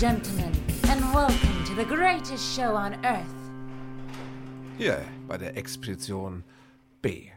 gentlemen, 0.00 0.50
and 0.88 1.02
welcome 1.12 1.62
to 1.66 1.74
the 1.74 1.84
greatest 1.84 2.56
show 2.56 2.74
on 2.74 2.94
earth. 3.04 3.26
Hier 4.78 5.04
bei 5.28 5.36
der 5.36 5.58
Expedition 5.58 6.42
B. 7.02 7.28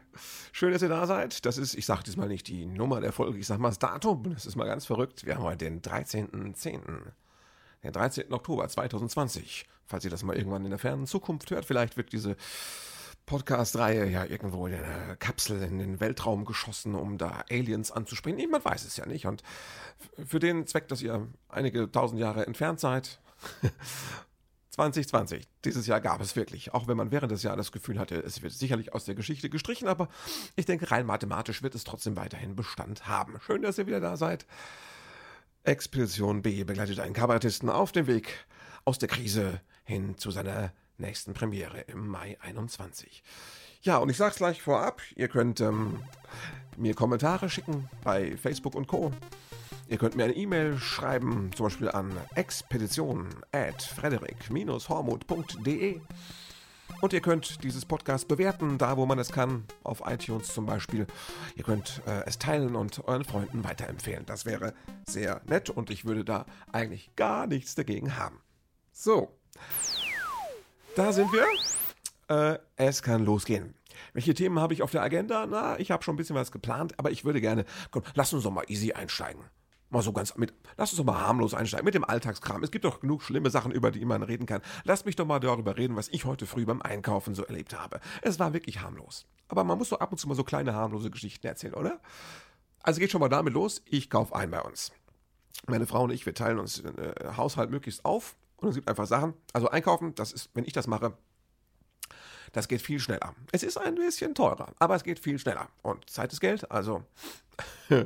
Schön, 0.54 0.72
dass 0.72 0.82
ihr 0.82 0.88
da 0.88 1.06
seid. 1.06 1.46
Das 1.46 1.58
ist, 1.58 1.74
ich 1.74 1.86
sage 1.86 2.04
diesmal 2.04 2.30
nicht 2.30 2.48
die 2.48 2.66
Nummer 2.66 3.02
der 3.02 3.12
Folge, 3.12 3.38
ich 3.38 3.48
sage 3.48 3.62
mal 3.62 3.68
das 3.68 3.80
Datum. 3.80 4.34
Das 4.34 4.46
ist 4.46 4.56
mal 4.56 4.64
ganz 4.64 4.86
verrückt. 4.86 5.26
Wir 5.26 5.36
haben 5.36 5.44
heute 5.44 5.66
den 5.66 5.82
13.10. 5.82 6.82
Den 7.84 7.92
13. 7.92 8.32
Oktober 8.32 8.66
2020. 8.70 9.66
Falls 9.86 10.06
ihr 10.06 10.12
das 10.12 10.24
mal 10.24 10.38
irgendwann 10.38 10.64
in 10.64 10.70
der 10.70 10.80
fernen 10.80 11.06
Zukunft 11.06 11.52
hört, 11.52 11.66
vielleicht 11.66 11.98
wird 11.98 12.14
diese 12.14 12.38
Podcast-Reihe 13.26 14.10
ja 14.10 14.26
irgendwo 14.26 14.68
in 14.68 14.74
einer 14.76 15.16
Kapsel 15.16 15.62
in 15.64 15.80
den 15.80 16.00
Weltraum 16.00 16.46
geschossen, 16.46 16.96
um 16.96 17.18
da 17.18 17.44
Aliens 17.50 17.92
anzuspringen. 17.92 18.38
Niemand 18.38 18.66
weiß 18.66 18.86
es 18.86 18.98
ja 18.98 19.06
nicht. 19.06 19.26
Und 19.26 19.44
für 20.26 20.40
den 20.40 20.68
Zweck, 20.68 20.88
dass 20.90 21.02
ihr 21.02 21.28
einige 21.48 21.92
tausend 21.92 22.20
Jahre 22.20 22.46
entfernt 22.46 22.80
seid, 22.80 23.22
2020, 24.72 25.48
dieses 25.66 25.86
Jahr 25.86 26.02
gab 26.02 26.20
es 26.20 26.36
wirklich, 26.36 26.74
auch 26.74 26.88
wenn 26.88 26.98
man 26.98 27.12
während 27.12 27.32
des 27.32 27.44
Jahres 27.44 27.68
das 27.68 27.72
Gefühl 27.72 28.00
hatte, 28.00 28.16
es 28.16 28.42
wird 28.42 28.54
sicherlich 28.54 28.94
aus 28.94 29.06
der 29.06 29.14
Geschichte 29.14 29.50
gestrichen, 29.50 29.88
aber 29.88 30.10
ich 30.56 30.66
denke, 30.66 30.90
rein 30.90 31.06
mathematisch 31.06 31.62
wird 31.62 31.76
es 31.76 31.84
trotzdem 31.84 32.16
weiterhin 32.18 32.56
Bestand 32.56 33.08
haben. 33.08 33.40
Schön, 33.46 33.62
dass 33.62 33.78
ihr 33.78 33.86
wieder 33.86 34.00
da 34.00 34.18
seid. 34.18 34.48
Expedition 35.64 36.42
B 36.42 36.64
begleitet 36.64 37.00
einen 37.00 37.14
Kabarettisten 37.14 37.70
auf 37.70 37.92
dem 37.92 38.08
Weg 38.08 38.48
aus 38.84 38.98
der 38.98 39.08
Krise 39.08 39.62
hin 39.84 40.18
zu 40.18 40.32
seiner 40.32 40.74
nächsten 41.04 41.34
Premiere 41.34 41.82
im 41.82 42.08
Mai 42.08 42.38
21. 42.42 43.22
Ja, 43.82 43.98
und 43.98 44.10
ich 44.10 44.16
sag's 44.18 44.38
gleich 44.38 44.62
vorab, 44.62 45.02
ihr 45.16 45.28
könnt 45.28 45.60
ähm, 45.60 46.02
mir 46.78 46.94
Kommentare 46.96 47.50
schicken 47.50 47.90
bei 48.04 48.38
Facebook 48.38 48.76
und 48.76 48.88
Co. 48.88 49.12
Ihr 49.90 49.98
könnt 49.98 50.16
mir 50.16 50.24
eine 50.24 50.36
E-Mail 50.36 50.78
schreiben, 50.78 51.52
zum 51.56 51.66
Beispiel 51.66 51.90
an 51.90 52.16
expedition 52.36 53.28
at 53.52 53.84
frederik-hormuth.de. 53.84 56.00
Und 57.02 57.12
ihr 57.12 57.22
könnt 57.22 57.64
dieses 57.64 57.86
Podcast 57.86 58.30
bewerten, 58.30 58.78
da 58.78 58.96
wo 58.96 59.06
man 59.06 59.20
es 59.20 59.34
kann, 59.34 59.66
auf 59.84 60.04
iTunes 60.06 60.54
zum 60.54 60.66
Beispiel. 60.66 61.06
Ihr 61.58 61.66
könnt 61.66 62.02
äh, 62.06 62.24
es 62.26 62.40
teilen 62.40 62.78
und 62.78 63.06
euren 63.06 63.26
Freunden 63.26 63.66
weiterempfehlen. 63.66 64.26
Das 64.26 64.46
wäre 64.46 64.74
sehr 65.08 65.42
nett 65.46 65.70
und 65.70 65.90
ich 65.90 66.06
würde 66.06 66.24
da 66.24 66.46
eigentlich 66.72 67.14
gar 67.18 67.48
nichts 67.48 67.76
dagegen 67.76 68.16
haben. 68.16 68.40
So, 68.94 69.38
da 70.96 71.12
sind 71.12 71.32
wir. 71.32 71.46
Äh, 72.28 72.60
es 72.76 73.02
kann 73.02 73.26
losgehen. 73.26 73.76
Welche 74.14 74.34
Themen 74.34 74.60
habe 74.60 74.74
ich 74.74 74.82
auf 74.82 74.92
der 74.92 75.02
Agenda? 75.02 75.46
Na, 75.46 75.80
ich 75.80 75.92
habe 75.92 76.04
schon 76.04 76.16
ein 76.16 76.18
bisschen 76.18 76.36
was 76.36 76.52
geplant, 76.52 76.94
aber 76.98 77.12
ich 77.12 77.26
würde 77.26 77.42
gerne. 77.42 77.66
Komm, 77.92 78.04
lass 78.16 78.34
uns 78.34 78.44
doch 78.44 78.52
mal 78.52 78.66
easy 78.68 78.94
einsteigen. 78.94 79.44
Mal 79.90 80.02
so 80.02 80.12
ganz 80.12 80.36
mit. 80.38 80.54
Lass 80.78 80.92
uns 80.92 80.98
doch 80.98 81.06
mal 81.06 81.20
harmlos 81.20 81.54
einsteigen 81.54 81.86
mit 81.86 81.94
dem 81.94 82.04
Alltagskram. 82.04 82.64
Es 82.64 82.72
gibt 82.72 82.86
doch 82.86 83.00
genug 83.00 83.22
schlimme 83.22 83.50
Sachen, 83.50 83.72
über 83.72 83.92
die 83.92 84.06
man 84.06 84.24
reden 84.24 84.48
kann. 84.48 84.62
Lass 84.84 85.06
mich 85.06 85.16
doch 85.16 85.26
mal 85.26 85.40
darüber 85.40 85.78
reden, 85.78 85.96
was 85.96 86.10
ich 86.10 86.26
heute 86.26 86.48
früh 86.48 86.66
beim 86.66 86.82
Einkaufen 86.82 87.36
so 87.36 87.44
erlebt 87.44 87.78
habe. 87.80 88.00
Es 88.22 88.40
war 88.40 88.54
wirklich 88.54 88.82
harmlos. 88.82 89.28
Aber 89.48 89.64
man 89.64 89.78
muss 89.78 89.90
doch 89.90 90.00
ab 90.00 90.12
und 90.12 90.18
zu 90.18 90.28
mal 90.28 90.36
so 90.36 90.44
kleine 90.44 90.74
harmlose 90.74 91.12
Geschichten 91.12 91.46
erzählen, 91.46 91.76
oder? 91.76 92.00
Also 92.82 93.00
geht 93.00 93.12
schon 93.12 93.22
mal 93.22 93.30
damit 93.30 93.54
los. 93.54 93.84
Ich 93.86 94.10
kaufe 94.10 94.36
ein 94.36 94.50
bei 94.50 94.62
uns. 94.62 94.92
Meine 95.68 95.86
Frau 95.86 96.04
und 96.04 96.12
ich, 96.12 96.26
wir 96.26 96.34
teilen 96.34 96.60
uns 96.60 96.82
den 96.82 96.98
äh, 96.98 97.14
Haushalt 97.38 97.70
möglichst 97.70 98.04
auf. 98.04 98.36
Und 98.58 98.70
es 98.70 98.76
gibt 98.76 98.88
einfach 98.88 99.08
Sachen. 99.08 99.34
Also 99.52 99.70
einkaufen, 99.70 100.16
das 100.16 100.32
ist, 100.32 100.50
wenn 100.54 100.66
ich 100.66 100.74
das 100.74 100.88
mache, 100.88 101.18
das 102.54 102.68
geht 102.68 102.82
viel 102.82 103.00
schneller. 103.00 103.36
Es 103.52 103.64
ist 103.64 103.78
ein 103.78 103.96
bisschen 103.96 104.36
teurer, 104.36 104.74
aber 104.80 104.96
es 104.96 105.04
geht 105.04 105.20
viel 105.20 105.40
schneller. 105.40 105.68
Und 105.82 106.10
Zeit 106.10 106.32
ist 106.32 106.40
Geld, 106.40 106.70
also 106.72 107.04
äh, 107.90 108.06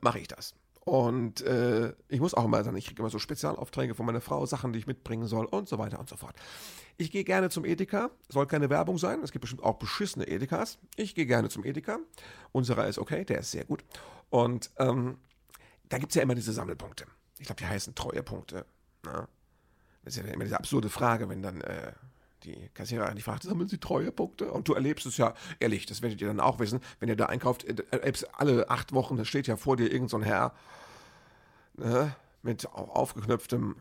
mache 0.00 0.18
ich 0.18 0.28
das. 0.28 0.54
Und 0.84 1.42
äh, 1.42 1.92
ich 2.08 2.20
muss 2.20 2.34
auch 2.34 2.44
immer 2.44 2.64
sagen, 2.64 2.76
ich 2.76 2.86
kriege 2.86 3.00
immer 3.00 3.10
so 3.10 3.18
Spezialaufträge 3.18 3.94
von 3.94 4.06
meiner 4.06 4.22
Frau, 4.22 4.46
Sachen, 4.46 4.72
die 4.72 4.78
ich 4.78 4.86
mitbringen 4.86 5.26
soll 5.26 5.44
und 5.44 5.68
so 5.68 5.78
weiter 5.78 6.00
und 6.00 6.08
so 6.08 6.16
fort. 6.16 6.34
Ich 6.96 7.10
gehe 7.10 7.22
gerne 7.22 7.50
zum 7.50 7.64
Edeka, 7.64 8.10
soll 8.28 8.46
keine 8.46 8.70
Werbung 8.70 8.98
sein, 8.98 9.20
es 9.22 9.30
gibt 9.30 9.42
bestimmt 9.42 9.62
auch 9.62 9.78
beschissene 9.78 10.26
Edekas. 10.26 10.78
Ich 10.96 11.14
gehe 11.14 11.26
gerne 11.26 11.48
zum 11.50 11.64
Edeka. 11.64 11.98
Unserer 12.52 12.88
ist 12.88 12.98
okay, 12.98 13.24
der 13.24 13.40
ist 13.40 13.50
sehr 13.50 13.64
gut. 13.66 13.84
Und 14.30 14.70
ähm, 14.78 15.18
da 15.88 15.98
gibt 15.98 16.12
es 16.12 16.16
ja 16.16 16.22
immer 16.22 16.34
diese 16.34 16.52
Sammelpunkte. 16.52 17.06
Ich 17.38 17.46
glaube, 17.46 17.60
die 17.60 17.66
heißen 17.66 17.94
Treuepunkte. 17.94 18.64
Na? 19.04 19.28
Das 20.02 20.16
ist 20.16 20.24
ja 20.24 20.32
immer 20.32 20.44
diese 20.44 20.58
absurde 20.58 20.88
Frage, 20.88 21.28
wenn 21.28 21.42
dann 21.42 21.60
äh, 21.60 21.92
die 22.44 22.70
Kassiererin 22.74 23.16
die 23.16 23.22
fragt, 23.22 23.42
sammeln 23.42 23.68
Sie 23.68 23.78
Treuepunkte? 23.78 24.50
Und 24.50 24.68
du 24.68 24.74
erlebst 24.74 25.06
es 25.06 25.16
ja, 25.16 25.34
ehrlich, 25.58 25.86
das 25.86 26.02
werdet 26.02 26.20
ihr 26.20 26.28
dann 26.28 26.40
auch 26.40 26.58
wissen, 26.58 26.80
wenn 26.98 27.08
ihr 27.08 27.16
da 27.16 27.26
einkauft, 27.26 27.64
äh, 27.64 28.12
alle 28.32 28.70
acht 28.70 28.92
Wochen, 28.92 29.16
da 29.16 29.24
steht 29.24 29.46
ja 29.46 29.56
vor 29.56 29.76
dir 29.76 29.92
irgendein 29.92 30.08
so 30.08 30.22
Herr 30.22 30.54
ne, 31.74 32.14
mit 32.42 32.66
aufgeknöpftem 32.72 33.76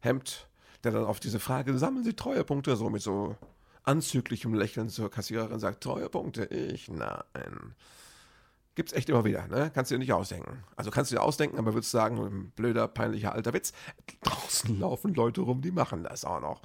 Hemd, 0.00 0.48
der 0.84 0.92
dann 0.92 1.04
auf 1.04 1.20
diese 1.20 1.40
Frage, 1.40 1.76
sammeln 1.78 2.04
Sie 2.04 2.14
Treuepunkte, 2.14 2.76
so 2.76 2.88
mit 2.88 3.02
so 3.02 3.36
anzüglichem 3.82 4.54
Lächeln 4.54 4.88
zur 4.88 5.10
Kassiererin 5.10 5.60
sagt, 5.60 5.82
Treuepunkte? 5.82 6.46
Ich, 6.46 6.88
nein. 6.88 7.74
Gibt's 8.80 8.94
echt 8.94 9.10
immer 9.10 9.26
wieder, 9.26 9.46
ne? 9.46 9.70
Kannst 9.74 9.90
du 9.90 9.96
dir 9.96 9.98
nicht 9.98 10.14
ausdenken. 10.14 10.64
Also 10.74 10.90
kannst 10.90 11.10
du 11.10 11.14
dir 11.16 11.20
ausdenken, 11.20 11.58
aber 11.58 11.74
würdest 11.74 11.90
sagen, 11.90 12.50
blöder, 12.56 12.88
peinlicher 12.88 13.34
alter 13.34 13.52
Witz. 13.52 13.74
Draußen 14.22 14.80
laufen 14.80 15.12
Leute 15.12 15.42
rum, 15.42 15.60
die 15.60 15.70
machen 15.70 16.02
das 16.02 16.24
auch 16.24 16.40
noch. 16.40 16.62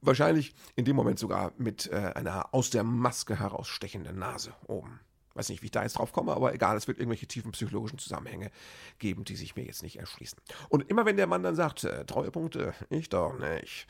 Wahrscheinlich 0.00 0.56
in 0.74 0.84
dem 0.84 0.96
Moment 0.96 1.20
sogar 1.20 1.52
mit 1.58 1.88
äh, 1.92 2.10
einer 2.16 2.52
aus 2.52 2.70
der 2.70 2.82
Maske 2.82 3.38
herausstechenden 3.38 4.18
Nase 4.18 4.52
oben. 4.66 4.98
Weiß 5.36 5.48
nicht, 5.50 5.62
wie 5.62 5.66
ich 5.66 5.70
da 5.70 5.82
jetzt 5.82 5.98
drauf 5.98 6.12
komme, 6.12 6.32
aber 6.32 6.54
egal, 6.54 6.76
es 6.76 6.88
wird 6.88 6.98
irgendwelche 6.98 7.26
tiefen 7.26 7.52
psychologischen 7.52 7.98
Zusammenhänge 7.98 8.50
geben, 8.98 9.24
die 9.24 9.36
sich 9.36 9.54
mir 9.54 9.64
jetzt 9.64 9.82
nicht 9.82 9.98
erschließen. 9.98 10.38
Und 10.68 10.88
immer 10.88 11.04
wenn 11.04 11.16
der 11.16 11.26
Mann 11.26 11.42
dann 11.42 11.54
sagt, 11.54 11.84
äh, 11.84 12.04
Treuepunkte, 12.04 12.74
ich 12.90 13.08
doch 13.08 13.38
nicht, 13.38 13.86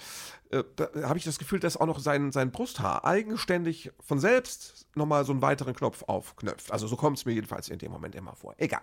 äh, 0.50 0.64
da 0.74 0.88
habe 1.08 1.18
ich 1.18 1.24
das 1.24 1.38
Gefühl, 1.38 1.60
dass 1.60 1.76
auch 1.76 1.86
noch 1.86 2.00
sein, 2.00 2.32
sein 2.32 2.50
Brusthaar 2.50 3.04
eigenständig 3.04 3.92
von 4.00 4.18
selbst 4.18 4.86
nochmal 4.94 5.24
so 5.24 5.32
einen 5.32 5.42
weiteren 5.42 5.74
Knopf 5.74 6.02
aufknöpft. 6.06 6.72
Also 6.72 6.86
so 6.86 6.96
kommt 6.96 7.18
es 7.18 7.24
mir 7.24 7.32
jedenfalls 7.32 7.68
in 7.68 7.78
dem 7.78 7.92
Moment 7.92 8.14
immer 8.14 8.34
vor. 8.34 8.54
Egal. 8.58 8.82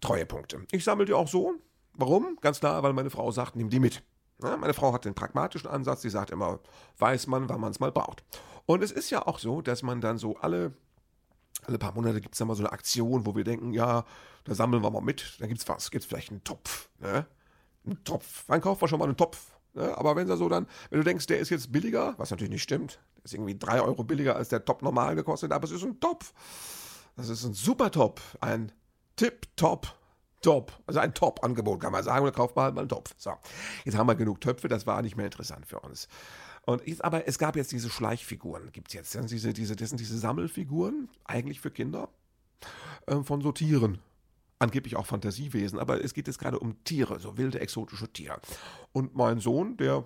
Treuepunkte. 0.00 0.66
Ich 0.70 0.84
sammle 0.84 1.04
die 1.04 1.12
auch 1.12 1.28
so. 1.28 1.54
Warum? 1.94 2.38
Ganz 2.40 2.60
klar, 2.60 2.82
weil 2.82 2.92
meine 2.92 3.10
Frau 3.10 3.30
sagt, 3.32 3.56
nimm 3.56 3.68
die 3.68 3.80
mit. 3.80 4.02
Ja, 4.42 4.56
meine 4.56 4.74
Frau 4.74 4.92
hat 4.92 5.04
den 5.04 5.14
pragmatischen 5.14 5.68
Ansatz, 5.68 6.02
sie 6.02 6.08
sagt 6.08 6.30
immer, 6.30 6.60
weiß 6.98 7.26
man, 7.26 7.48
wann 7.48 7.60
man 7.60 7.72
es 7.72 7.80
mal 7.80 7.92
braucht. 7.92 8.24
Und 8.64 8.82
es 8.82 8.92
ist 8.92 9.10
ja 9.10 9.26
auch 9.26 9.38
so, 9.38 9.60
dass 9.60 9.82
man 9.82 10.00
dann 10.00 10.16
so 10.16 10.36
alle 10.36 10.72
alle 11.66 11.78
paar 11.78 11.92
Monate 11.92 12.20
gibt 12.20 12.34
es 12.34 12.38
dann 12.38 12.48
mal 12.48 12.54
so 12.54 12.62
eine 12.62 12.72
Aktion, 12.72 13.26
wo 13.26 13.34
wir 13.34 13.44
denken, 13.44 13.72
ja, 13.72 14.04
da 14.44 14.54
sammeln 14.54 14.82
wir 14.82 14.90
mal 14.90 15.00
mit, 15.00 15.36
da 15.38 15.46
gibt 15.46 15.60
es 15.60 15.68
was, 15.68 15.90
gibt 15.90 16.04
es 16.04 16.08
vielleicht 16.08 16.30
einen 16.30 16.44
Topf, 16.44 16.88
ne? 16.98 17.26
Ein 17.86 18.02
Topf. 18.04 18.44
Wann 18.46 18.60
kauft 18.60 18.80
man 18.80 18.88
schon 18.88 18.98
mal 18.98 19.06
einen 19.06 19.16
Topf? 19.16 19.38
Ne? 19.72 19.96
Aber 19.96 20.14
wenn 20.16 20.26
so 20.28 20.48
dann, 20.48 20.66
wenn 20.90 20.98
du 20.98 21.04
denkst, 21.04 21.26
der 21.26 21.38
ist 21.38 21.48
jetzt 21.48 21.72
billiger, 21.72 22.14
was 22.18 22.30
natürlich 22.30 22.52
nicht 22.52 22.62
stimmt, 22.62 23.00
der 23.16 23.24
ist 23.24 23.34
irgendwie 23.34 23.58
drei 23.58 23.80
Euro 23.80 24.04
billiger 24.04 24.36
als 24.36 24.48
der 24.48 24.64
Top 24.64 24.82
normal 24.82 25.14
gekostet, 25.14 25.52
aber 25.52 25.64
es 25.64 25.70
ist 25.70 25.82
ein 25.82 25.98
Topf. 26.00 26.32
Das 27.16 27.28
ist 27.28 27.44
ein 27.44 27.54
super 27.54 27.90
Top, 27.90 28.20
ein 28.40 28.72
Tip-Top 29.16 29.94
Top. 30.42 30.72
Also 30.86 31.00
ein 31.00 31.14
Top-Angebot, 31.14 31.80
kann 31.80 31.92
man 31.92 32.02
sagen. 32.02 32.24
Und 32.24 32.34
kauft 32.34 32.56
man 32.56 32.66
halt 32.66 32.74
mal 32.74 32.82
einen 32.82 32.88
Topf. 32.88 33.14
So, 33.16 33.32
jetzt 33.84 33.96
haben 33.96 34.06
wir 34.06 34.14
genug 34.14 34.40
Töpfe, 34.40 34.68
das 34.68 34.86
war 34.86 35.02
nicht 35.02 35.16
mehr 35.16 35.26
interessant 35.26 35.66
für 35.66 35.80
uns. 35.80 36.08
Und 36.66 36.86
ich, 36.86 37.04
aber 37.04 37.26
es 37.26 37.38
gab 37.38 37.56
jetzt 37.56 37.72
diese 37.72 37.90
Schleichfiguren, 37.90 38.70
gibt 38.72 38.88
es 38.88 38.94
jetzt. 38.94 39.12
Sind 39.12 39.30
diese, 39.30 39.52
diese, 39.52 39.76
das 39.76 39.88
sind 39.88 40.00
diese 40.00 40.18
Sammelfiguren, 40.18 41.08
eigentlich 41.24 41.60
für 41.60 41.70
Kinder, 41.70 42.08
äh, 43.06 43.22
von 43.22 43.40
so 43.40 43.52
Tieren. 43.52 43.98
Angeblich 44.58 44.96
auch 44.96 45.06
Fantasiewesen, 45.06 45.78
aber 45.78 46.04
es 46.04 46.12
geht 46.12 46.26
jetzt 46.26 46.38
gerade 46.38 46.58
um 46.58 46.84
Tiere, 46.84 47.18
so 47.18 47.38
wilde, 47.38 47.60
exotische 47.60 48.12
Tiere. 48.12 48.40
Und 48.92 49.14
mein 49.14 49.40
Sohn, 49.40 49.78
der, 49.78 50.04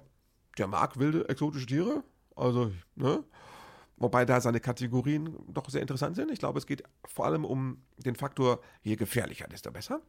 der 0.56 0.69
mag 0.69 0.99
wilde, 0.99 1.29
exotische 1.29 1.67
Tiere. 1.67 2.05
Also, 2.37 2.70
ne? 2.94 3.25
Wobei 3.96 4.25
da 4.25 4.40
seine 4.40 4.61
Kategorien 4.61 5.37
doch 5.49 5.69
sehr 5.70 5.81
interessant 5.81 6.17
sind. 6.17 6.31
Ich 6.31 6.40
glaube, 6.40 6.58
es 6.58 6.67
geht 6.67 6.82
vor 7.05 7.26
allem 7.26 7.44
um 7.44 7.82
den 7.96 8.17
Faktor, 8.17 8.61
je 8.82 8.96
gefährlicher, 8.96 9.46
desto 9.46 9.70
besser. 9.70 10.00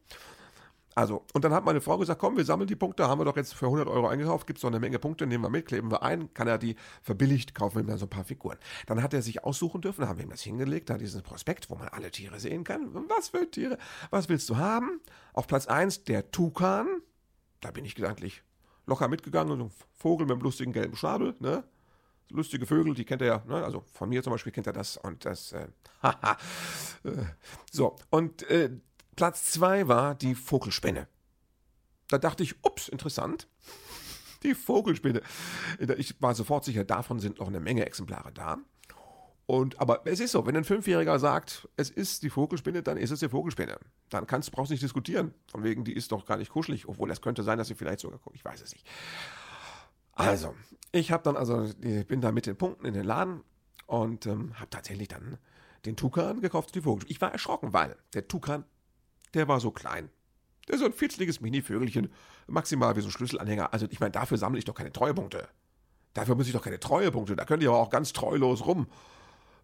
Also, 0.96 1.26
und 1.34 1.44
dann 1.44 1.52
hat 1.52 1.62
meine 1.66 1.82
Frau 1.82 1.98
gesagt, 1.98 2.18
komm, 2.18 2.38
wir 2.38 2.44
sammeln 2.46 2.68
die 2.68 2.74
Punkte, 2.74 3.06
haben 3.06 3.20
wir 3.20 3.26
doch 3.26 3.36
jetzt 3.36 3.52
für 3.52 3.66
100 3.66 3.86
Euro 3.86 4.08
eingekauft, 4.08 4.46
gibt 4.46 4.58
es 4.58 4.62
noch 4.62 4.70
eine 4.70 4.80
Menge 4.80 4.98
Punkte, 4.98 5.26
nehmen 5.26 5.44
wir 5.44 5.50
mit, 5.50 5.66
kleben 5.66 5.90
wir 5.90 6.02
ein, 6.02 6.32
kann 6.32 6.48
er 6.48 6.56
die 6.56 6.74
verbilligt, 7.02 7.54
kaufen 7.54 7.76
wir 7.76 7.82
ihm 7.82 7.86
dann 7.86 7.98
so 7.98 8.06
ein 8.06 8.10
paar 8.10 8.24
Figuren. 8.24 8.56
Dann 8.86 9.02
hat 9.02 9.12
er 9.12 9.20
sich 9.20 9.44
aussuchen 9.44 9.82
dürfen, 9.82 10.08
haben 10.08 10.16
wir 10.16 10.24
ihm 10.24 10.30
das 10.30 10.40
hingelegt, 10.40 10.88
da 10.88 10.96
dieses 10.96 11.20
Prospekt, 11.20 11.68
wo 11.68 11.74
man 11.74 11.88
alle 11.88 12.10
Tiere 12.10 12.40
sehen 12.40 12.64
kann. 12.64 12.94
Was 13.10 13.28
für 13.28 13.50
Tiere? 13.50 13.76
Was 14.08 14.30
willst 14.30 14.48
du 14.48 14.56
haben? 14.56 15.02
Auf 15.34 15.46
Platz 15.46 15.66
1 15.66 16.04
der 16.04 16.30
Tukan, 16.30 16.86
da 17.60 17.72
bin 17.72 17.84
ich 17.84 17.94
gedanklich 17.94 18.42
locker 18.86 19.08
mitgegangen, 19.08 19.58
so 19.58 19.64
ein 19.66 19.70
Vogel 19.98 20.24
mit 20.24 20.32
einem 20.32 20.42
lustigen 20.42 20.72
gelben 20.72 20.96
Schnabel, 20.96 21.34
ne? 21.40 21.62
Lustige 22.30 22.64
Vögel, 22.64 22.94
die 22.94 23.04
kennt 23.04 23.20
er 23.20 23.28
ja, 23.28 23.42
ne? 23.46 23.62
also 23.62 23.84
von 23.92 24.08
mir 24.08 24.22
zum 24.22 24.32
Beispiel 24.32 24.50
kennt 24.50 24.66
er 24.66 24.72
das 24.72 24.96
und 24.96 25.26
das, 25.26 25.52
äh, 25.52 25.68
äh, 26.02 27.24
so, 27.70 27.96
und 28.10 28.42
äh, 28.50 28.70
Platz 29.16 29.50
zwei 29.50 29.88
war 29.88 30.14
die 30.14 30.34
Vogelspinne. 30.34 31.08
Da 32.08 32.18
dachte 32.18 32.42
ich, 32.42 32.64
ups, 32.64 32.88
interessant. 32.88 33.48
Die 34.42 34.54
Vogelspinne. 34.54 35.22
Ich 35.96 36.20
war 36.20 36.34
sofort 36.34 36.64
sicher, 36.64 36.84
davon 36.84 37.18
sind 37.18 37.40
noch 37.40 37.48
eine 37.48 37.58
Menge 37.58 37.86
Exemplare 37.86 38.32
da. 38.32 38.58
Und, 39.46 39.80
aber 39.80 40.06
es 40.06 40.18
ist 40.18 40.32
so, 40.32 40.44
wenn 40.44 40.56
ein 40.56 40.64
Fünfjähriger 40.64 41.18
sagt, 41.18 41.68
es 41.76 41.88
ist 41.88 42.24
die 42.24 42.30
Vogelspinne, 42.30 42.82
dann 42.82 42.96
ist 42.96 43.12
es 43.12 43.20
die 43.20 43.28
Vogelspinne. 43.28 43.78
Dann 44.10 44.26
kannst, 44.26 44.50
brauchst 44.50 44.70
du 44.70 44.74
nicht 44.74 44.82
diskutieren. 44.82 45.32
Von 45.46 45.62
wegen, 45.62 45.84
die 45.84 45.94
ist 45.94 46.10
doch 46.10 46.26
gar 46.26 46.36
nicht 46.36 46.50
kuschelig, 46.50 46.88
obwohl 46.88 47.10
es 47.10 47.20
könnte 47.20 47.44
sein, 47.44 47.56
dass 47.56 47.68
sie 47.68 47.76
vielleicht 47.76 48.00
sogar, 48.00 48.20
ich 48.34 48.44
weiß 48.44 48.60
es 48.60 48.72
nicht. 48.72 48.86
Also, 50.12 50.54
ich 50.90 51.12
habe 51.12 51.22
dann 51.22 51.36
also, 51.36 51.70
ich 51.80 52.06
bin 52.06 52.20
da 52.20 52.32
mit 52.32 52.46
den 52.46 52.56
Punkten 52.56 52.86
in 52.86 52.94
den 52.94 53.04
Laden 53.04 53.42
und 53.86 54.26
ähm, 54.26 54.58
habe 54.58 54.70
tatsächlich 54.70 55.08
dann 55.08 55.38
den 55.84 55.94
Tukan 55.94 56.40
gekauft, 56.40 56.74
die 56.74 56.80
Vogelspinne. 56.80 57.12
Ich 57.12 57.20
war 57.20 57.32
erschrocken, 57.32 57.72
weil 57.72 57.96
der 58.14 58.26
Tukan, 58.26 58.64
der 59.36 59.48
war 59.48 59.60
so 59.60 59.70
klein. 59.70 60.10
Der 60.66 60.74
ist 60.74 60.80
so 60.80 60.86
ein 60.86 60.92
fitzliges 60.92 61.40
Mini-Vögelchen, 61.40 62.12
maximal 62.48 62.96
wie 62.96 63.00
so 63.00 63.08
ein 63.08 63.12
Schlüsselanhänger. 63.12 63.72
Also 63.72 63.86
ich 63.90 64.00
meine, 64.00 64.12
dafür 64.12 64.36
sammle 64.36 64.58
ich 64.58 64.64
doch 64.64 64.74
keine 64.74 64.92
Treuepunkte. 64.92 65.48
Dafür 66.14 66.34
muss 66.34 66.46
ich 66.46 66.52
doch 66.52 66.62
keine 66.62 66.80
Treuepunkte. 66.80 67.36
Da 67.36 67.44
könnt 67.44 67.62
ihr 67.62 67.68
aber 67.68 67.78
auch 67.78 67.90
ganz 67.90 68.12
treulos 68.12 68.66
rum 68.66 68.88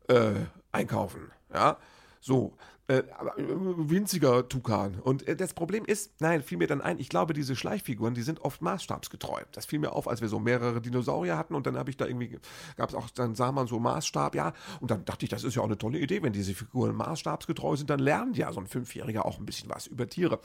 äh, 0.08 0.34
einkaufen. 0.70 1.30
Ja, 1.52 1.78
so. 2.20 2.56
Äh, 2.88 2.96
äh, 2.96 3.04
winziger 3.38 4.48
Tukan. 4.48 4.98
Und 4.98 5.26
äh, 5.28 5.36
das 5.36 5.54
Problem 5.54 5.84
ist, 5.84 6.20
nein, 6.20 6.42
fiel 6.42 6.58
mir 6.58 6.66
dann 6.66 6.80
ein, 6.80 6.98
ich 6.98 7.08
glaube, 7.08 7.32
diese 7.32 7.54
Schleichfiguren, 7.54 8.14
die 8.14 8.22
sind 8.22 8.40
oft 8.40 8.60
maßstabsgetreu. 8.60 9.40
Das 9.52 9.66
fiel 9.66 9.78
mir 9.78 9.92
auf, 9.92 10.08
als 10.08 10.20
wir 10.20 10.28
so 10.28 10.40
mehrere 10.40 10.80
Dinosaurier 10.80 11.38
hatten 11.38 11.54
und 11.54 11.64
dann 11.66 11.76
habe 11.76 11.90
ich 11.90 11.96
da 11.96 12.06
irgendwie, 12.06 12.40
gab 12.76 12.88
es 12.88 12.96
auch, 12.96 13.08
dann 13.10 13.36
sah 13.36 13.52
man 13.52 13.68
so 13.68 13.78
Maßstab, 13.78 14.34
ja, 14.34 14.52
und 14.80 14.90
dann 14.90 15.04
dachte 15.04 15.24
ich, 15.24 15.30
das 15.30 15.44
ist 15.44 15.54
ja 15.54 15.62
auch 15.62 15.66
eine 15.66 15.78
tolle 15.78 16.00
Idee, 16.00 16.22
wenn 16.24 16.32
diese 16.32 16.54
Figuren 16.54 16.96
maßstabsgetreu 16.96 17.76
sind, 17.76 17.88
dann 17.88 18.00
lernt 18.00 18.36
ja 18.36 18.52
so 18.52 18.58
ein 18.58 18.66
Fünfjähriger 18.66 19.26
auch 19.26 19.38
ein 19.38 19.46
bisschen 19.46 19.70
was 19.70 19.86
über 19.86 20.08
Tiere. 20.08 20.40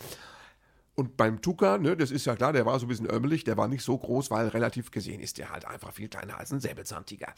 Und 0.94 1.18
beim 1.18 1.42
Tukan, 1.42 1.82
ne, 1.82 1.98
das 1.98 2.12
ist 2.12 2.26
ja 2.26 2.36
klar, 2.36 2.54
der 2.54 2.68
war 2.68 2.80
so 2.80 2.86
ein 2.86 2.90
bisschen 2.90 3.10
ömmelig, 3.10 3.46
der 3.46 3.58
war 3.58 3.68
nicht 3.68 3.84
so 3.84 3.98
groß, 3.98 4.30
weil 4.30 4.48
relativ 4.50 4.92
gesehen 4.92 5.22
ist 5.22 5.40
der 5.40 5.52
halt 5.52 5.66
einfach 5.66 5.92
viel 5.92 6.08
kleiner 6.08 6.38
als 6.38 6.54
ein 6.54 6.60
Säbelzahntiger. 6.60 7.34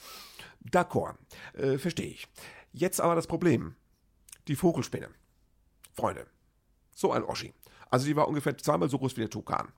D'accord, 0.70 1.16
äh, 1.54 1.78
verstehe 1.78 2.08
ich. 2.08 2.28
Jetzt 2.74 3.00
aber 3.00 3.16
das 3.16 3.28
Problem. 3.28 3.76
Die 4.50 4.56
Vogelspinne. 4.56 5.10
Freunde, 5.94 6.26
so 6.96 7.12
ein 7.12 7.24
Oschi. 7.24 7.54
Also 7.90 8.08
die 8.08 8.16
war 8.16 8.28
ungefähr 8.28 8.58
zweimal 8.58 8.90
so 8.90 8.98
groß 8.98 9.16
wie 9.16 9.22
der 9.22 9.30
Tukan. 9.30 9.72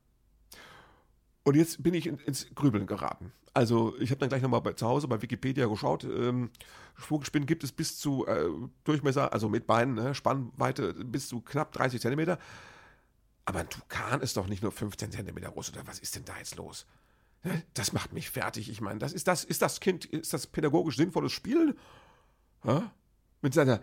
Und 1.44 1.56
jetzt 1.56 1.84
bin 1.84 1.94
ich 1.94 2.08
ins 2.08 2.48
Grübeln 2.56 2.88
geraten. 2.88 3.34
Also 3.54 3.98
ich 4.00 4.12
habe 4.12 4.20
dann 4.20 4.30
gleich 4.30 4.42
nochmal 4.42 4.76
zu 4.76 4.88
Hause 4.88 5.10
bei 5.10 5.22
Wikipedia 5.22 5.68
geschaut. 5.68 6.06
Ähm, 6.06 6.52
Vogelspinnen 6.96 7.48
gibt 7.48 7.66
es 7.66 7.74
bis 7.74 7.98
zu 7.98 8.26
äh, 8.28 8.48
Durchmesser, 8.86 9.34
also 9.34 9.50
mit 9.50 9.68
Beinen, 9.68 9.96
ne, 9.96 10.16
Spannweite 10.16 10.94
bis 10.94 11.28
zu 11.28 11.42
knapp 11.42 11.74
30 11.74 12.00
Zentimeter. 12.00 12.40
Aber 13.44 13.60
ein 13.60 13.70
Tukan 13.70 14.22
ist 14.22 14.38
doch 14.38 14.48
nicht 14.48 14.64
nur 14.64 14.72
15 14.72 15.12
cm 15.12 15.36
groß, 15.36 15.74
oder 15.74 15.86
was 15.86 16.00
ist 16.00 16.16
denn 16.16 16.24
da 16.24 16.38
jetzt 16.38 16.56
los? 16.56 16.86
Das 17.74 17.92
macht 17.92 18.14
mich 18.14 18.30
fertig. 18.30 18.70
Ich 18.70 18.80
meine, 18.80 19.00
das 19.00 19.12
ist 19.12 19.28
das, 19.28 19.44
ist 19.44 19.62
das 19.62 19.82
Kind, 19.82 20.06
ist 20.06 20.32
das 20.32 20.48
pädagogisch 20.48 20.96
sinnvolles 20.96 21.34
Spielen? 21.34 21.78
Ha? 22.64 22.90
Mit 23.42 23.54
seiner. 23.54 23.82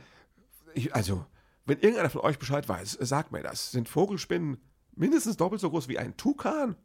Ich, 0.75 0.95
also, 0.95 1.25
wenn 1.65 1.79
irgendeiner 1.79 2.11
von 2.11 2.23
euch 2.23 2.39
Bescheid 2.39 2.69
weiß, 2.69 2.93
sagt 3.01 3.33
mir 3.33 3.43
das. 3.43 3.71
Sind 3.71 3.89
Vogelspinnen 3.89 4.61
mindestens 4.95 5.37
doppelt 5.37 5.61
so 5.61 5.71
groß 5.71 5.89
wie 5.89 5.99
ein 5.99 6.17
Tukan? 6.17 6.77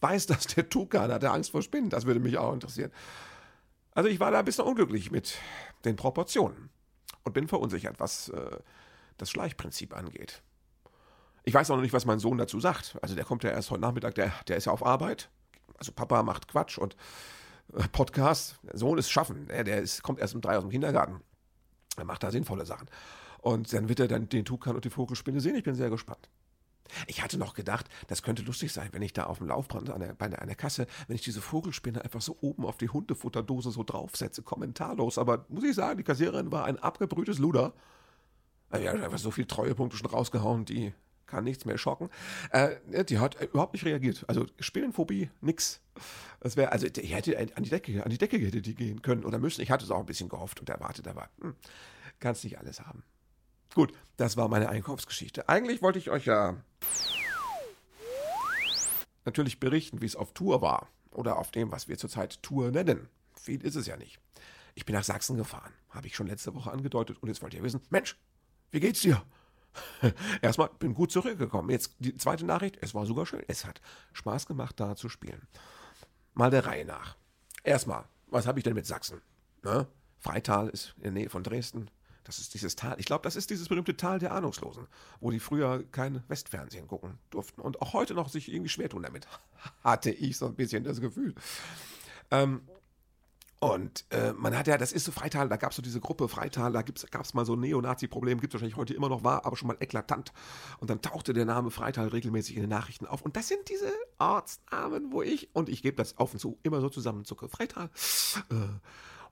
Weiß 0.00 0.26
das 0.26 0.46
der 0.48 0.68
Tukan? 0.68 1.12
Hat 1.12 1.22
er 1.22 1.32
Angst 1.32 1.50
vor 1.50 1.62
Spinnen? 1.62 1.90
Das 1.90 2.06
würde 2.06 2.20
mich 2.20 2.38
auch 2.38 2.52
interessieren. 2.52 2.90
Also, 3.92 4.08
ich 4.08 4.20
war 4.20 4.30
da 4.30 4.40
ein 4.40 4.44
bisschen 4.44 4.64
unglücklich 4.64 5.10
mit 5.10 5.38
den 5.84 5.96
Proportionen 5.96 6.70
und 7.24 7.32
bin 7.32 7.48
verunsichert, 7.48 8.00
was 8.00 8.28
äh, 8.30 8.58
das 9.16 9.30
Schleichprinzip 9.30 9.96
angeht. 9.96 10.42
Ich 11.44 11.54
weiß 11.54 11.70
auch 11.70 11.76
noch 11.76 11.82
nicht, 11.82 11.92
was 11.92 12.06
mein 12.06 12.20
Sohn 12.20 12.38
dazu 12.38 12.60
sagt. 12.60 12.96
Also 13.02 13.14
der 13.14 13.24
kommt 13.24 13.42
ja 13.42 13.50
erst 13.50 13.70
heute 13.70 13.80
Nachmittag, 13.80 14.14
der, 14.14 14.32
der 14.46 14.56
ist 14.56 14.66
ja 14.66 14.72
auf 14.72 14.84
Arbeit. 14.84 15.28
Also 15.76 15.92
Papa 15.92 16.22
macht 16.22 16.46
Quatsch 16.48 16.78
und 16.78 16.96
äh, 17.74 17.82
Podcast. 17.88 18.60
Sohn 18.72 18.98
ist 18.98 19.10
schaffen. 19.10 19.48
Der, 19.48 19.64
der 19.64 19.82
ist, 19.82 20.02
kommt 20.02 20.20
erst 20.20 20.34
um 20.34 20.40
drei 20.40 20.56
aus 20.56 20.62
dem 20.62 20.70
Kindergarten. 20.70 21.20
Er 21.96 22.04
macht 22.04 22.22
da 22.22 22.30
sinnvolle 22.30 22.66
Sachen. 22.66 22.88
Und 23.38 23.72
dann 23.72 23.88
wird 23.88 24.00
er 24.00 24.08
dann 24.08 24.28
den 24.28 24.44
Tukan 24.44 24.74
und 24.76 24.84
die 24.84 24.90
Vogelspinne 24.90 25.40
sehen. 25.40 25.56
Ich 25.56 25.64
bin 25.64 25.74
sehr 25.74 25.90
gespannt. 25.90 26.28
Ich 27.06 27.22
hatte 27.22 27.38
noch 27.38 27.54
gedacht, 27.54 27.88
das 28.08 28.22
könnte 28.22 28.42
lustig 28.42 28.72
sein, 28.72 28.88
wenn 28.92 29.02
ich 29.02 29.12
da 29.12 29.24
auf 29.24 29.38
dem 29.38 29.46
Laufband 29.46 29.90
an 29.90 30.00
der, 30.00 30.14
bei 30.14 30.26
an 30.26 30.46
der 30.46 30.56
Kasse, 30.56 30.86
wenn 31.06 31.16
ich 31.16 31.22
diese 31.22 31.40
Vogelspinne 31.40 32.02
einfach 32.02 32.20
so 32.20 32.36
oben 32.40 32.66
auf 32.66 32.76
die 32.76 32.88
Hundefutterdose 32.88 33.70
so 33.70 33.82
draufsetze, 33.82 34.42
kommentarlos. 34.42 35.18
Aber 35.18 35.46
muss 35.48 35.64
ich 35.64 35.74
sagen, 35.74 35.98
die 35.98 36.04
Kassiererin 36.04 36.52
war 36.52 36.64
ein 36.64 36.78
abgebrühtes 36.78 37.38
Luder. 37.38 37.72
Er 38.70 38.92
hat 38.92 39.02
einfach 39.02 39.18
so 39.18 39.30
viele 39.30 39.46
Treuepunkte 39.46 39.96
schon 39.96 40.10
rausgehauen, 40.10 40.64
die 40.64 40.92
kann 41.32 41.44
nichts 41.44 41.64
mehr 41.64 41.78
schocken. 41.78 42.10
Äh, 42.50 43.04
die 43.06 43.18
hat 43.18 43.40
überhaupt 43.40 43.72
nicht 43.72 43.86
reagiert. 43.86 44.22
Also 44.28 44.46
Spinnenphobie, 44.60 45.30
nix. 45.40 45.80
Das 46.40 46.58
wäre, 46.58 46.72
also 46.72 46.86
ich 46.86 47.14
hätte 47.14 47.38
an 47.38 47.62
die 47.62 47.70
Decke, 47.70 48.04
an 48.04 48.10
die 48.10 48.18
Decke 48.18 48.36
hätte 48.36 48.60
die 48.60 48.74
gehen 48.74 49.00
können 49.00 49.24
oder 49.24 49.38
müssen. 49.38 49.62
Ich 49.62 49.70
hatte 49.70 49.82
es 49.82 49.90
auch 49.90 50.00
ein 50.00 50.06
bisschen 50.06 50.28
gehofft 50.28 50.60
und 50.60 50.68
erwartet, 50.68 51.08
aber 51.08 51.30
hm, 51.40 51.54
kannst 52.20 52.44
nicht 52.44 52.58
alles 52.58 52.80
haben. 52.80 53.02
Gut, 53.74 53.94
das 54.18 54.36
war 54.36 54.48
meine 54.48 54.68
Einkaufsgeschichte. 54.68 55.48
Eigentlich 55.48 55.80
wollte 55.80 55.98
ich 55.98 56.10
euch 56.10 56.26
ja 56.26 56.62
natürlich 59.24 59.58
berichten, 59.58 60.02
wie 60.02 60.06
es 60.06 60.16
auf 60.16 60.34
Tour 60.34 60.60
war 60.60 60.88
oder 61.12 61.38
auf 61.38 61.50
dem, 61.50 61.72
was 61.72 61.88
wir 61.88 61.96
zurzeit 61.96 62.42
Tour 62.42 62.72
nennen. 62.72 63.08
Viel 63.40 63.64
ist 63.64 63.76
es 63.76 63.86
ja 63.86 63.96
nicht. 63.96 64.20
Ich 64.74 64.84
bin 64.84 64.94
nach 64.94 65.04
Sachsen 65.04 65.38
gefahren, 65.38 65.72
habe 65.88 66.06
ich 66.06 66.14
schon 66.14 66.26
letzte 66.26 66.54
Woche 66.54 66.70
angedeutet 66.70 67.16
und 67.22 67.30
jetzt 67.30 67.40
wollt 67.40 67.54
ihr 67.54 67.62
wissen, 67.62 67.80
Mensch, 67.88 68.18
wie 68.70 68.80
geht's 68.80 69.00
dir? 69.00 69.22
Erstmal 70.42 70.70
bin 70.78 70.94
gut 70.94 71.12
zurückgekommen. 71.12 71.70
Jetzt 71.70 71.94
die 71.98 72.16
zweite 72.16 72.44
Nachricht, 72.44 72.78
es 72.80 72.94
war 72.94 73.06
sogar 73.06 73.26
schön. 73.26 73.42
Es 73.48 73.64
hat 73.64 73.80
Spaß 74.12 74.46
gemacht, 74.46 74.78
da 74.80 74.96
zu 74.96 75.08
spielen. 75.08 75.46
Mal 76.34 76.50
der 76.50 76.66
Reihe 76.66 76.84
nach. 76.84 77.16
Erstmal, 77.64 78.04
was 78.28 78.46
habe 78.46 78.58
ich 78.58 78.64
denn 78.64 78.74
mit 78.74 78.86
Sachsen? 78.86 79.20
Ne? 79.62 79.86
Freital 80.18 80.68
ist 80.68 80.94
in 80.96 81.02
der 81.02 81.12
Nähe 81.12 81.30
von 81.30 81.42
Dresden. 81.42 81.90
Das 82.24 82.38
ist 82.38 82.54
dieses 82.54 82.76
Tal. 82.76 82.94
Ich 82.98 83.06
glaube, 83.06 83.24
das 83.24 83.34
ist 83.34 83.50
dieses 83.50 83.68
berühmte 83.68 83.96
Tal 83.96 84.18
der 84.18 84.32
Ahnungslosen, 84.32 84.86
wo 85.20 85.30
die 85.30 85.40
früher 85.40 85.82
kein 85.90 86.22
Westfernsehen 86.28 86.86
gucken 86.86 87.18
durften 87.30 87.60
und 87.60 87.82
auch 87.82 87.92
heute 87.94 88.14
noch 88.14 88.28
sich 88.28 88.52
irgendwie 88.52 88.68
schwer 88.68 88.88
tun 88.88 89.02
damit. 89.02 89.26
Hatte 89.84 90.10
ich 90.10 90.36
so 90.36 90.46
ein 90.46 90.54
bisschen 90.54 90.84
das 90.84 91.00
Gefühl. 91.00 91.34
Ähm, 92.30 92.62
und 93.62 94.06
äh, 94.10 94.32
man 94.32 94.58
hat 94.58 94.66
ja, 94.66 94.76
das 94.76 94.90
ist 94.90 95.04
so 95.04 95.12
Freital, 95.12 95.48
da 95.48 95.54
gab 95.54 95.70
es 95.70 95.76
so 95.76 95.82
diese 95.82 96.00
Gruppe 96.00 96.26
Freital, 96.26 96.72
da 96.72 96.82
gab 96.82 97.24
es 97.24 97.32
mal 97.32 97.46
so 97.46 97.54
ein 97.54 97.60
Neonazi-Problem, 97.60 98.40
gibt 98.40 98.52
es 98.52 98.54
wahrscheinlich 98.56 98.76
heute 98.76 98.92
immer 98.92 99.08
noch, 99.08 99.22
war 99.22 99.46
aber 99.46 99.56
schon 99.56 99.68
mal 99.68 99.76
eklatant. 99.78 100.32
Und 100.80 100.90
dann 100.90 101.00
tauchte 101.00 101.32
der 101.32 101.44
Name 101.44 101.70
Freital 101.70 102.08
regelmäßig 102.08 102.56
in 102.56 102.62
den 102.62 102.70
Nachrichten 102.70 103.06
auf. 103.06 103.22
Und 103.22 103.36
das 103.36 103.46
sind 103.46 103.68
diese 103.68 103.92
Ortsnamen, 104.18 105.12
wo 105.12 105.22
ich, 105.22 105.54
und 105.54 105.68
ich 105.68 105.80
gebe 105.80 105.96
das 105.96 106.18
auf 106.18 106.32
und 106.32 106.40
zu, 106.40 106.58
immer 106.64 106.80
so 106.80 106.88
zusammenzucke. 106.88 107.48
Freital. 107.48 107.88
Äh, 108.50 108.56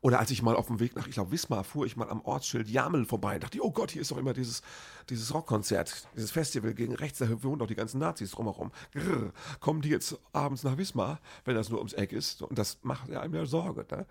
oder 0.02 0.18
als 0.18 0.30
ich 0.30 0.42
mal 0.42 0.56
auf 0.56 0.68
dem 0.68 0.80
Weg 0.80 0.96
nach, 0.96 1.06
ich 1.06 1.14
glaube, 1.14 1.30
Wismar, 1.30 1.62
fuhr 1.62 1.84
ich 1.84 1.96
mal 1.96 2.08
am 2.08 2.22
Ortsschild 2.22 2.68
Jamel 2.68 3.04
vorbei 3.04 3.34
und 3.34 3.44
dachte, 3.44 3.58
oh 3.62 3.70
Gott, 3.70 3.90
hier 3.90 4.00
ist 4.00 4.10
doch 4.10 4.16
immer 4.16 4.32
dieses, 4.32 4.62
dieses 5.10 5.34
Rockkonzert, 5.34 6.08
dieses 6.16 6.30
Festival 6.30 6.72
gegen 6.72 6.94
rechts, 6.94 7.18
da 7.18 7.42
wohnen 7.42 7.58
doch 7.58 7.66
die 7.66 7.74
ganzen 7.74 7.98
Nazis 7.98 8.30
drumherum. 8.30 8.72
Grrr, 8.92 9.32
kommen 9.60 9.82
die 9.82 9.90
jetzt 9.90 10.18
abends 10.32 10.64
nach 10.64 10.78
Wismar, 10.78 11.20
wenn 11.44 11.54
das 11.54 11.68
nur 11.68 11.78
ums 11.78 11.92
Eck 11.92 12.12
ist? 12.12 12.40
Und 12.40 12.58
das 12.58 12.78
macht 12.82 13.10
ja 13.10 13.20
einem 13.20 13.34
ja 13.34 13.44
Sorge. 13.44 13.86
Ne? 13.90 14.06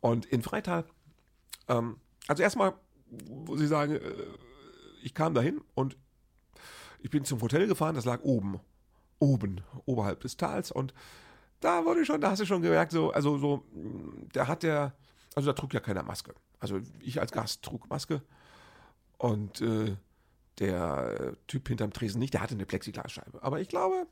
Und 0.00 0.26
in 0.26 0.42
Freital, 0.42 0.84
ähm, 1.68 1.98
also 2.26 2.42
erstmal, 2.42 2.74
wo 3.06 3.56
Sie 3.56 3.68
sagen, 3.68 3.92
äh, 3.92 4.00
ich 5.02 5.14
kam 5.14 5.32
dahin 5.32 5.60
und 5.74 5.96
ich 7.02 7.10
bin 7.10 7.24
zum 7.24 7.40
Hotel 7.40 7.68
gefahren, 7.68 7.94
das 7.94 8.04
lag 8.04 8.22
oben, 8.22 8.58
oben, 9.20 9.60
oberhalb 9.84 10.22
des 10.22 10.36
Tals 10.36 10.72
und 10.72 10.92
da 11.60 11.84
wurde 11.84 12.04
schon, 12.04 12.20
da 12.20 12.30
hast 12.30 12.40
du 12.40 12.46
schon 12.46 12.62
gemerkt, 12.62 12.92
so, 12.92 13.10
also 13.10 13.38
so, 13.38 13.64
da 14.32 14.46
hat 14.46 14.62
der, 14.62 14.94
also 15.34 15.50
da 15.50 15.52
trug 15.54 15.74
ja 15.74 15.80
keiner 15.80 16.02
Maske. 16.02 16.34
Also 16.60 16.80
ich 17.00 17.20
als 17.20 17.32
Gast 17.32 17.62
trug 17.62 17.88
Maske 17.88 18.22
und 19.18 19.60
äh, 19.60 19.96
der 20.58 21.36
Typ 21.46 21.68
hinterm 21.68 21.92
Tresen 21.92 22.20
nicht, 22.20 22.34
der 22.34 22.40
hatte 22.40 22.54
eine 22.54 22.66
Plexiglasscheibe. 22.66 23.42
Aber 23.42 23.60
ich 23.60 23.68
glaube, 23.68 24.06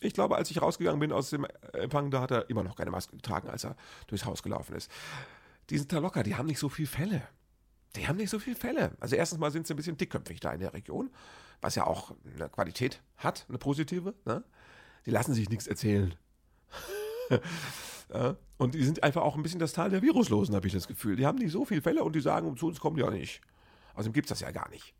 ich 0.00 0.12
glaube, 0.12 0.36
als 0.36 0.50
ich 0.50 0.60
rausgegangen 0.60 1.00
bin 1.00 1.12
aus 1.12 1.30
dem 1.30 1.46
Empfang, 1.72 2.10
da 2.10 2.20
hat 2.20 2.30
er 2.30 2.50
immer 2.50 2.62
noch 2.62 2.76
keine 2.76 2.90
Maske 2.90 3.16
getragen, 3.16 3.48
als 3.48 3.64
er 3.64 3.76
durchs 4.06 4.26
Haus 4.26 4.42
gelaufen 4.42 4.74
ist. 4.76 4.90
Die 5.70 5.78
sind 5.78 5.92
da 5.92 5.98
locker, 5.98 6.22
die 6.22 6.36
haben 6.36 6.46
nicht 6.46 6.58
so 6.58 6.68
viel 6.68 6.86
Fälle. 6.86 7.22
Die 7.96 8.06
haben 8.06 8.16
nicht 8.16 8.30
so 8.30 8.38
viele 8.38 8.56
Fälle. 8.56 8.92
Also 9.00 9.16
erstens 9.16 9.38
mal 9.38 9.50
sind 9.50 9.66
sie 9.66 9.72
ein 9.72 9.76
bisschen 9.76 9.96
dickköpfig 9.96 10.40
da 10.40 10.52
in 10.52 10.60
der 10.60 10.74
Region, 10.74 11.10
was 11.62 11.74
ja 11.76 11.86
auch 11.86 12.14
eine 12.34 12.50
Qualität 12.50 13.00
hat, 13.16 13.46
eine 13.48 13.58
positive. 13.58 14.14
Ne? 14.26 14.44
Die 15.06 15.10
lassen 15.10 15.32
sich 15.32 15.48
nichts 15.48 15.66
erzählen. 15.66 16.14
und 18.58 18.74
die 18.74 18.84
sind 18.84 19.02
einfach 19.02 19.22
auch 19.22 19.36
ein 19.36 19.42
bisschen 19.42 19.60
das 19.60 19.72
Tal 19.72 19.90
der 19.90 20.02
Viruslosen, 20.02 20.54
habe 20.54 20.66
ich 20.66 20.72
das 20.72 20.88
Gefühl. 20.88 21.16
Die 21.16 21.26
haben 21.26 21.38
nicht 21.38 21.52
so 21.52 21.64
viele 21.64 21.82
Fälle 21.82 22.04
und 22.04 22.14
die 22.14 22.20
sagen, 22.20 22.56
zu 22.56 22.68
uns 22.68 22.80
kommen 22.80 22.96
die 22.96 23.02
auch 23.02 23.10
nicht. 23.10 23.40
Außerdem 23.94 24.12
gibt 24.12 24.26
es 24.26 24.38
das 24.38 24.40
ja 24.40 24.50
gar 24.50 24.68
nicht. 24.70 24.94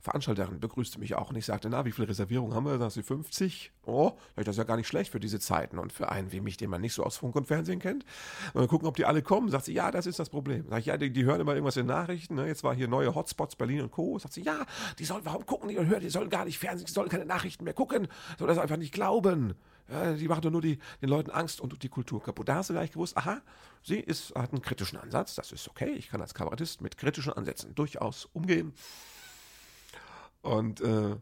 Veranstalterin 0.00 0.60
begrüßte 0.60 0.98
mich 0.98 1.14
auch 1.14 1.30
und 1.30 1.36
ich 1.36 1.46
sagte, 1.46 1.68
na, 1.68 1.84
wie 1.84 1.92
viele 1.92 2.08
Reservierungen 2.08 2.54
haben 2.54 2.66
wir? 2.66 2.78
Da 2.78 2.90
sie 2.90 3.02
50. 3.02 3.72
Oh, 3.86 4.12
das 4.36 4.48
ist 4.48 4.58
ja 4.58 4.64
gar 4.64 4.76
nicht 4.76 4.86
schlecht 4.86 5.12
für 5.12 5.20
diese 5.20 5.40
Zeiten 5.40 5.78
und 5.78 5.92
für 5.92 6.10
einen 6.10 6.32
wie 6.32 6.40
mich, 6.40 6.56
den 6.56 6.70
man 6.70 6.80
nicht 6.80 6.94
so 6.94 7.04
aus 7.04 7.16
Funk 7.16 7.36
und 7.36 7.46
Fernsehen 7.46 7.80
kennt. 7.80 8.04
Und 8.52 8.60
dann 8.60 8.68
gucken, 8.68 8.88
ob 8.88 8.96
die 8.96 9.04
alle 9.04 9.22
kommen. 9.22 9.50
Sagt 9.50 9.64
sie, 9.64 9.72
ja, 9.72 9.90
das 9.90 10.06
ist 10.06 10.18
das 10.18 10.30
Problem. 10.30 10.66
Sag 10.68 10.80
ich, 10.80 10.86
ja, 10.86 10.96
die, 10.96 11.12
die 11.12 11.24
hören 11.24 11.40
immer 11.40 11.52
irgendwas 11.52 11.76
in 11.76 11.86
Nachrichten. 11.86 12.34
Ne? 12.34 12.46
Jetzt 12.46 12.64
war 12.64 12.74
hier 12.74 12.88
neue 12.88 13.14
Hotspots, 13.14 13.56
Berlin 13.56 13.82
und 13.82 13.90
Co. 13.90 14.18
Sagt 14.18 14.34
sie, 14.34 14.42
ja, 14.42 14.66
die 14.98 15.04
sollen, 15.04 15.24
warum 15.24 15.46
gucken 15.46 15.68
die 15.68 15.78
und 15.78 15.86
hören, 15.86 16.00
die 16.00 16.10
sollen 16.10 16.30
gar 16.30 16.44
nicht 16.44 16.58
Fernsehen, 16.58 16.86
die 16.86 16.92
sollen 16.92 17.08
keine 17.08 17.26
Nachrichten 17.26 17.64
mehr 17.64 17.74
gucken, 17.74 18.08
sollen 18.38 18.48
das 18.48 18.58
einfach 18.58 18.76
nicht 18.76 18.92
glauben. 18.92 19.54
Ja, 19.90 20.12
die 20.12 20.28
machen 20.28 20.42
doch 20.42 20.50
nur 20.50 20.60
die, 20.60 20.78
den 21.00 21.08
Leuten 21.08 21.30
Angst 21.30 21.60
und 21.60 21.82
die 21.82 21.88
Kultur 21.88 22.22
kaputt. 22.22 22.48
Da 22.48 22.56
hast 22.56 22.70
du 22.70 22.74
gleich 22.74 22.92
gewusst, 22.92 23.16
aha, 23.16 23.40
sie 23.82 23.98
ist, 23.98 24.34
hat 24.34 24.52
einen 24.52 24.60
kritischen 24.60 24.98
Ansatz, 24.98 25.34
das 25.34 25.50
ist 25.50 25.68
okay. 25.68 25.90
Ich 25.92 26.10
kann 26.10 26.20
als 26.20 26.34
Kabarettist 26.34 26.82
mit 26.82 26.98
kritischen 26.98 27.32
Ansätzen 27.32 27.74
durchaus 27.74 28.26
umgehen. 28.26 28.74
Und 30.48 30.80
äh, 30.80 31.16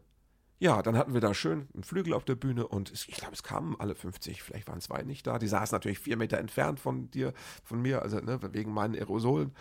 ja, 0.59 0.81
dann 0.81 0.97
hatten 0.97 1.13
wir 1.13 1.21
da 1.21 1.33
schön 1.33 1.67
einen 1.73 1.83
Flügel 1.83 2.13
auf 2.13 2.25
der 2.25 2.35
Bühne 2.35 2.67
und 2.67 2.91
ich 2.91 3.07
glaube, 3.07 3.33
es 3.33 3.43
kamen 3.43 3.75
alle 3.77 3.93
50, 3.93 4.41
vielleicht 4.41 4.67
waren 4.67 4.81
zwei 4.81 5.03
nicht 5.03 5.27
da. 5.27 5.37
Die 5.37 5.47
saßen 5.47 5.75
natürlich 5.75 5.99
vier 5.99 6.17
Meter 6.17 6.39
entfernt 6.39 6.79
von 6.79 7.11
dir, 7.11 7.33
von 7.63 7.81
mir, 7.81 8.01
also 8.01 8.19
ne, 8.19 8.39
wegen 8.53 8.73
meinen 8.73 8.95
Aerosolen 8.95 9.53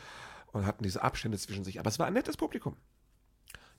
und 0.53 0.65
hatten 0.65 0.85
diese 0.85 1.03
Abstände 1.03 1.37
zwischen 1.37 1.65
sich. 1.65 1.81
Aber 1.81 1.89
es 1.89 1.99
war 1.99 2.07
ein 2.07 2.15
nettes 2.15 2.37
Publikum. 2.37 2.77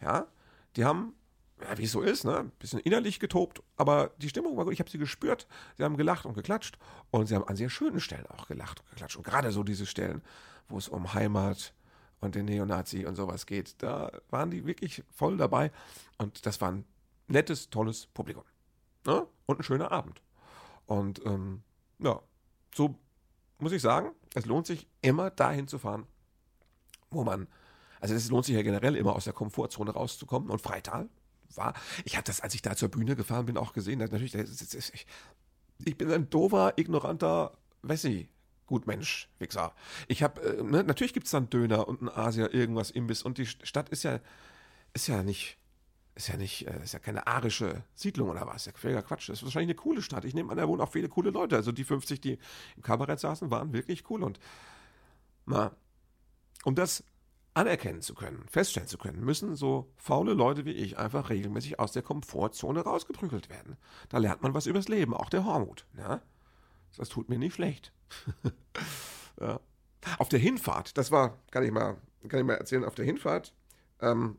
Ja, 0.01 0.27
die 0.75 0.86
haben 0.86 1.13
ja, 1.60 1.75
wie 1.77 1.86
es 1.86 1.91
so 1.91 2.01
ist, 2.01 2.24
ne? 2.24 2.38
Ein 2.38 2.51
bisschen 2.60 2.79
innerlich 2.79 3.20
getobt, 3.20 3.63
aber 3.77 4.12
die 4.17 4.29
Stimmung 4.29 4.58
war 4.58 4.65
gut. 4.65 4.74
Ich 4.74 4.79
habe 4.79 4.91
sie 4.91 5.00
gespürt. 5.00 5.48
Sie 5.75 5.84
haben 5.84 5.98
gelacht 5.98 6.27
und 6.27 6.36
geklatscht 6.36 6.77
und 7.10 7.25
sie 7.25 7.34
haben 7.34 7.48
an 7.48 7.56
sehr 7.56 7.70
schönen 7.70 8.00
Stellen 8.00 8.27
auch 8.27 8.48
gelacht 8.48 8.82
und 8.82 8.89
geklatscht. 8.91 9.17
Und 9.17 9.24
gerade 9.24 9.51
so 9.51 9.63
diese 9.63 9.88
Stellen, 9.88 10.22
wo 10.67 10.77
es 10.77 10.88
um 10.88 11.15
Heimat 11.15 11.74
und 12.20 12.36
den 12.36 12.46
Neonazi 12.46 13.06
und 13.06 13.16
sowas 13.16 13.46
geht, 13.46 13.76
da 13.82 14.12
waren 14.30 14.52
die 14.52 14.66
wirklich 14.66 15.04
voll 15.12 15.38
dabei 15.38 15.72
und 16.18 16.46
das 16.46 16.60
war 16.62 16.72
ein 16.72 16.86
nettes, 17.28 17.70
tolles 17.70 18.08
Publikum. 18.08 18.44
Ne? 19.06 19.28
Und 19.46 19.60
ein 19.60 19.64
schöner 19.64 19.92
Abend. 19.92 20.22
Und 20.86 21.24
ähm, 21.26 21.64
ja, 22.00 22.22
so 22.76 22.96
muss 23.60 23.72
ich 23.72 23.82
sagen, 23.82 24.12
es 24.34 24.46
lohnt 24.46 24.68
sich 24.68 24.88
immer 25.02 25.30
dahin 25.30 25.68
zu 25.68 25.80
fahren, 25.80 26.06
wo 27.10 27.24
man, 27.24 27.48
also 28.00 28.14
es 28.14 28.30
lohnt 28.30 28.46
sich 28.46 28.56
ja 28.56 28.62
generell 28.62 28.96
immer 28.96 29.16
aus 29.16 29.26
der 29.26 29.34
Komfortzone 29.34 29.92
rauszukommen 29.92 30.50
und 30.50 30.62
Freital 30.62 31.10
war. 31.56 31.74
Ich 32.06 32.16
habe 32.16 32.26
das, 32.26 32.42
als 32.42 32.54
ich 32.56 32.62
da 32.62 32.76
zur 32.76 32.90
Bühne 32.90 33.16
gefahren 33.16 33.46
bin, 33.46 33.58
auch 33.58 33.74
gesehen. 33.74 34.00
Natürlich, 34.00 34.36
ich, 34.36 35.08
ich 35.86 35.98
bin 35.98 36.12
ein 36.12 36.30
dover, 36.30 36.78
ignoranter 36.78 37.58
Wessi. 37.82 38.30
Gut, 38.68 38.86
Mensch, 38.86 39.30
Wichser. 39.40 39.74
Ich 40.08 40.22
habe, 40.22 40.42
äh, 40.42 40.62
ne, 40.62 40.84
natürlich 40.84 41.14
gibt 41.14 41.26
es 41.26 41.32
dann 41.32 41.50
Döner 41.50 41.88
und 41.88 42.02
ein 42.02 42.10
Asia, 42.10 42.50
irgendwas, 42.52 42.92
Imbiss. 42.92 43.24
Und 43.24 43.38
die 43.38 43.46
Stadt 43.46 43.90
ist 43.90 44.04
ja, 44.04 44.20
ist 44.94 45.08
ja 45.08 45.24
nicht, 45.24 45.58
ist 46.16 46.28
ja 46.28 46.36
nicht, 46.36 46.68
äh, 46.68 46.84
ist 46.84 46.94
ja 46.94 47.00
keine 47.00 47.28
arische 47.28 47.84
Siedlung 47.96 48.30
oder 48.30 48.46
was. 48.46 48.66
Ja, 48.66 48.74
völliger 48.76 49.04
Quatsch. 49.04 49.30
Das 49.30 49.38
ist 49.40 49.44
wahrscheinlich 49.44 49.70
eine 49.70 49.82
coole 49.82 50.02
Stadt. 50.02 50.26
Ich 50.26 50.34
nehme 50.34 50.52
an, 50.52 50.58
da 50.58 50.68
wohnen 50.68 50.82
auch 50.82 50.92
viele 50.92 51.08
coole 51.08 51.30
Leute. 51.30 51.56
Also 51.56 51.72
die 51.72 51.86
50, 51.86 52.20
die 52.20 52.40
im 52.76 52.82
Kabarett 52.82 53.22
saßen, 53.22 53.50
waren 53.52 53.72
wirklich 53.72 54.10
cool. 54.10 54.22
Und 54.22 54.38
na, 55.46 55.72
um 56.66 56.76
das 56.76 57.06
anerkennen 57.54 58.02
zu 58.02 58.16
können, 58.16 58.46
feststellen 58.50 58.90
zu 58.90 58.98
können, 58.98 59.24
müssen 59.24 59.56
so 59.56 59.92
faule 59.96 60.34
Leute 60.34 60.66
wie 60.66 60.74
ich 60.74 60.98
einfach 60.98 61.30
regelmäßig 61.30 61.80
aus 61.80 61.94
der 61.94 62.04
Komfortzone 62.04 62.82
rausgeprügelt 62.82 63.50
werden. 63.50 63.78
Da 64.10 64.18
lernt 64.18 64.44
man 64.44 64.54
was 64.54 64.68
übers 64.68 64.90
Leben, 64.90 65.14
auch 65.14 65.30
der 65.30 65.46
Hormut. 65.46 65.86
Ja? 65.98 66.22
Das 66.98 67.08
tut 67.08 67.30
mir 67.30 67.40
nicht 67.40 67.56
schlecht. 67.56 67.94
ja. 69.42 69.60
Auf 70.20 70.30
der 70.30 70.40
Hinfahrt, 70.40 70.98
das 70.98 71.12
war, 71.12 71.38
kann 71.52 71.64
ich 71.64 71.72
mal, 71.72 71.98
kann 72.28 72.40
ich 72.40 72.46
mal 72.46 72.54
erzählen, 72.54 72.86
auf 72.86 72.96
der 72.96 73.06
Hinfahrt, 73.06 73.54
ähm, 74.02 74.38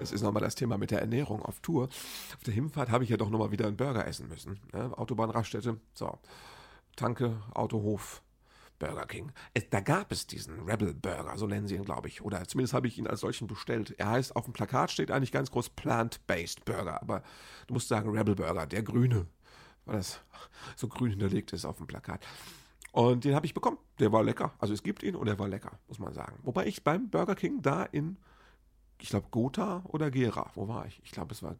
es 0.00 0.12
ist 0.12 0.22
nochmal 0.22 0.42
das 0.42 0.54
Thema 0.54 0.76
mit 0.76 0.90
der 0.90 1.00
Ernährung 1.00 1.42
auf 1.42 1.60
Tour. 1.60 1.84
Auf 1.84 2.44
der 2.44 2.52
Hinfahrt 2.52 2.90
habe 2.90 3.04
ich 3.04 3.10
ja 3.10 3.16
doch 3.16 3.30
nochmal 3.30 3.52
wieder 3.52 3.66
einen 3.66 3.76
Burger 3.76 4.06
essen 4.06 4.28
müssen. 4.28 4.60
Ja, 4.74 4.92
Autobahnraststätte, 4.92 5.80
so, 5.94 6.18
Tanke, 6.94 7.42
Autohof, 7.54 8.22
Burger 8.78 9.06
King. 9.06 9.32
Es, 9.54 9.68
da 9.70 9.80
gab 9.80 10.12
es 10.12 10.26
diesen 10.26 10.68
Rebel 10.68 10.94
Burger, 10.94 11.36
so 11.38 11.46
nennen 11.46 11.66
sie 11.66 11.76
ihn, 11.76 11.84
glaube 11.84 12.08
ich. 12.08 12.22
Oder 12.22 12.46
zumindest 12.46 12.74
habe 12.74 12.86
ich 12.86 12.98
ihn 12.98 13.06
als 13.06 13.20
solchen 13.20 13.46
bestellt. 13.46 13.94
Er 13.98 14.10
heißt, 14.10 14.36
auf 14.36 14.44
dem 14.44 14.52
Plakat 14.52 14.90
steht 14.90 15.10
eigentlich 15.10 15.32
ganz 15.32 15.50
groß 15.50 15.70
Plant-Based 15.70 16.64
Burger. 16.64 17.00
Aber 17.00 17.22
du 17.66 17.74
musst 17.74 17.88
sagen 17.88 18.10
Rebel 18.10 18.34
Burger, 18.34 18.66
der 18.66 18.82
grüne. 18.82 19.26
Weil 19.84 19.96
das 19.96 20.20
so 20.76 20.88
grün 20.88 21.10
hinterlegt 21.10 21.52
ist 21.52 21.64
auf 21.64 21.76
dem 21.78 21.86
Plakat. 21.86 22.24
Und 22.92 23.24
den 23.24 23.34
habe 23.34 23.46
ich 23.46 23.54
bekommen. 23.54 23.78
Der 23.98 24.12
war 24.12 24.22
lecker. 24.22 24.54
Also 24.58 24.72
es 24.72 24.82
gibt 24.82 25.02
ihn 25.02 25.16
und 25.16 25.26
er 25.26 25.38
war 25.38 25.48
lecker, 25.48 25.78
muss 25.88 25.98
man 25.98 26.14
sagen. 26.14 26.38
Wobei 26.42 26.66
ich 26.66 26.84
beim 26.84 27.10
Burger 27.10 27.34
King 27.34 27.60
da 27.60 27.82
in, 27.82 28.16
ich 29.00 29.08
glaube, 29.08 29.28
Gotha 29.30 29.82
oder 29.88 30.10
Gera, 30.10 30.50
wo 30.54 30.68
war 30.68 30.86
ich? 30.86 31.00
Ich 31.04 31.10
glaube, 31.10 31.32
es 31.32 31.42
war 31.42 31.56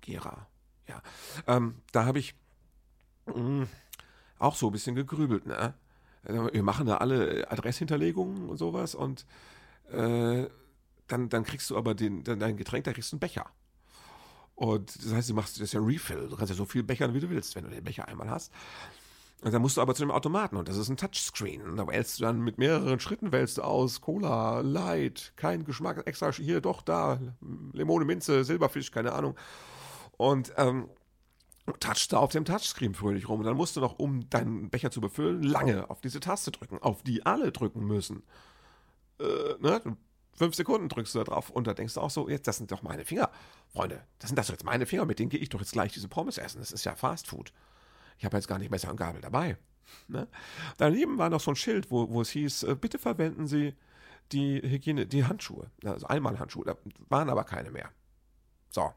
Gera. 0.00 0.46
Ja. 0.88 1.02
Ähm, 1.46 1.76
da 1.92 2.06
habe 2.06 2.18
ich 2.18 2.34
mh, 3.26 3.38
mm, 3.38 3.68
auch 4.38 4.54
so 4.54 4.68
ein 4.68 4.72
bisschen 4.72 4.94
gegrübelt, 4.94 5.46
ne? 5.46 5.74
wir 6.22 6.62
machen 6.62 6.86
da 6.86 6.98
alle 6.98 7.50
Adresshinterlegungen 7.50 8.48
und 8.48 8.58
sowas 8.58 8.94
und 8.94 9.24
äh, 9.90 10.46
dann, 11.06 11.28
dann 11.28 11.44
kriegst 11.44 11.70
du 11.70 11.76
aber 11.76 11.94
den, 11.94 12.22
dein 12.24 12.56
Getränk, 12.56 12.84
da 12.84 12.92
kriegst 12.92 13.12
du 13.12 13.16
einen 13.16 13.20
Becher. 13.20 13.46
Und 14.58 15.04
das 15.04 15.12
heißt, 15.12 15.30
du 15.30 15.34
machst 15.34 15.54
das 15.54 15.62
ist 15.62 15.72
ja 15.72 15.80
Refill. 15.80 16.28
Du 16.28 16.36
kannst 16.36 16.50
ja 16.50 16.56
so 16.56 16.64
viel 16.64 16.82
bechern, 16.82 17.14
wie 17.14 17.20
du 17.20 17.30
willst, 17.30 17.54
wenn 17.54 17.62
du 17.62 17.70
den 17.70 17.84
Becher 17.84 18.08
einmal 18.08 18.28
hast. 18.28 18.52
Und 19.40 19.54
dann 19.54 19.62
musst 19.62 19.76
du 19.76 19.80
aber 19.80 19.94
zu 19.94 20.02
dem 20.02 20.10
Automaten 20.10 20.56
und 20.56 20.66
das 20.66 20.76
ist 20.76 20.88
ein 20.88 20.96
Touchscreen. 20.96 21.62
Und 21.62 21.76
da 21.76 21.86
wählst 21.86 22.18
du 22.18 22.24
dann 22.24 22.40
mit 22.40 22.58
mehreren 22.58 22.98
Schritten 22.98 23.30
wählst 23.30 23.58
du 23.58 23.62
aus 23.62 24.00
Cola, 24.00 24.58
Light, 24.62 25.32
kein 25.36 25.64
Geschmack, 25.64 26.04
extra 26.08 26.32
hier, 26.32 26.60
doch, 26.60 26.82
da, 26.82 27.20
Limone, 27.72 28.04
Minze, 28.04 28.42
Silberfisch, 28.42 28.90
keine 28.90 29.12
Ahnung. 29.12 29.36
Und 30.16 30.52
ähm, 30.56 30.88
touchst 31.78 32.12
da 32.12 32.16
auf 32.16 32.32
dem 32.32 32.44
Touchscreen 32.44 32.94
fröhlich 32.94 33.28
rum. 33.28 33.38
Und 33.38 33.46
dann 33.46 33.56
musst 33.56 33.76
du 33.76 33.80
noch, 33.80 34.00
um 34.00 34.28
deinen 34.28 34.70
Becher 34.70 34.90
zu 34.90 35.00
befüllen, 35.00 35.44
lange 35.44 35.88
auf 35.88 36.00
diese 36.00 36.18
Taste 36.18 36.50
drücken, 36.50 36.78
auf 36.82 37.04
die 37.04 37.24
alle 37.24 37.52
drücken 37.52 37.86
müssen. 37.86 38.24
Äh, 39.20 39.54
ne? 39.60 39.96
Fünf 40.38 40.54
Sekunden 40.54 40.88
drückst 40.88 41.14
du 41.14 41.18
da 41.18 41.24
drauf 41.24 41.50
und 41.50 41.66
da 41.66 41.74
denkst 41.74 41.94
du 41.94 42.00
auch 42.00 42.10
so, 42.10 42.28
jetzt, 42.28 42.46
das 42.46 42.58
sind 42.58 42.70
doch 42.70 42.82
meine 42.82 43.04
Finger. 43.04 43.30
Freunde, 43.72 44.04
das 44.20 44.28
sind 44.28 44.36
das 44.36 44.48
jetzt 44.48 44.64
meine 44.64 44.86
Finger, 44.86 45.04
mit 45.04 45.18
denen 45.18 45.30
gehe 45.30 45.40
ich 45.40 45.48
doch 45.48 45.60
jetzt 45.60 45.72
gleich 45.72 45.92
diese 45.92 46.08
Pommes 46.08 46.38
essen. 46.38 46.60
Das 46.60 46.70
ist 46.70 46.84
ja 46.84 46.94
Fast 46.94 47.26
Food. 47.26 47.52
Ich 48.18 48.24
habe 48.24 48.36
jetzt 48.36 48.46
gar 48.46 48.58
nicht 48.58 48.70
Messer 48.70 48.90
und 48.90 48.96
Gabel 48.96 49.20
dabei. 49.20 49.58
Ne? 50.06 50.28
Daneben 50.76 51.18
war 51.18 51.28
noch 51.28 51.40
so 51.40 51.50
ein 51.50 51.56
Schild, 51.56 51.90
wo, 51.90 52.08
wo 52.10 52.20
es 52.20 52.30
hieß, 52.30 52.62
äh, 52.64 52.76
bitte 52.76 52.98
verwenden 52.98 53.46
Sie 53.46 53.74
die 54.32 54.60
Hygiene, 54.62 55.06
die 55.06 55.24
Handschuhe, 55.24 55.70
also 55.84 56.06
Einmalhandschuhe. 56.06 56.64
Da 56.64 56.76
waren 57.08 57.30
aber 57.30 57.44
keine 57.44 57.70
mehr. 57.70 57.90
So, 58.70 58.92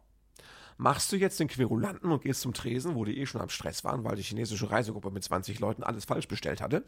Machst 0.81 1.11
du 1.11 1.15
jetzt 1.15 1.39
den 1.39 1.47
Querulanten 1.47 2.11
und 2.11 2.23
gehst 2.23 2.41
zum 2.41 2.55
Tresen, 2.55 2.95
wo 2.95 3.05
die 3.05 3.19
eh 3.19 3.27
schon 3.27 3.39
am 3.39 3.49
Stress 3.49 3.83
waren, 3.83 4.03
weil 4.03 4.15
die 4.15 4.23
chinesische 4.23 4.71
Reisegruppe 4.71 5.11
mit 5.11 5.23
20 5.23 5.59
Leuten 5.59 5.83
alles 5.83 6.05
falsch 6.05 6.27
bestellt 6.27 6.59
hatte? 6.59 6.83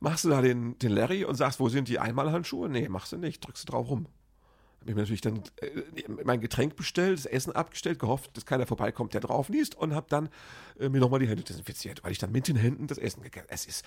Machst 0.00 0.24
du 0.24 0.30
da 0.30 0.40
den, 0.40 0.78
den 0.78 0.92
Larry 0.92 1.24
und 1.24 1.34
sagst, 1.34 1.60
wo 1.60 1.68
sind 1.68 1.88
die 1.88 1.98
Einmalhandschuhe? 1.98 2.68
Nee, 2.68 2.88
machst 2.88 3.12
du 3.12 3.18
nicht, 3.18 3.46
drückst 3.46 3.68
du 3.68 3.72
drauf 3.72 3.88
rum. 3.88 4.06
Hab 4.80 4.88
ich 4.88 4.94
mir 4.94 5.02
natürlich 5.02 5.20
dann 5.20 5.42
äh, 5.60 5.82
mein 6.24 6.40
Getränk 6.40 6.74
bestellt, 6.74 7.18
das 7.18 7.26
Essen 7.26 7.52
abgestellt, 7.52 7.98
gehofft, 7.98 8.34
dass 8.34 8.46
keiner 8.46 8.66
vorbeikommt, 8.66 9.12
der 9.12 9.20
drauf 9.20 9.50
liest 9.50 9.74
und 9.74 9.94
hab 9.94 10.08
dann 10.08 10.30
äh, 10.78 10.88
mir 10.88 11.00
nochmal 11.00 11.20
die 11.20 11.28
Hände 11.28 11.44
desinfiziert, 11.44 12.02
weil 12.02 12.12
ich 12.12 12.18
dann 12.18 12.32
mit 12.32 12.48
den 12.48 12.56
Händen 12.56 12.86
das 12.86 12.96
Essen 12.96 13.22
gegessen 13.22 13.48
Es 13.50 13.66
ist, 13.66 13.84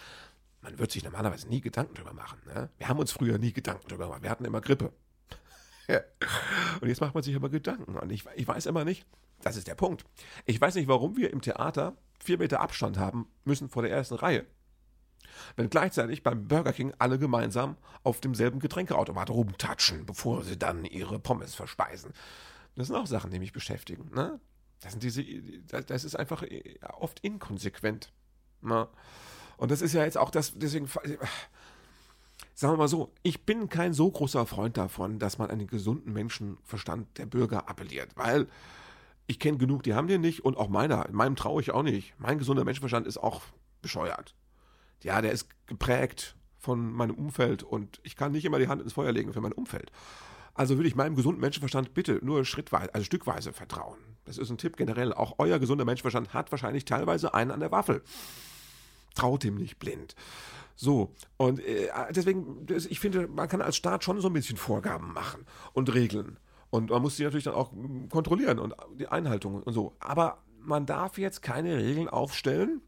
man 0.62 0.78
wird 0.78 0.92
sich 0.92 1.04
normalerweise 1.04 1.48
nie 1.50 1.62
Gedanken 1.62 1.96
drüber 1.96 2.14
machen. 2.14 2.38
Ne? 2.46 2.70
Wir 2.78 2.88
haben 2.88 3.00
uns 3.00 3.12
früher 3.12 3.40
nie 3.40 3.52
Gedanken 3.52 3.88
drüber 3.88 4.06
gemacht. 4.06 4.22
Wir 4.22 4.30
hatten 4.30 4.46
immer 4.46 4.62
Grippe. 4.62 4.94
Und 6.82 6.88
jetzt 6.88 7.02
macht 7.02 7.16
man 7.16 7.24
sich 7.24 7.36
aber 7.36 7.50
Gedanken. 7.50 7.98
Und 7.98 8.12
ich, 8.12 8.26
ich 8.36 8.48
weiß 8.48 8.68
immer 8.68 8.86
nicht, 8.86 9.06
das 9.42 9.58
ist 9.58 9.68
der 9.68 9.76
Punkt. 9.76 10.06
Ich 10.46 10.62
weiß 10.62 10.76
nicht, 10.76 10.88
warum 10.88 11.18
wir 11.18 11.32
im 11.32 11.42
Theater 11.42 11.98
vier 12.20 12.38
Meter 12.38 12.62
Abstand 12.62 12.98
haben 12.98 13.28
müssen 13.44 13.70
vor 13.70 13.82
der 13.82 13.92
ersten 13.92 14.16
Reihe. 14.16 14.46
Wenn 15.56 15.70
gleichzeitig 15.70 16.24
beim 16.24 16.48
Burger 16.48 16.74
King 16.74 16.94
alle 17.00 17.20
gemeinsam 17.20 17.78
auf 18.04 18.22
demselben 18.22 18.60
Getränkeautomat 18.60 19.30
rumtatschen, 19.30 20.06
bevor 20.06 20.44
sie 20.44 20.58
dann 20.58 20.86
ihre 20.86 21.20
Pommes 21.20 21.56
verspeisen. 21.56 22.14
Das 22.76 22.88
sind 22.88 22.96
auch 22.96 23.08
Sachen, 23.08 23.32
die 23.32 23.40
mich 23.40 23.54
beschäftigen. 23.54 24.12
Ne? 24.14 24.40
Das, 24.82 24.94
sind 24.94 25.04
diese, 25.04 25.24
das 25.86 26.04
ist 26.04 26.16
einfach 26.16 26.44
oft 27.00 27.20
inkonsequent. 27.20 28.12
Ne? 28.62 28.88
Und 29.58 29.72
das 29.72 29.82
ist 29.82 29.94
ja 29.94 30.04
jetzt 30.04 30.18
auch 30.18 30.32
das, 30.32 30.54
deswegen 30.56 30.88
sagen 32.54 32.74
wir 32.74 32.78
mal 32.78 32.88
so, 32.88 33.14
ich 33.24 33.46
bin 33.46 33.70
kein 33.70 33.94
so 33.94 34.10
großer 34.10 34.46
Freund 34.46 34.78
davon, 34.78 35.20
dass 35.20 35.38
man 35.38 35.50
an 35.50 35.60
den 35.60 35.68
gesunden 35.68 36.14
Menschenverstand 36.14 37.18
der 37.18 37.26
Bürger 37.26 37.70
appelliert, 37.70 38.16
weil 38.16 38.48
ich 39.28 39.40
kenne 39.40 39.58
genug, 39.58 39.84
die 39.84 39.94
haben 39.94 40.08
den 40.08 40.22
nicht 40.22 40.44
und 40.44 40.58
auch 40.58 40.68
meiner, 40.68 41.08
meinem 41.12 41.36
traue 41.36 41.62
ich 41.62 41.72
auch 41.72 41.84
nicht. 41.84 42.14
Mein 42.18 42.38
gesunder 42.38 42.66
Menschenverstand 42.66 43.08
ist 43.08 43.18
auch 43.18 43.42
bescheuert. 43.82 44.36
Ja, 45.04 45.22
der 45.22 45.32
ist 45.32 45.50
geprägt 45.68 46.36
von 46.58 46.94
meinem 46.94 47.16
Umfeld 47.16 47.64
und 47.64 48.00
ich 48.04 48.16
kann 48.16 48.32
nicht 48.32 48.46
immer 48.46 48.60
die 48.60 48.68
Hand 48.68 48.82
ins 48.82 48.94
Feuer 48.94 49.12
legen 49.12 49.34
für 49.34 49.42
mein 49.42 49.52
Umfeld. 49.52 49.92
Also 50.56 50.78
würde 50.78 50.88
ich 50.88 50.96
meinem 50.96 51.16
gesunden 51.16 51.42
Menschenverstand 51.42 51.94
bitte 51.94 52.20
nur 52.22 52.46
schrittweise, 52.46 52.94
also 52.94 53.04
stückweise 53.04 53.54
vertrauen. 53.54 53.98
Das 54.26 54.38
ist 54.38 54.50
ein 54.50 54.58
Tipp 54.58 54.78
generell. 54.78 55.14
Auch 55.14 55.36
euer 55.40 55.60
gesunder 55.60 55.84
Menschenverstand 55.84 56.34
hat 56.34 56.52
wahrscheinlich 56.52 56.86
teilweise 56.86 57.34
einen 57.34 57.52
an 57.52 57.60
der 57.60 57.72
Waffel. 57.72 58.04
Traut 59.16 59.44
ihm 59.44 59.56
nicht 59.56 59.80
blind. 59.80 60.16
So, 60.76 61.14
und 61.38 61.60
äh, 61.60 61.90
deswegen, 62.12 62.66
ich 62.70 63.00
finde, 63.00 63.28
man 63.28 63.48
kann 63.48 63.62
als 63.62 63.76
Staat 63.76 64.04
schon 64.04 64.22
so 64.22 64.28
ein 64.28 64.34
bisschen 64.34 64.58
Vorgaben 64.58 65.14
machen 65.14 65.46
und 65.74 65.94
Regeln. 65.94 66.40
Und 66.70 66.90
man 66.90 67.02
muss 67.02 67.18
die 67.18 67.24
natürlich 67.24 67.44
dann 67.44 67.54
auch 67.54 67.72
mm, 67.72 68.08
kontrollieren 68.10 68.58
und 68.58 68.74
die 68.98 69.08
Einhaltung 69.08 69.62
und 69.62 69.74
so. 69.74 69.96
Aber 70.00 70.40
man 70.60 70.86
darf 70.86 71.18
jetzt 71.18 71.42
keine 71.42 71.78
Regeln 71.78 72.10
aufstellen, 72.10 72.82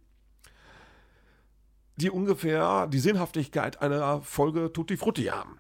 die 1.98 2.10
ungefähr 2.10 2.88
die 2.88 3.00
Sinnhaftigkeit 3.00 3.82
einer 3.82 4.22
Folge 4.22 4.72
Tutti 4.74 4.98
Frutti 4.98 5.26
haben. 5.26 5.60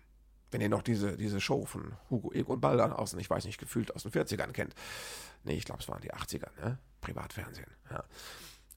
Wenn 0.52 0.62
ihr 0.62 0.70
noch 0.70 0.84
diese, 0.84 1.18
diese 1.18 1.42
Show 1.42 1.66
von 1.66 1.94
Hugo 2.10 2.32
Egon 2.32 2.62
Baldan 2.62 2.94
aus, 2.94 3.14
ich 3.14 3.30
weiß 3.30 3.46
nicht, 3.46 3.58
gefühlt 3.58 3.96
aus 3.96 4.04
den 4.04 4.12
40ern 4.12 4.52
kennt. 4.52 4.74
Nee, 5.44 5.56
ich 5.56 5.66
glaube, 5.66 5.82
es 5.82 5.90
waren 5.90 6.02
die 6.02 6.14
80er, 6.14 6.48
ne? 6.62 6.78
Privatfernsehen. 7.02 7.70
Ja. 7.92 8.04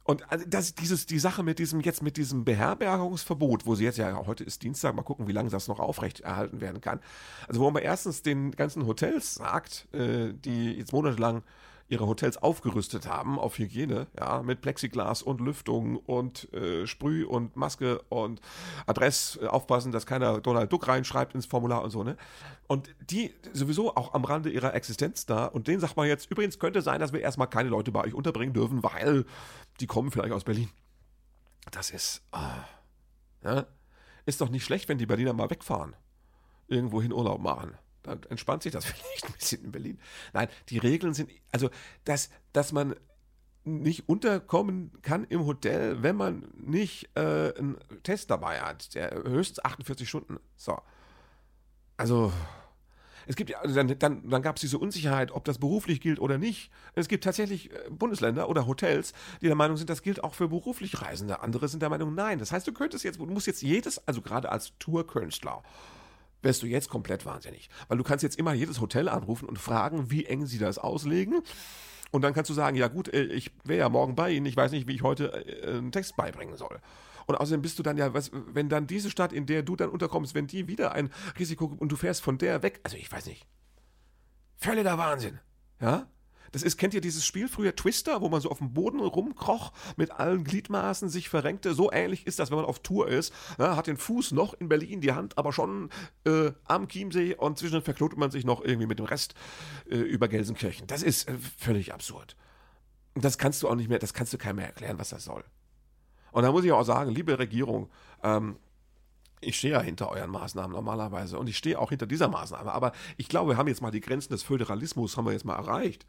Und 0.09 0.33
also 0.33 0.45
das, 0.49 0.75
dieses, 0.75 1.05
die 1.05 1.19
Sache 1.19 1.43
mit 1.43 1.59
diesem, 1.59 1.81
jetzt 1.81 2.03
mit 2.03 2.17
diesem 2.17 2.45
Beherbergungsverbot, 2.45 3.67
wo 3.67 3.75
sie 3.75 3.85
jetzt 3.85 3.99
ja, 3.99 4.27
heute 4.27 4.43
ist 4.43 4.63
Dienstag, 4.63 4.95
mal 4.95 5.03
gucken, 5.03 5.29
wie 5.29 5.33
lange 5.33 5.51
das 5.51 5.69
noch 5.69 5.81
aufrecht 5.81 6.21
erhalten 6.21 6.63
werden 6.63 6.81
kann. 6.81 7.01
Also 7.47 7.61
wo 7.61 7.71
man 7.71 7.83
erstens 7.83 8.23
den 8.23 8.53
ganzen 8.53 8.87
Hotels 8.87 9.35
sagt, 9.35 9.87
äh, 9.93 10.33
die 10.33 10.73
jetzt 10.73 10.95
monatelang 10.95 11.43
ihre 11.89 12.07
Hotels 12.07 12.37
aufgerüstet 12.37 13.09
haben 13.09 13.39
auf 13.39 13.59
Hygiene, 13.59 14.07
ja, 14.19 14.43
mit 14.43 14.61
Plexiglas 14.61 15.23
und 15.23 15.41
Lüftung 15.41 15.97
und 15.97 16.53
äh, 16.53 16.87
Sprüh 16.87 17.25
und 17.25 17.57
Maske 17.57 18.01
und 18.11 18.41
Adress, 18.87 19.39
äh, 19.41 19.47
aufpassen, 19.47 19.91
dass 19.91 20.05
keiner 20.05 20.41
Donald 20.41 20.71
Duck 20.71 20.87
reinschreibt 20.87 21.35
ins 21.35 21.47
Formular 21.47 21.83
und 21.83 21.91
so, 21.91 22.05
ne? 22.05 22.17
Und 22.67 22.95
die 23.11 23.35
sowieso 23.55 23.97
auch 23.97 24.13
am 24.13 24.25
Rande 24.25 24.51
ihrer 24.51 24.75
Existenz 24.75 25.25
da 25.25 25.47
und 25.47 25.67
denen 25.67 25.81
sagt 25.81 25.97
man 25.97 26.07
jetzt, 26.07 26.31
übrigens 26.31 26.59
könnte 26.59 26.83
sein, 26.83 27.01
dass 27.01 27.15
wir 27.15 27.21
erstmal 27.21 27.49
keine 27.49 27.71
Leute 27.71 27.91
bei 27.91 28.05
euch 28.05 28.13
unterbringen 28.13 28.53
dürfen, 28.53 28.83
weil 28.83 29.25
die 29.81 29.87
kommen 29.87 30.11
vielleicht 30.11 30.33
aus 30.33 30.45
Berlin. 30.45 30.69
Das 31.71 31.91
ist, 31.91 32.23
ah, 32.33 32.65
ja, 33.43 33.67
ist 34.27 34.43
doch 34.43 34.51
nicht 34.51 34.65
schlecht, 34.65 34.89
wenn 34.89 34.99
die 34.99 35.07
Berliner 35.07 35.33
mal 35.33 35.49
wegfahren. 35.49 35.97
Irgendwohin 36.67 37.13
Urlaub 37.15 37.41
machen 37.41 37.79
dann 38.09 38.23
entspannt 38.31 38.63
sich 38.63 38.73
das 38.73 38.85
vielleicht 38.87 39.27
ein 39.27 39.33
bisschen 39.33 39.65
in 39.65 39.73
Berlin. 39.73 39.99
Nein, 40.33 40.49
die 40.69 40.79
Regeln 40.79 41.15
sind, 41.15 41.31
also, 41.53 41.71
dass, 42.05 42.31
dass 42.53 42.73
man 42.73 42.95
nicht 43.65 44.09
unterkommen 44.09 44.93
kann 45.03 45.25
im 45.25 45.45
Hotel, 45.45 46.03
wenn 46.03 46.17
man 46.17 46.49
nicht 46.57 47.11
äh, 47.15 47.53
einen 47.57 47.77
Test 48.03 48.31
dabei 48.31 48.61
hat, 48.61 48.95
der 48.95 49.23
höchstens 49.25 49.65
48 49.65 50.09
Stunden. 50.09 50.39
So. 50.57 50.81
Also, 51.97 52.33
es 53.29 53.37
gibt 53.37 53.51
ja, 53.51 53.59
also 53.59 53.75
dann, 53.75 53.99
dann, 53.99 54.31
dann 54.31 54.43
gab 54.43 54.57
es 54.57 54.63
diese 54.63 54.79
Unsicherheit, 54.79 55.33
ob 55.33 55.45
das 55.45 55.59
beruflich 55.59 56.01
gilt 56.01 56.19
oder 56.19 56.39
nicht. 56.39 56.71
Es 56.95 57.09
gibt 57.09 57.25
tatsächlich 57.25 57.71
äh, 57.71 57.91
Bundesländer 57.91 58.49
oder 58.49 58.67
Hotels, 58.67 59.13
die 59.43 59.47
der 59.47 59.55
Meinung 59.55 59.77
sind, 59.77 59.91
das 59.91 60.03
gilt 60.03 60.25
auch 60.25 60.35
für 60.35 60.49
beruflich 60.49 61.03
Reisende. 61.03 61.43
Andere 61.43 61.69
sind 61.69 61.83
der 61.83 61.91
Meinung, 61.91 62.15
nein. 62.15 62.39
Das 62.39 62.53
heißt, 62.53 62.67
du 62.67 62.73
könntest 62.73 63.05
jetzt, 63.05 63.21
du 63.21 63.27
musst 63.27 63.47
jetzt 63.47 63.63
jedes, 63.63 64.07
also 64.09 64.23
gerade 64.23 64.51
als 64.51 64.73
Tourkünstler, 64.79 65.63
wärst 66.43 66.63
du 66.63 66.67
jetzt 66.67 66.89
komplett 66.89 67.27
wahnsinnig. 67.27 67.69
Weil 67.89 67.99
du 67.99 68.05
kannst 68.05 68.23
jetzt 68.23 68.39
immer 68.39 68.53
jedes 68.53 68.81
Hotel 68.81 69.09
anrufen 69.09 69.49
und 69.49 69.59
fragen, 69.59 70.11
wie 70.11 70.27
eng 70.27 70.47
sie 70.47 70.59
das 70.59 70.79
auslegen. 70.79 71.43
Und 72.11 72.23
dann 72.23 72.33
kannst 72.33 72.49
du 72.51 72.55
sagen, 72.55 72.77
ja 72.77 72.89
gut, 72.89 73.09
äh, 73.13 73.25
ich 73.25 73.51
wäre 73.65 73.81
ja 73.81 73.89
morgen 73.89 74.15
bei 74.15 74.31
Ihnen, 74.31 74.47
ich 74.47 74.57
weiß 74.57 74.73
nicht, 74.73 74.89
wie 74.89 74.95
ich 74.95 75.03
heute 75.03 75.33
äh, 75.47 75.77
einen 75.77 75.93
Text 75.93 76.17
beibringen 76.17 76.57
soll. 76.57 76.81
Und 77.27 77.35
außerdem 77.35 77.61
bist 77.61 77.79
du 77.79 77.83
dann 77.83 77.99
ja, 77.99 78.15
was, 78.15 78.31
wenn 78.33 78.71
dann 78.71 78.87
diese 78.87 79.11
Stadt, 79.11 79.35
in 79.35 79.45
der 79.45 79.63
du 79.63 79.77
dann 79.77 79.91
unterkommst, 79.91 80.35
wenn 80.35 80.47
die 80.47 80.67
wieder 80.67 80.93
ein 80.93 81.11
Risiko 81.39 81.67
und 81.79 81.93
du 81.93 81.97
fährst 81.97 82.23
von 82.23 82.39
der 82.39 82.63
weg, 82.63 82.81
also 82.85 82.97
ich 82.97 83.13
weiß 83.13 83.27
nicht. 83.27 83.47
Völliger 84.57 84.97
Wahnsinn. 84.97 85.39
Ja? 85.81 86.09
Das 86.53 86.63
ist, 86.63 86.77
kennt 86.79 86.95
ihr 86.95 87.01
dieses 87.01 87.25
Spiel 87.25 87.49
früher 87.49 87.75
Twister, 87.75 88.21
wo 88.21 88.29
man 88.29 88.41
so 88.41 88.51
auf 88.51 88.59
dem 88.59 88.73
Boden 88.73 89.01
rumkroch, 89.01 89.73
mit 89.97 90.13
allen 90.13 90.45
Gliedmaßen 90.45 91.09
sich 91.09 91.29
verrenkte? 91.29 91.75
So 91.75 91.93
ähnlich 91.93 92.27
ist 92.27 92.39
das, 92.39 92.51
wenn 92.51 92.57
man 92.57 92.67
auf 92.67 92.81
Tour 92.81 93.09
ist. 93.09 93.33
Ja, 93.59 93.77
hat 93.77 93.87
den 93.87 93.97
Fuß 93.97 94.33
noch 94.33 94.55
in 94.55 94.69
Berlin, 94.69 95.01
die 95.01 95.13
Hand 95.13 95.39
aber 95.39 95.53
schon 95.53 95.91
äh, 96.25 96.53
am 96.65 96.89
Chiemsee 96.89 97.35
und 97.35 97.59
zwischendurch 97.59 97.85
verknotet 97.85 98.19
man 98.19 98.31
sich 98.31 98.45
noch 98.45 98.63
irgendwie 98.65 98.87
mit 98.87 98.99
dem 98.99 99.07
Rest 99.07 99.35
äh, 99.91 99.97
über 99.97 100.29
Gelsenkirchen. 100.29 100.87
Das 100.87 101.03
ist 101.03 101.29
äh, 101.29 101.35
völlig 101.57 101.93
absurd. 101.93 102.37
Und 103.15 103.25
das 103.25 103.39
kannst 103.39 103.63
du 103.63 103.69
auch 103.69 103.75
nicht 103.75 103.89
mehr, 103.89 103.99
das 103.99 104.15
kannst 104.15 104.33
du 104.33 104.39
keinem 104.39 104.57
mehr 104.57 104.67
erklären, 104.67 104.99
was 104.99 105.11
das 105.11 105.25
soll. 105.25 105.45
Und 106.31 106.43
da 106.43 106.53
muss 106.53 106.65
ich 106.65 106.73
auch 106.73 106.85
sagen, 106.85 107.11
liebe 107.11 107.39
Regierung, 107.39 107.91
ähm, 108.23 108.59
ich 109.41 109.59
stehe 109.59 109.75
ja 109.75 109.81
hinter 109.81 110.11
euren 110.11 110.31
Maßnahmen 110.31 110.73
normalerweise 110.73 111.39
und 111.39 111.49
ich 111.49 111.57
stehe 111.57 111.79
auch 111.79 111.91
hinter 111.91 112.07
dieser 112.07 112.29
Maßnahme. 112.29 112.73
Aber 112.73 112.93
ich 113.17 113.29
glaube, 113.29 113.53
wir 113.53 113.57
haben 113.57 113.69
jetzt 113.69 113.83
mal 113.83 113.91
die 113.91 114.01
Grenzen 114.01 114.33
des 114.33 114.43
Föderalismus 114.43 115.17
haben 115.17 115.27
wir 115.27 115.33
jetzt 115.33 115.45
mal 115.45 115.57
erreicht. 115.57 116.07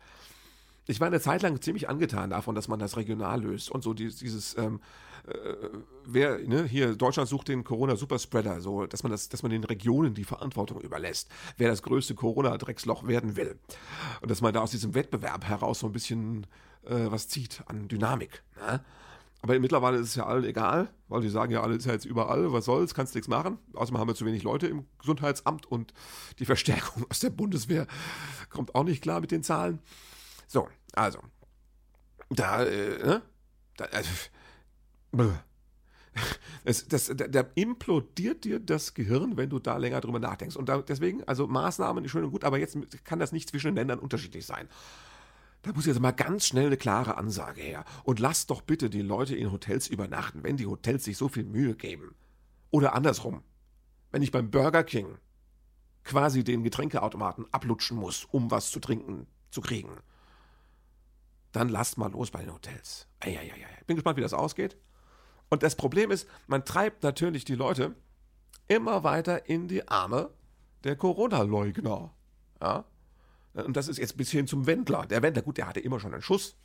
Ich 0.88 1.00
war 1.00 1.08
eine 1.08 1.22
Zeit 1.22 1.44
lang 1.44 1.62
ziemlich 1.62 1.88
angetan 1.88 2.32
davon, 2.32 2.56
dass 2.56 2.68
man 2.68 2.80
das 2.80 2.98
regional 2.98 3.42
löst 3.42 3.70
und 3.70 3.84
so 3.84 3.94
dieses, 3.94 4.58
ähm, 4.58 4.80
äh, 5.28 5.70
wer, 6.04 6.40
ne, 6.40 6.64
hier, 6.64 6.96
Deutschland 6.96 7.30
sucht 7.30 7.50
den 7.50 7.64
Corona-Superspreader, 7.64 8.60
so, 8.62 8.88
dass 8.88 9.04
man 9.04 9.12
das, 9.12 9.30
dass 9.30 9.44
man 9.44 9.52
den 9.52 9.64
Regionen 9.64 10.16
die 10.16 10.24
Verantwortung 10.24 10.82
überlässt, 10.82 11.30
wer 11.58 11.70
das 11.70 11.84
größte 11.84 12.16
Corona-Drecksloch 12.16 13.08
werden 13.08 13.36
will. 13.36 13.60
Und 14.22 14.32
dass 14.32 14.42
man 14.42 14.52
da 14.52 14.62
aus 14.62 14.72
diesem 14.72 14.96
Wettbewerb 14.96 15.46
heraus 15.46 15.80
so 15.80 15.86
ein 15.86 15.94
bisschen 15.94 16.48
äh, 16.86 17.12
was 17.12 17.28
zieht 17.28 17.62
an 17.68 17.88
Dynamik. 17.88 18.44
Ne? 18.56 18.84
Aber 19.42 19.58
mittlerweile 19.60 19.98
ist 19.98 20.10
es 20.10 20.16
ja 20.16 20.26
allen 20.26 20.44
egal, 20.44 20.90
weil 21.08 21.22
die 21.22 21.30
sagen 21.30 21.52
ja, 21.52 21.62
alle 21.62 21.76
ist 21.76 21.86
ja 21.86 21.94
jetzt 21.94 22.06
überall, 22.06 22.52
was 22.52 22.66
soll's, 22.66 22.94
kannst 22.94 23.16
nichts 23.16 23.30
machen. 23.30 23.58
Außerdem 23.74 24.00
haben 24.00 24.08
wir 24.10 24.16
zu 24.16 24.26
wenig 24.26 24.44
Leute 24.44 24.68
im 24.68 24.86
Gesundheitsamt 25.00 25.66
und 25.66 25.94
die 26.40 26.46
Verstärkung 26.46 27.06
aus 27.10 27.20
der 27.20 27.30
Bundeswehr 27.30 27.88
kommt 28.50 28.76
auch 28.76 28.84
nicht 28.84 29.02
klar 29.02 29.22
mit 29.22 29.32
den 29.32 29.44
Zahlen. 29.44 29.80
So, 30.48 30.68
also, 30.94 31.20
da, 32.30 32.64
äh, 32.64 33.06
ne? 33.06 33.22
Da, 33.78 33.86
also, 33.86 34.10
das, 36.66 36.88
das, 36.88 37.12
da, 37.16 37.28
da, 37.28 37.46
implodiert 37.56 38.44
dir 38.44 38.60
das 38.60 38.94
Gehirn, 38.94 39.38
wenn 39.38 39.50
du 39.50 39.60
da 39.60 39.78
länger 39.78 40.02
drüber 40.02 40.20
nachdenkst. 40.20 40.58
Und 40.58 40.68
da, 40.68 40.82
deswegen, 40.82 41.24
also 41.24 41.48
Maßnahmen 41.48 42.04
ist 42.04 42.12
schön 42.12 42.26
und 42.26 42.32
gut, 42.32 42.44
aber 42.44 42.60
jetzt 42.60 42.78
kann 43.06 43.20
das 43.20 43.32
nicht 43.32 43.50
zwischen 43.50 43.68
den 43.68 43.76
Ländern 43.76 44.00
unterschiedlich 44.00 44.46
sein. 44.46 44.68
Da 45.62 45.74
muss 45.74 45.86
jetzt 45.86 46.00
mal 46.00 46.12
ganz 46.12 46.46
schnell 46.46 46.68
eine 46.68 46.78
klare 46.78 47.18
Ansage 47.18 47.62
her. 47.62 47.84
Und 48.04 48.20
lasst 48.20 48.50
doch 48.50 48.62
bitte 48.62 48.90
die 48.90 49.02
Leute 49.02 49.36
in 49.36 49.52
Hotels 49.52 49.88
übernachten, 49.88 50.44
wenn 50.44 50.58
die 50.58 50.68
Hotels 50.68 51.04
sich 51.04 51.18
so 51.18 51.28
viel 51.28 51.44
Mühe 51.44 51.76
geben. 51.76 52.16
Oder 52.72 52.94
andersrum. 52.94 53.44
Wenn 54.12 54.22
ich 54.22 54.32
beim 54.32 54.50
Burger 54.50 54.84
King 54.84 55.18
quasi 56.04 56.44
den 56.44 56.64
Getränkeautomaten 56.64 57.46
ablutschen 57.52 57.98
muss, 57.98 58.26
um 58.26 58.50
was 58.52 58.72
zu 58.72 58.80
trinken 58.80 59.28
zu 59.52 59.62
kriegen, 59.62 59.98
dann 61.52 61.70
lasst 61.70 61.98
mal 61.98 62.12
los 62.12 62.32
bei 62.32 62.42
den 62.42 62.54
Hotels. 62.54 63.08
Eieiei. 63.20 63.54
Bin 63.86 63.96
gespannt, 63.96 64.18
wie 64.18 64.22
das 64.22 64.34
ausgeht. 64.34 64.78
Und 65.50 65.64
das 65.64 65.76
Problem 65.76 66.12
ist, 66.12 66.28
man 66.48 66.64
treibt 66.64 67.04
natürlich 67.04 67.44
die 67.44 67.56
Leute 67.56 67.96
immer 68.68 69.04
weiter 69.04 69.50
in 69.50 69.68
die 69.68 69.88
Arme 69.88 70.30
der 70.84 70.96
Corona-Leugner. 70.96 72.14
Ja? 72.62 72.86
Und 73.54 73.76
das 73.76 73.88
ist 73.88 73.98
jetzt 73.98 74.18
bis 74.18 74.32
hin 74.32 74.48
zum 74.48 74.68
Wendler. 74.68 75.06
Der 75.08 75.22
Wendler, 75.22 75.42
gut, 75.42 75.58
der 75.58 75.68
hatte 75.68 75.80
immer 75.80 76.00
schon 76.00 76.14
einen 76.14 76.22
Schuss. 76.22 76.56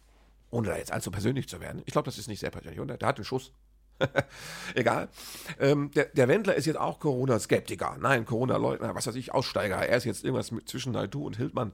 Ohne 0.50 0.68
da 0.68 0.76
jetzt 0.76 0.92
allzu 0.92 1.10
persönlich 1.10 1.48
zu 1.48 1.60
werden. 1.60 1.82
Ich 1.86 1.92
glaube, 1.92 2.06
das 2.06 2.18
ist 2.18 2.28
nicht 2.28 2.40
sehr 2.40 2.50
persönlich, 2.50 2.80
oder? 2.80 2.96
Der 2.96 3.08
hat 3.08 3.16
einen 3.16 3.24
Schuss. 3.24 3.52
Egal. 4.74 5.08
Ähm, 5.58 5.90
der, 5.92 6.06
der, 6.06 6.28
Wendler 6.28 6.54
ist 6.54 6.66
jetzt 6.66 6.78
auch 6.78 7.00
Corona-Skeptiker. 7.00 7.96
Nein, 8.00 8.24
Corona-Leugner, 8.24 8.94
was 8.94 9.06
weiß 9.06 9.14
ich, 9.16 9.32
Aussteiger. 9.32 9.76
Er 9.76 9.96
ist 9.96 10.04
jetzt 10.04 10.24
irgendwas 10.24 10.50
mit, 10.50 10.68
zwischen 10.68 10.92
Naidu 10.92 11.26
und 11.26 11.36
Hildmann. 11.36 11.72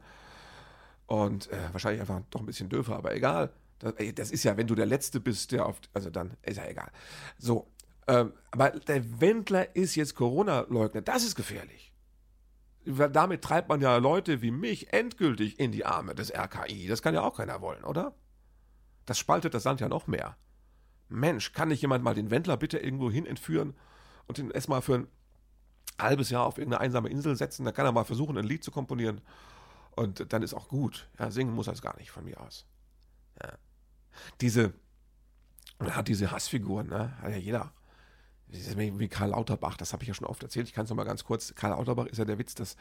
Und 1.07 1.51
äh, 1.51 1.57
wahrscheinlich 1.73 2.01
einfach 2.01 2.20
doch 2.31 2.40
ein 2.40 2.46
bisschen 2.46 2.68
döfer, 2.68 2.96
aber 2.96 3.14
egal. 3.14 3.51
Das, 3.81 3.94
das, 4.14 4.31
ist 4.31 4.44
ja, 4.44 4.57
wenn 4.57 4.66
du 4.66 4.75
der 4.75 4.87
Letzte 4.87 5.20
bist, 5.20 5.53
der 5.53 5.66
auf. 5.66 5.81
Also 5.92 6.11
dann 6.11 6.37
ist 6.42 6.59
ja 6.59 6.66
egal. 6.66 6.90
So. 7.38 7.66
Ähm, 8.07 8.33
aber 8.51 8.70
der 8.70 9.20
Wendler 9.20 9.75
ist 9.75 9.94
jetzt 9.96 10.14
Corona-Leugner. 10.14 11.03
Das 11.03 11.25
ist 11.25 11.35
gefährlich 11.35 11.89
damit 12.85 13.43
treibt 13.43 13.69
man 13.69 13.81
ja 13.81 13.97
Leute 13.97 14.43
wie 14.43 14.51
mich 14.51 14.93
endgültig 14.93 15.59
in 15.59 15.73
die 15.73 15.85
Arme 15.85 16.14
des 16.14 16.33
RKI. 16.33 16.88
Das 16.88 17.03
kann 17.03 17.14
ja 17.14 17.23
auch 17.23 17.37
keiner 17.37 17.61
wollen, 17.61 17.85
oder? 17.85 18.14
Das 19.07 19.19
spaltet 19.19 19.55
das 19.55 19.64
Land 19.64 19.81
ja 19.81 19.88
noch 19.88 20.07
mehr. 20.07 20.37
Mensch, 21.09 21.53
kann 21.53 21.69
nicht 21.69 21.83
jemand 21.83 22.05
mal 22.05 22.14
den 22.14 22.31
Wendler 22.31 22.57
bitte 22.57 22.79
irgendwo 22.79 23.11
hin 23.11 23.27
entführen 23.27 23.75
und 24.27 24.38
ihn 24.38 24.51
erstmal 24.51 24.81
für 24.81 24.95
ein 24.95 25.09
halbes 26.01 26.31
Jahr 26.31 26.47
auf 26.47 26.57
irgendeine 26.57 26.81
einsame 26.81 27.09
Insel 27.09 27.37
setzen? 27.37 27.64
Da 27.64 27.73
kann 27.73 27.87
er 27.87 27.93
mal 27.93 28.05
versuchen, 28.05 28.38
ein 28.38 28.45
Lied 28.45 28.64
zu 28.64 28.71
komponieren. 28.71 29.21
Und 29.97 30.33
dann 30.33 30.43
ist 30.43 30.55
auch 30.55 30.69
gut. 30.69 31.09
Ja, 31.19 31.31
singen 31.31 31.53
muss 31.55 31.66
er 31.66 31.75
es 31.75 31.83
gar 31.83 31.97
nicht 31.99 32.11
von 32.11 32.25
mir 32.25 32.40
aus. 32.40 32.64
Ja. 33.43 33.53
Diese, 34.40 34.73
hat 35.81 36.09
diese 36.09 36.31
Hassfiguren, 36.31 36.88
ne? 36.88 37.16
Hat 37.21 37.33
ja 37.33 37.37
jeder 37.37 37.73
wie 38.53 39.09
Karl 39.09 39.31
Lauterbach, 39.31 39.77
das 39.77 39.93
habe 39.93 40.03
ich 40.03 40.09
ja 40.09 40.15
schon 40.15 40.27
oft 40.27 40.43
erzählt, 40.43 40.69
ich 40.69 40.75
kann 40.75 40.85
es 40.85 40.91
nochmal 40.91 41.07
ganz 41.07 41.25
kurz, 41.25 41.55
Karl 41.55 41.71
Lauterbach 41.71 42.07
ist 42.07 42.19
ja 42.19 42.25
der 42.25 42.39
Witz, 42.39 42.55
dass, 42.55 42.77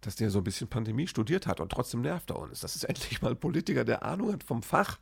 dass 0.00 0.16
der 0.16 0.30
so 0.30 0.38
ein 0.38 0.44
bisschen 0.44 0.68
Pandemie 0.68 1.06
studiert 1.06 1.46
hat 1.46 1.60
und 1.60 1.70
trotzdem 1.70 2.00
nervt 2.00 2.30
er 2.30 2.38
uns. 2.38 2.60
Das 2.60 2.76
ist 2.76 2.84
endlich 2.84 3.22
mal 3.22 3.32
ein 3.32 3.40
Politiker, 3.40 3.84
der 3.84 4.04
Ahnung 4.04 4.32
hat 4.32 4.42
vom 4.42 4.62
Fach, 4.62 4.98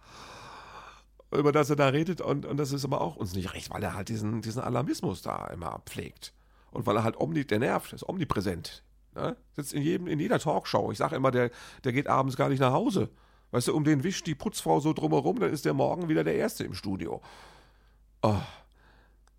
über 1.33 1.53
das 1.53 1.71
er 1.71 1.77
da 1.77 1.89
redet 1.89 2.21
und, 2.21 2.47
und 2.47 2.57
das 2.57 2.73
ist 2.73 2.85
aber 2.85 3.01
auch 3.01 3.17
uns 3.17 3.35
nicht 3.35 3.55
recht, 3.55 3.71
weil 3.71 3.83
er 3.83 3.95
halt 3.95 4.09
diesen, 4.09 4.43
diesen 4.43 4.63
Alarmismus 4.63 5.23
da 5.23 5.47
immer 5.49 5.81
pflegt. 5.87 6.33
Und 6.71 6.87
weil 6.87 6.97
er 6.97 7.05
halt 7.05 7.21
omni, 7.21 7.45
der 7.45 7.61
nervt, 7.61 7.93
ist 7.93 8.09
omnipräsent. 8.09 8.83
Ne? 9.15 9.37
Sitzt 9.53 9.73
in, 9.73 9.83
jedem, 9.83 10.07
in 10.09 10.19
jeder 10.19 10.39
Talkshow. 10.39 10.91
Ich 10.91 10.99
sage 10.99 11.15
immer, 11.17 11.31
der, 11.31 11.51
der 11.85 11.93
geht 11.93 12.09
abends 12.09 12.37
gar 12.37 12.49
nicht 12.49 12.59
nach 12.59 12.73
Hause. 12.73 13.11
Weißt 13.53 13.69
du, 13.69 13.77
um 13.77 13.85
den 13.85 14.03
wischt 14.03 14.27
die 14.27 14.35
Putzfrau 14.35 14.81
so 14.81 14.93
drumherum, 14.93 15.39
dann 15.39 15.53
ist 15.53 15.65
der 15.65 15.75
morgen 15.75 16.09
wieder 16.09 16.25
der 16.25 16.35
Erste 16.35 16.65
im 16.65 16.75
Studio. 16.75 17.23
Oh. 18.23 18.41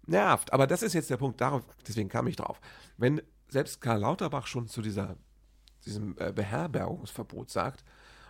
Nervt. 0.07 0.53
Aber 0.53 0.67
das 0.67 0.81
ist 0.81 0.93
jetzt 0.93 1.09
der 1.09 1.17
Punkt, 1.17 1.41
darauf, 1.41 1.63
deswegen 1.87 2.09
kam 2.09 2.27
ich 2.27 2.35
drauf. 2.35 2.59
Wenn 2.97 3.21
selbst 3.49 3.81
Karl 3.81 3.99
Lauterbach 3.99 4.47
schon 4.47 4.67
zu 4.67 4.81
dieser, 4.81 5.15
diesem 5.85 6.15
äh, 6.19 6.31
Beherbergungsverbot 6.31 7.49
sagt, 7.49 7.83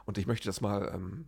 und 0.06 0.18
ich 0.18 0.28
möchte 0.28 0.48
das 0.48 0.62
mal 0.62 0.92
ähm, 0.94 1.28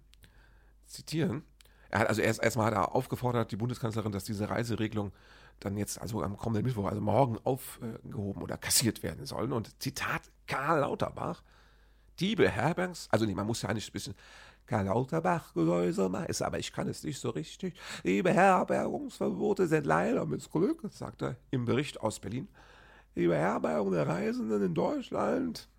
zitieren, 0.86 1.44
er 1.90 2.00
hat 2.00 2.10
also 2.10 2.22
erst 2.22 2.44
erstmal 2.44 2.68
hat 2.68 2.74
er 2.74 2.96
aufgefordert, 2.96 3.52
die 3.52 3.56
Bundeskanzlerin, 3.56 4.12
dass 4.12 4.26
diese 4.26 4.50
Reiseregelung 4.50 5.14
dann 5.60 5.78
jetzt, 5.78 6.00
also 6.02 6.22
am 6.22 6.38
kommenden 6.38 6.66
Mittwoch, 6.66 6.86
also 6.86 7.02
morgen 7.02 7.40
aufgehoben 7.44 8.42
oder 8.42 8.58
kassiert 8.58 9.04
werden 9.04 9.26
sollen. 9.26 9.54
Und 9.54 9.82
Zitat 9.82 10.22
Karl 10.46 10.82
Lauterbach, 10.82 11.44
die 12.20 12.36
Beherbergungs, 12.36 13.08
also 13.12 13.26
nee, 13.26 13.34
man 13.34 13.48
muss 13.48 13.62
ja 13.62 13.70
eigentlich 13.70 13.90
ein 13.90 13.94
bisschen 13.94 14.16
Karl 14.68 14.86
Lauterbach 14.86 15.54
Gehäuse 15.54 16.12
ist, 16.28 16.42
aber 16.42 16.60
ich 16.60 16.72
kann 16.74 16.88
es 16.88 17.04
nicht 17.04 17.20
so 17.20 17.30
richtig. 17.30 17.74
Die 18.04 18.22
Beherbergungsverbote 18.22 19.68
sind 19.68 19.86
leider 19.86 20.26
Glück, 20.26 20.82
sagt 20.92 21.24
er 21.24 21.38
im 21.52 21.66
Bericht 21.66 22.02
aus 22.02 22.20
Berlin. 22.20 22.48
Die 23.16 23.28
Beherbergung 23.28 23.92
der 23.92 24.08
Reisenden 24.08 24.62
in 24.62 24.74
Deutschland 24.76 25.70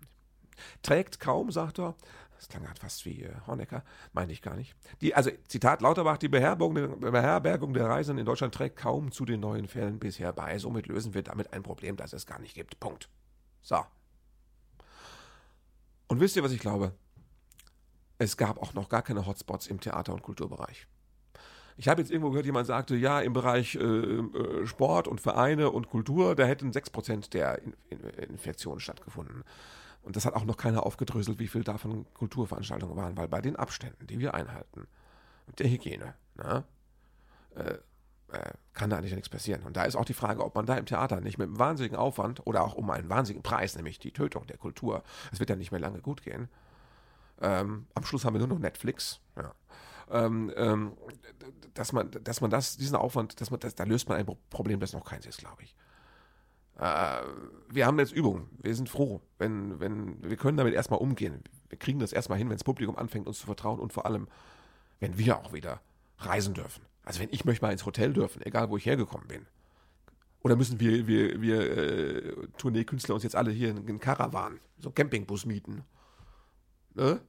trägt 0.81 1.19
kaum, 1.19 1.51
sagt 1.51 1.79
er, 1.79 1.95
das 2.35 2.47
klang 2.47 2.67
halt 2.67 2.79
fast 2.79 3.05
wie 3.05 3.23
äh, 3.23 3.33
Honecker, 3.47 3.83
meine 4.13 4.31
ich 4.31 4.41
gar 4.41 4.55
nicht. 4.55 4.75
Die, 5.01 5.13
also, 5.13 5.29
Zitat 5.47 5.81
Lauterbach, 5.81 6.17
die 6.17 6.29
Beherbergung, 6.29 6.99
Beherbergung 6.99 7.73
der 7.73 7.87
Reisenden 7.87 8.19
in 8.19 8.25
Deutschland 8.25 8.53
trägt 8.53 8.77
kaum 8.77 9.11
zu 9.11 9.25
den 9.25 9.41
neuen 9.41 9.67
Fällen 9.67 9.99
bisher 9.99 10.31
bei. 10.31 10.57
Somit 10.57 10.87
lösen 10.87 11.13
wir 11.13 11.21
damit 11.21 11.53
ein 11.53 11.63
Problem, 11.63 11.97
das 11.97 12.13
es 12.13 12.25
gar 12.25 12.39
nicht 12.39 12.55
gibt. 12.55 12.79
Punkt. 12.79 13.09
So. 13.61 13.79
Und 16.07 16.19
wisst 16.21 16.37
ihr, 16.37 16.43
was 16.43 16.53
ich 16.53 16.59
glaube? 16.59 16.93
Es 18.19 18.37
gab 18.37 18.61
auch 18.61 18.73
noch 18.73 18.89
gar 18.89 19.01
keine 19.01 19.25
Hotspots 19.25 19.67
im 19.67 19.79
Theater- 19.79 20.13
und 20.13 20.21
Kulturbereich. 20.21 20.87
Ich 21.77 21.87
habe 21.87 22.01
jetzt 22.01 22.11
irgendwo 22.11 22.29
gehört, 22.29 22.45
jemand 22.45 22.67
sagte, 22.67 22.95
ja, 22.95 23.21
im 23.21 23.31
Bereich 23.31 23.75
äh, 23.75 23.79
äh 23.79 24.67
Sport 24.67 25.07
und 25.07 25.21
Vereine 25.21 25.71
und 25.71 25.89
Kultur, 25.89 26.35
da 26.35 26.43
hätten 26.43 26.71
6% 26.71 27.31
der 27.31 27.61
in 27.63 27.73
in 27.89 27.99
Infektionen 28.29 28.81
stattgefunden. 28.81 29.43
Und 30.01 30.15
das 30.15 30.25
hat 30.25 30.33
auch 30.33 30.43
noch 30.43 30.57
keiner 30.57 30.85
aufgedröselt, 30.85 31.39
wie 31.39 31.47
viel 31.47 31.63
davon 31.63 32.05
Kulturveranstaltungen 32.13 32.95
waren, 32.97 33.17
weil 33.17 33.29
bei 33.29 33.41
den 33.41 33.55
Abständen, 33.55 34.07
die 34.07 34.19
wir 34.19 34.33
einhalten, 34.33 34.87
und 35.47 35.59
der 35.59 35.69
Hygiene, 35.69 36.13
na, 36.35 36.65
ne, 37.55 37.63
äh, 37.63 38.37
äh, 38.37 38.51
kann 38.73 38.89
da 38.89 38.97
eigentlich 38.97 39.13
nichts 39.13 39.29
passieren. 39.29 39.63
Und 39.63 39.75
da 39.75 39.83
ist 39.83 39.95
auch 39.95 40.05
die 40.05 40.13
Frage, 40.13 40.43
ob 40.43 40.55
man 40.55 40.65
da 40.65 40.75
im 40.75 40.85
Theater 40.85 41.21
nicht 41.21 41.37
mit 41.37 41.47
einem 41.47 41.59
wahnsinnigen 41.59 41.97
Aufwand 41.97 42.45
oder 42.45 42.63
auch 42.63 42.75
um 42.75 42.89
einen 42.91 43.09
wahnsinnigen 43.09 43.43
Preis, 43.43 43.75
nämlich 43.75 43.99
die 43.99 44.11
Tötung 44.11 44.45
der 44.47 44.57
Kultur, 44.57 45.03
es 45.31 45.39
wird 45.39 45.49
ja 45.49 45.55
nicht 45.55 45.71
mehr 45.71 45.79
lange 45.79 46.01
gut 46.01 46.21
gehen. 46.23 46.49
Ähm, 47.41 47.87
am 47.93 48.03
Schluss 48.03 48.25
haben 48.25 48.33
wir 48.33 48.39
nur 48.39 48.47
noch 48.47 48.59
Netflix. 48.59 49.21
Ja. 49.35 49.53
Ähm, 50.11 50.51
ähm, 50.55 50.93
dass 51.73 51.93
man, 51.93 52.11
dass 52.11 52.41
man 52.41 52.49
das, 52.49 52.77
diesen 52.77 52.95
Aufwand, 52.95 53.39
dass 53.39 53.51
man 53.51 53.59
das, 53.59 53.75
da 53.75 53.83
löst 53.83 54.09
man 54.09 54.17
ein 54.17 54.27
Problem, 54.49 54.79
das 54.79 54.93
noch 54.93 55.05
keins 55.05 55.25
ist, 55.25 55.37
glaube 55.37 55.63
ich. 55.63 55.75
Äh, 56.79 57.21
wir 57.69 57.85
haben 57.85 57.99
jetzt 57.99 58.13
Übungen. 58.13 58.49
Wir 58.61 58.75
sind 58.75 58.89
froh, 58.89 59.21
wenn, 59.37 59.79
wenn, 59.79 60.21
wir 60.23 60.37
können 60.37 60.57
damit 60.57 60.73
erstmal 60.73 60.99
umgehen. 60.99 61.43
Wir 61.69 61.77
kriegen 61.77 61.99
das 61.99 62.13
erstmal 62.13 62.37
hin, 62.37 62.49
wenn 62.49 62.55
das 62.55 62.63
Publikum 62.63 62.97
anfängt, 62.97 63.27
uns 63.27 63.39
zu 63.39 63.45
vertrauen 63.45 63.79
und 63.79 63.93
vor 63.93 64.05
allem, 64.05 64.27
wenn 64.99 65.17
wir 65.17 65.37
auch 65.37 65.53
wieder 65.53 65.81
reisen 66.17 66.53
dürfen. 66.53 66.83
Also 67.03 67.21
wenn 67.21 67.29
ich 67.31 67.45
möchte 67.45 67.63
mal 67.63 67.71
ins 67.71 67.85
Hotel 67.85 68.13
dürfen, 68.13 68.41
egal 68.43 68.69
wo 68.69 68.77
ich 68.77 68.85
hergekommen 68.85 69.27
bin. 69.27 69.45
Oder 70.41 70.55
müssen 70.55 70.79
wir, 70.79 71.05
wir, 71.05 71.41
wir 71.41 71.77
äh, 71.77 72.47
Tourneekünstler 72.57 73.15
uns 73.15 73.23
jetzt 73.23 73.35
alle 73.35 73.51
hier 73.51 73.71
in 73.71 73.77
einen 73.77 73.99
Caravan, 73.99 74.59
so 74.77 74.89
einen 74.89 74.95
Campingbus 74.95 75.45
mieten? 75.45 75.83
Ne? 76.95 77.21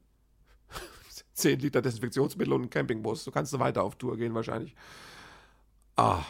10 1.34 1.58
Liter 1.60 1.82
Desinfektionsmittel 1.82 2.52
und 2.52 2.62
ein 2.62 2.70
Campingbus. 2.70 3.24
Du 3.24 3.30
kannst 3.30 3.58
weiter 3.58 3.82
auf 3.82 3.96
Tour 3.96 4.16
gehen 4.16 4.34
wahrscheinlich. 4.34 4.74
Ah, 5.96 6.22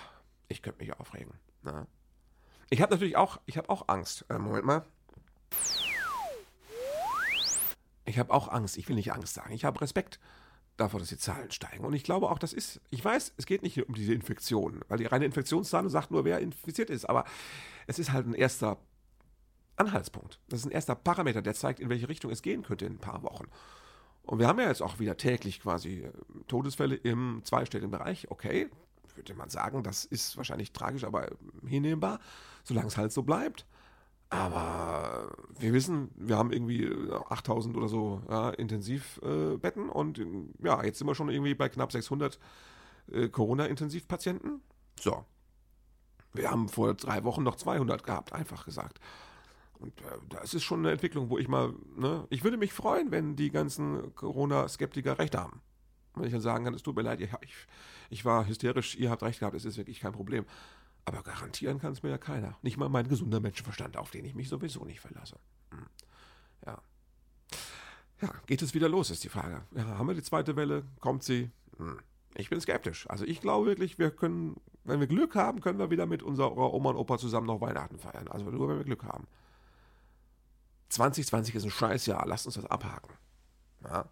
ich 0.48 0.62
könnte 0.62 0.80
mich 0.80 0.92
aufregen. 0.98 1.32
Na? 1.62 1.86
Ich 2.70 2.80
habe 2.80 2.92
natürlich 2.92 3.16
auch, 3.16 3.40
ich 3.46 3.56
habe 3.56 3.68
auch 3.68 3.88
Angst. 3.88 4.24
Äh, 4.28 4.38
Moment 4.38 4.64
mal. 4.64 4.84
Ich 8.04 8.18
habe 8.18 8.32
auch 8.32 8.48
Angst. 8.48 8.78
Ich 8.78 8.88
will 8.88 8.96
nicht 8.96 9.12
Angst 9.12 9.34
sagen. 9.34 9.52
Ich 9.52 9.64
habe 9.64 9.80
Respekt 9.80 10.20
davor, 10.76 11.00
dass 11.00 11.10
die 11.10 11.18
Zahlen 11.18 11.50
steigen. 11.50 11.84
Und 11.84 11.92
ich 11.92 12.04
glaube 12.04 12.30
auch, 12.30 12.38
das 12.38 12.52
ist, 12.52 12.80
ich 12.90 13.04
weiß, 13.04 13.34
es 13.36 13.46
geht 13.46 13.62
nicht 13.62 13.86
um 13.86 13.94
diese 13.94 14.14
Infektionen, 14.14 14.80
weil 14.88 14.98
die 14.98 15.06
reine 15.06 15.26
Infektionszahl 15.26 15.88
sagt 15.90 16.10
nur, 16.10 16.24
wer 16.24 16.38
infiziert 16.38 16.90
ist. 16.90 17.04
Aber 17.04 17.24
es 17.86 17.98
ist 17.98 18.12
halt 18.12 18.26
ein 18.26 18.34
erster 18.34 18.78
Anhaltspunkt. 19.80 20.40
Das 20.48 20.60
ist 20.60 20.66
ein 20.66 20.72
erster 20.72 20.94
Parameter, 20.94 21.42
der 21.42 21.54
zeigt, 21.54 21.80
in 21.80 21.88
welche 21.88 22.08
Richtung 22.08 22.30
es 22.30 22.42
gehen 22.42 22.62
könnte 22.62 22.86
in 22.86 22.94
ein 22.94 22.98
paar 22.98 23.22
Wochen. 23.22 23.46
Und 24.22 24.38
wir 24.38 24.46
haben 24.46 24.60
ja 24.60 24.68
jetzt 24.68 24.82
auch 24.82 24.98
wieder 24.98 25.16
täglich 25.16 25.60
quasi 25.60 26.02
äh, 26.02 26.12
Todesfälle 26.46 26.94
im 26.94 27.40
zweistelligen 27.44 27.90
Bereich. 27.90 28.30
Okay, 28.30 28.70
würde 29.16 29.34
man 29.34 29.48
sagen, 29.48 29.82
das 29.82 30.04
ist 30.04 30.36
wahrscheinlich 30.36 30.72
tragisch, 30.72 31.04
aber 31.04 31.28
hinnehmbar, 31.66 32.20
solange 32.64 32.88
es 32.88 32.96
halt 32.96 33.12
so 33.12 33.22
bleibt. 33.22 33.66
Aber 34.30 35.32
wir 35.58 35.72
wissen, 35.72 36.10
wir 36.14 36.36
haben 36.36 36.52
irgendwie 36.52 36.88
8000 37.30 37.76
oder 37.76 37.88
so 37.88 38.22
ja, 38.28 38.50
Intensivbetten 38.50 39.88
äh, 39.88 39.92
und 39.92 40.24
ja, 40.62 40.84
jetzt 40.84 40.98
sind 40.98 41.08
wir 41.08 41.16
schon 41.16 41.30
irgendwie 41.30 41.54
bei 41.54 41.68
knapp 41.68 41.90
600 41.90 42.38
äh, 43.10 43.28
Corona-Intensivpatienten. 43.28 44.62
So. 45.00 45.24
Wir 46.32 46.48
haben 46.48 46.68
vor 46.68 46.94
drei 46.94 47.24
Wochen 47.24 47.42
noch 47.42 47.56
200 47.56 48.04
gehabt, 48.04 48.32
einfach 48.32 48.64
gesagt. 48.64 49.00
Und 49.80 49.94
das 50.28 50.54
ist 50.54 50.62
schon 50.62 50.80
eine 50.80 50.92
Entwicklung, 50.92 51.30
wo 51.30 51.38
ich 51.38 51.48
mal, 51.48 51.74
ne, 51.96 52.26
ich 52.28 52.44
würde 52.44 52.58
mich 52.58 52.72
freuen, 52.72 53.10
wenn 53.10 53.34
die 53.34 53.50
ganzen 53.50 54.14
Corona-Skeptiker 54.14 55.18
recht 55.18 55.36
haben. 55.36 55.62
Wenn 56.14 56.24
ich 56.24 56.32
dann 56.32 56.42
sagen 56.42 56.64
kann, 56.64 56.74
es 56.74 56.82
tut 56.82 56.96
mir 56.96 57.02
leid, 57.02 57.20
ich, 57.20 57.30
ich 58.10 58.24
war 58.24 58.46
hysterisch, 58.46 58.96
ihr 58.96 59.10
habt 59.10 59.22
recht 59.22 59.40
gehabt, 59.40 59.56
es 59.56 59.64
ist 59.64 59.78
wirklich 59.78 60.00
kein 60.00 60.12
Problem. 60.12 60.44
Aber 61.06 61.22
garantieren 61.22 61.78
kann 61.78 61.92
es 61.92 62.02
mir 62.02 62.10
ja 62.10 62.18
keiner. 62.18 62.58
Nicht 62.62 62.76
mal 62.76 62.88
mein 62.88 63.08
gesunder 63.08 63.40
Menschenverstand, 63.40 63.96
auf 63.96 64.10
den 64.10 64.24
ich 64.24 64.34
mich 64.34 64.48
sowieso 64.48 64.84
nicht 64.84 65.00
verlasse. 65.00 65.38
Hm. 65.70 65.86
Ja. 66.66 66.82
Ja, 68.20 68.34
geht 68.46 68.60
es 68.60 68.74
wieder 68.74 68.88
los, 68.88 69.10
ist 69.10 69.24
die 69.24 69.30
Frage. 69.30 69.62
Ja, 69.74 69.98
haben 69.98 70.08
wir 70.08 70.14
die 70.14 70.22
zweite 70.22 70.56
Welle? 70.56 70.84
Kommt 71.00 71.22
sie? 71.22 71.50
Hm. 71.78 72.00
Ich 72.34 72.50
bin 72.50 72.60
skeptisch. 72.60 73.08
Also 73.08 73.24
ich 73.24 73.40
glaube 73.40 73.66
wirklich, 73.66 73.98
wir 73.98 74.10
können, 74.10 74.56
wenn 74.84 75.00
wir 75.00 75.06
Glück 75.06 75.34
haben, 75.34 75.60
können 75.60 75.78
wir 75.78 75.90
wieder 75.90 76.06
mit 76.06 76.22
unserer 76.22 76.74
Oma 76.74 76.90
und 76.90 76.96
Opa 76.96 77.18
zusammen 77.18 77.46
noch 77.46 77.60
Weihnachten 77.60 77.98
feiern. 77.98 78.28
Also 78.28 78.50
nur, 78.50 78.68
wenn 78.68 78.76
wir 78.76 78.84
Glück 78.84 79.04
haben. 79.04 79.26
2020 80.90 81.54
ist 81.54 81.64
ein 81.64 81.70
Scheißjahr, 81.70 82.26
lasst 82.26 82.46
uns 82.46 82.56
das 82.56 82.66
abhaken. 82.66 83.14
Ja. 83.84 84.08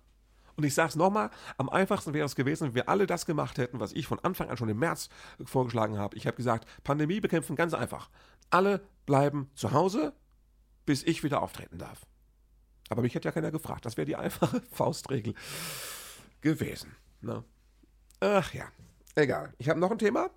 Und 0.57 0.64
ich 0.64 0.75
sage 0.75 0.88
es 0.88 0.97
nochmal, 0.97 1.31
am 1.57 1.69
einfachsten 1.69 2.14
wäre 2.14 2.27
es 2.27 2.35
gewesen, 2.35 2.69
wenn 2.69 2.75
wir 2.75 2.88
alle 2.88 3.07
das 3.07 3.27
gemacht 3.27 3.59
hätten, 3.59 3.79
was 3.79 3.93
ich 3.93 4.09
von 4.09 4.19
Anfang 4.19 4.51
an 4.51 4.57
schon 4.57 4.69
im 4.69 4.79
März 4.79 5.09
vorgeschlagen 5.45 5.99
habe. 5.99 6.17
Ich 6.17 6.27
habe 6.27 6.37
gesagt, 6.37 6.67
Pandemie 6.83 7.21
bekämpfen 7.21 7.55
ganz 7.55 7.75
einfach. 7.75 8.11
Alle 8.51 8.81
bleiben 9.07 9.51
zu 9.55 9.73
Hause, 9.73 10.14
bis 10.85 11.05
ich 11.05 11.23
wieder 11.23 11.43
auftreten 11.43 11.79
darf. 11.79 12.07
Aber 12.88 13.03
mich 13.03 13.14
hätte 13.14 13.29
ja 13.29 13.33
keiner 13.33 13.53
gefragt. 13.53 13.87
Das 13.87 13.97
wäre 13.97 14.07
die 14.07 14.17
einfache 14.17 14.61
Faustregel 14.73 15.35
gewesen. 16.41 16.97
Ne? 17.21 17.45
Ach 18.21 18.53
ja, 18.53 18.67
egal. 19.14 19.53
Ich 19.59 19.69
habe 19.69 19.79
noch 19.79 19.93
ein 19.93 19.99
Thema. 19.99 20.31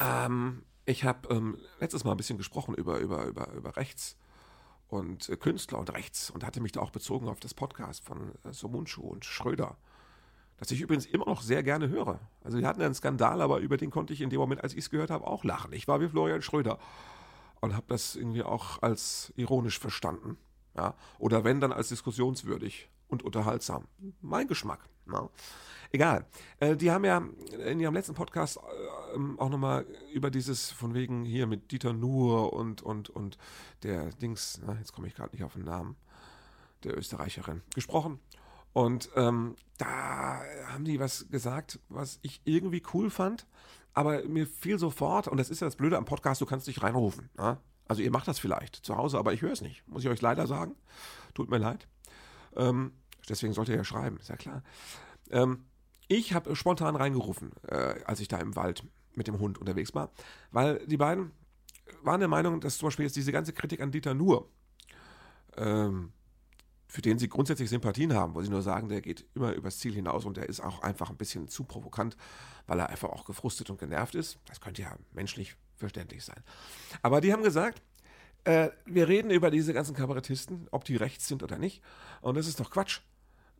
Ähm, 0.00 0.64
ich 0.92 1.04
habe 1.04 1.34
ähm, 1.34 1.58
letztes 1.80 2.04
Mal 2.04 2.12
ein 2.12 2.16
bisschen 2.16 2.38
gesprochen 2.38 2.74
über, 2.74 2.98
über, 2.98 3.24
über, 3.24 3.50
über 3.52 3.76
Rechts 3.76 4.16
und 4.88 5.28
äh, 5.30 5.36
Künstler 5.36 5.78
und 5.78 5.92
Rechts 5.92 6.30
und 6.30 6.44
hatte 6.44 6.60
mich 6.60 6.72
da 6.72 6.80
auch 6.80 6.90
bezogen 6.90 7.28
auf 7.28 7.40
das 7.40 7.54
Podcast 7.54 8.04
von 8.04 8.32
äh, 8.44 8.52
Somunchu 8.52 9.00
und 9.02 9.24
Schröder, 9.24 9.76
das 10.58 10.70
ich 10.70 10.82
übrigens 10.82 11.06
immer 11.06 11.24
noch 11.24 11.40
sehr 11.40 11.62
gerne 11.62 11.88
höre. 11.88 12.20
Also 12.44 12.58
die 12.58 12.66
hatten 12.66 12.82
einen 12.82 12.94
Skandal, 12.94 13.40
aber 13.40 13.58
über 13.58 13.78
den 13.78 13.90
konnte 13.90 14.12
ich 14.12 14.20
in 14.20 14.30
dem 14.30 14.38
Moment, 14.38 14.62
als 14.62 14.74
ich 14.74 14.80
es 14.80 14.90
gehört 14.90 15.10
habe, 15.10 15.26
auch 15.26 15.44
lachen. 15.44 15.72
Ich 15.72 15.88
war 15.88 16.00
wie 16.00 16.08
Florian 16.08 16.42
Schröder 16.42 16.78
und 17.60 17.74
habe 17.74 17.86
das 17.88 18.14
irgendwie 18.14 18.42
auch 18.42 18.82
als 18.82 19.32
ironisch 19.34 19.78
verstanden. 19.78 20.36
Ja? 20.76 20.94
Oder 21.18 21.42
wenn, 21.42 21.60
dann 21.60 21.72
als 21.72 21.88
diskussionswürdig 21.88 22.90
und 23.08 23.22
unterhaltsam. 23.22 23.88
Mein 24.20 24.46
Geschmack. 24.46 24.88
Ja? 25.10 25.28
Egal. 25.92 26.24
Äh, 26.58 26.76
die 26.76 26.90
haben 26.90 27.04
ja 27.04 27.22
in 27.66 27.80
ihrem 27.80 27.94
letzten 27.94 28.14
Podcast 28.14 28.56
äh, 28.56 29.40
auch 29.40 29.50
nochmal 29.50 29.86
über 30.12 30.30
dieses 30.30 30.70
von 30.70 30.94
wegen 30.94 31.24
hier 31.24 31.46
mit 31.46 31.70
Dieter 31.70 31.92
Nuhr 31.92 32.52
und, 32.52 32.82
und, 32.82 33.10
und 33.10 33.36
der 33.82 34.10
Dings, 34.12 34.60
na, 34.66 34.74
jetzt 34.74 34.92
komme 34.92 35.06
ich 35.06 35.14
gerade 35.14 35.34
nicht 35.36 35.44
auf 35.44 35.52
den 35.52 35.64
Namen, 35.64 35.96
der 36.84 36.96
Österreicherin, 36.96 37.62
gesprochen. 37.74 38.20
Und 38.72 39.10
ähm, 39.16 39.54
da 39.76 40.40
haben 40.68 40.84
die 40.84 40.98
was 40.98 41.28
gesagt, 41.28 41.78
was 41.90 42.18
ich 42.22 42.40
irgendwie 42.44 42.82
cool 42.94 43.10
fand, 43.10 43.46
aber 43.92 44.24
mir 44.24 44.46
fiel 44.46 44.78
sofort, 44.78 45.28
und 45.28 45.36
das 45.36 45.50
ist 45.50 45.60
ja 45.60 45.66
das 45.66 45.76
Blöde 45.76 45.98
am 45.98 46.06
Podcast, 46.06 46.40
du 46.40 46.46
kannst 46.46 46.66
dich 46.66 46.82
reinrufen. 46.82 47.28
Na? 47.36 47.60
Also 47.86 48.00
ihr 48.00 48.10
macht 48.10 48.28
das 48.28 48.38
vielleicht 48.38 48.76
zu 48.76 48.96
Hause, 48.96 49.18
aber 49.18 49.34
ich 49.34 49.42
höre 49.42 49.52
es 49.52 49.60
nicht, 49.60 49.86
muss 49.86 50.02
ich 50.02 50.08
euch 50.08 50.22
leider 50.22 50.46
sagen. 50.46 50.74
Tut 51.34 51.50
mir 51.50 51.58
leid. 51.58 51.86
Ähm, 52.56 52.92
deswegen 53.28 53.52
sollt 53.52 53.68
ihr 53.68 53.76
ja 53.76 53.84
schreiben, 53.84 54.18
ist 54.18 54.28
ja 54.28 54.36
klar. 54.36 54.62
Ähm, 55.30 55.64
ich 56.08 56.34
habe 56.34 56.54
spontan 56.56 56.96
reingerufen, 56.96 57.52
äh, 57.68 57.94
als 58.04 58.20
ich 58.20 58.28
da 58.28 58.38
im 58.38 58.56
Wald 58.56 58.84
mit 59.14 59.26
dem 59.26 59.38
Hund 59.38 59.58
unterwegs 59.58 59.94
war, 59.94 60.10
weil 60.50 60.84
die 60.86 60.96
beiden 60.96 61.32
waren 62.02 62.20
der 62.20 62.28
Meinung, 62.28 62.60
dass 62.60 62.78
zum 62.78 62.86
Beispiel 62.86 63.04
jetzt 63.04 63.16
diese 63.16 63.32
ganze 63.32 63.52
Kritik 63.52 63.80
an 63.80 63.90
Dieter 63.90 64.14
Nuhr 64.14 64.48
ähm, 65.56 66.12
für 66.92 67.00
den 67.00 67.18
sie 67.18 67.28
grundsätzlich 67.28 67.70
Sympathien 67.70 68.12
haben, 68.12 68.34
wo 68.34 68.42
sie 68.42 68.50
nur 68.50 68.60
sagen, 68.60 68.90
der 68.90 69.00
geht 69.00 69.24
immer 69.34 69.54
übers 69.54 69.78
Ziel 69.78 69.94
hinaus 69.94 70.26
und 70.26 70.36
der 70.36 70.48
ist 70.50 70.60
auch 70.60 70.82
einfach 70.82 71.08
ein 71.08 71.16
bisschen 71.16 71.48
zu 71.48 71.64
provokant, 71.64 72.18
weil 72.66 72.78
er 72.78 72.90
einfach 72.90 73.08
auch 73.08 73.24
gefrustet 73.24 73.70
und 73.70 73.80
genervt 73.80 74.14
ist. 74.14 74.38
Das 74.44 74.60
könnte 74.60 74.82
ja 74.82 74.94
menschlich 75.12 75.56
verständlich 75.74 76.22
sein. 76.22 76.42
Aber 77.00 77.22
die 77.22 77.32
haben 77.32 77.42
gesagt, 77.42 77.80
äh, 78.44 78.68
wir 78.84 79.08
reden 79.08 79.30
über 79.30 79.50
diese 79.50 79.72
ganzen 79.72 79.96
Kabarettisten, 79.96 80.68
ob 80.70 80.84
die 80.84 80.96
rechts 80.96 81.26
sind 81.26 81.42
oder 81.42 81.56
nicht. 81.56 81.82
Und 82.20 82.36
das 82.36 82.46
ist 82.46 82.60
doch 82.60 82.70
Quatsch. 82.70 83.00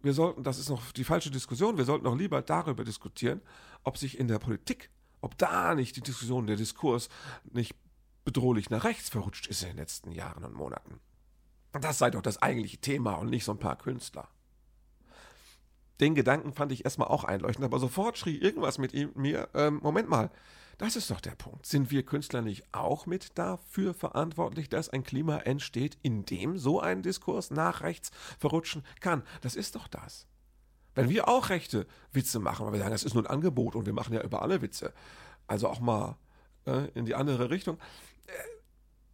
Wir 0.03 0.12
sollten, 0.12 0.43
das 0.43 0.59
ist 0.59 0.69
noch 0.69 0.93
die 0.93 1.05
falsche 1.05 1.31
Diskussion, 1.31 1.79
wir 1.79 1.85
sollten 1.85 2.05
noch 2.05 2.17
lieber 2.17 2.43
darüber 2.43 2.85
diskutieren, 2.85 3.41
ob 3.85 3.97
sich 3.97 4.19
in 4.19 4.29
der 4.29 4.38
Politik, 4.38 4.91
ob 5.21 5.38
da 5.38 5.75
nicht 5.75 5.97
die 5.97 6.01
Diskussion, 6.01 6.47
der 6.47 6.57
Diskurs 6.57 7.09
nicht 7.45 7.75
bedrohlich 8.25 8.71
nach 8.71 8.85
rechts 8.85 9.09
verrutscht 9.09 9.47
ist 9.47 9.62
in 9.62 9.69
den 9.69 9.77
letzten 9.77 10.12
Jahren 10.12 10.45
und 10.45 10.55
Monaten. 10.55 11.01
Das 11.73 11.99
sei 11.99 12.11
doch 12.11 12.23
das 12.23 12.43
eigentliche 12.43 12.79
Thema 12.79 13.15
und 13.15 13.31
nicht 13.31 13.45
so 13.45 13.53
ein 13.53 13.59
paar 13.59 13.77
Künstler. 13.77 14.29
Den 16.01 16.15
Gedanken 16.15 16.53
fand 16.53 16.73
ich 16.73 16.85
erstmal 16.85 17.09
auch 17.09 17.25
einleuchtend, 17.25 17.65
aber 17.65 17.79
sofort 17.79 18.19
schrie 18.19 18.37
irgendwas 18.37 18.79
mit 18.79 18.93
ihm, 18.93 19.12
mir, 19.15 19.49
ähm, 19.55 19.79
Moment 19.83 20.09
mal, 20.09 20.31
das 20.83 20.97
ist 20.97 21.12
doch 21.12 21.21
der 21.21 21.37
Punkt. 21.37 21.64
Sind 21.64 21.92
wir 21.92 22.05
Künstler 22.05 22.42
nicht 22.42 22.64
auch 22.75 23.07
mit 23.07 23.38
dafür 23.38 23.95
verantwortlich, 23.95 24.68
dass 24.68 24.88
ein 24.88 25.05
Klima 25.05 25.38
entsteht, 25.38 25.97
in 26.03 26.25
dem 26.25 26.59
so 26.59 26.81
ein 26.81 27.03
Diskurs 27.03 27.53
nach 27.53 27.83
rechts 27.83 28.11
verrutschen 28.40 28.83
kann? 28.99 29.23
Das 29.42 29.55
ist 29.55 29.77
doch 29.77 29.87
das. 29.87 30.27
Wenn 30.97 31.09
wir 31.09 31.29
auch 31.29 31.51
rechte 31.51 31.87
Witze 32.12 32.40
machen, 32.40 32.66
weil 32.66 32.73
wir 32.73 32.81
sagen, 32.81 32.90
das 32.90 33.05
ist 33.05 33.14
nur 33.14 33.23
ein 33.23 33.31
Angebot 33.31 33.77
und 33.77 33.87
wir 33.87 33.92
machen 33.92 34.12
ja 34.12 34.23
über 34.23 34.42
alle 34.42 34.61
Witze, 34.61 34.92
also 35.47 35.68
auch 35.68 35.79
mal 35.79 36.16
äh, 36.66 36.88
in 36.95 37.07
die 37.07 37.14
andere 37.14 37.51
Richtung, 37.51 37.79
äh, 38.27 38.33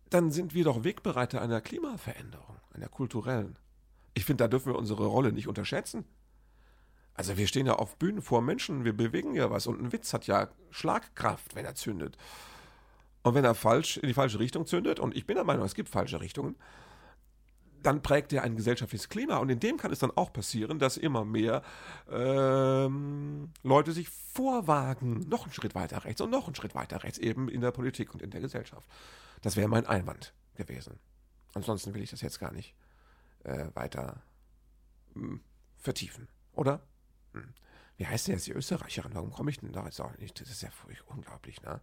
dann 0.09 0.31
sind 0.31 0.55
wir 0.55 0.65
doch 0.65 0.85
Wegbereiter 0.85 1.43
einer 1.43 1.61
Klimaveränderung, 1.61 2.57
einer 2.73 2.89
kulturellen. 2.89 3.59
Ich 4.15 4.25
finde, 4.25 4.45
da 4.45 4.49
dürfen 4.49 4.73
wir 4.73 4.79
unsere 4.79 5.05
Rolle 5.05 5.33
nicht 5.33 5.49
unterschätzen. 5.49 6.07
Also 7.19 7.37
wir 7.37 7.49
stehen 7.49 7.67
ja 7.67 7.73
auf 7.73 7.97
Bühnen 7.97 8.23
vor 8.23 8.43
Menschen, 8.43 8.85
wir 8.85 8.97
bewegen 8.97 9.35
ja 9.35 9.51
was 9.51 9.67
und 9.67 9.83
ein 9.83 9.93
Witz 9.93 10.13
hat 10.13 10.29
ja 10.29 10.47
Schlagkraft, 10.71 11.57
wenn 11.57 11.65
er 11.65 11.75
zündet. 11.75 12.17
Und 13.25 13.35
wenn 13.35 13.45
er 13.45 13.57
falsch 13.57 13.97
in 13.97 14.07
die 14.07 14.15
falsche 14.15 14.39
Richtung 14.39 14.67
zündet, 14.67 15.01
und 15.01 15.17
ich 15.17 15.27
bin 15.27 15.35
der 15.35 15.43
Meinung, 15.43 15.65
es 15.65 15.75
gibt 15.75 15.89
falsche 15.89 16.21
Richtungen, 16.21 16.55
dann 17.83 18.03
prägt 18.03 18.33
er 18.33 18.45
ein 18.45 18.55
gesellschaftliches 18.55 19.09
Klima. 19.09 19.39
Und 19.39 19.49
in 19.49 19.59
dem 19.59 19.79
kann 19.79 19.91
es 19.91 19.99
dann 19.99 20.13
auch 20.13 20.33
passieren, 20.33 20.79
dass 20.79 20.97
immer 20.97 21.25
mehr 21.25 21.63
ähm, 22.09 23.51
Leute 23.65 23.91
sich 23.91 24.09
vorwagen, 24.09 25.29
noch 25.29 25.43
einen 25.43 25.53
Schritt 25.53 25.75
weiter 25.75 26.05
rechts 26.05 26.21
und 26.21 26.31
noch 26.31 26.47
einen 26.47 26.55
Schritt 26.55 26.77
weiter 26.77 27.03
rechts, 27.03 27.19
eben 27.19 27.49
in 27.49 27.63
der 27.63 27.73
Politik 27.73 28.15
und 28.15 28.23
in 28.23 28.31
der 28.31 28.41
Gesellschaft. 28.41 28.89
Das 29.43 29.57
wäre 29.57 29.67
mein 29.67 29.87
Einwand 29.87 30.35
gewesen. 30.55 31.01
Ansonsten 31.55 31.95
will 31.95 32.03
ich 32.03 32.11
das 32.11 32.21
jetzt 32.21 32.39
gar 32.39 32.53
nicht 32.53 32.77
äh, 33.43 33.67
weiter 33.75 34.23
mh, 35.15 35.31
hm, 35.31 35.41
vertiefen, 35.79 36.29
oder? 36.53 36.81
Wie 37.99 38.07
heißt 38.07 38.29
denn 38.29 38.35
jetzt 38.35 38.47
die 38.47 38.53
Österreicherin? 38.53 39.15
Warum 39.15 39.33
komme 39.33 39.51
ich 39.51 39.59
denn 39.59 39.73
da 39.73 39.85
jetzt 39.85 40.01
auch 40.01 40.17
nicht? 40.19 40.41
Das 40.41 40.49
ist 40.49 40.63
ja 40.63 40.71
furchtbar 40.71 41.17
unglaublich, 41.17 41.61
ne? 41.63 41.81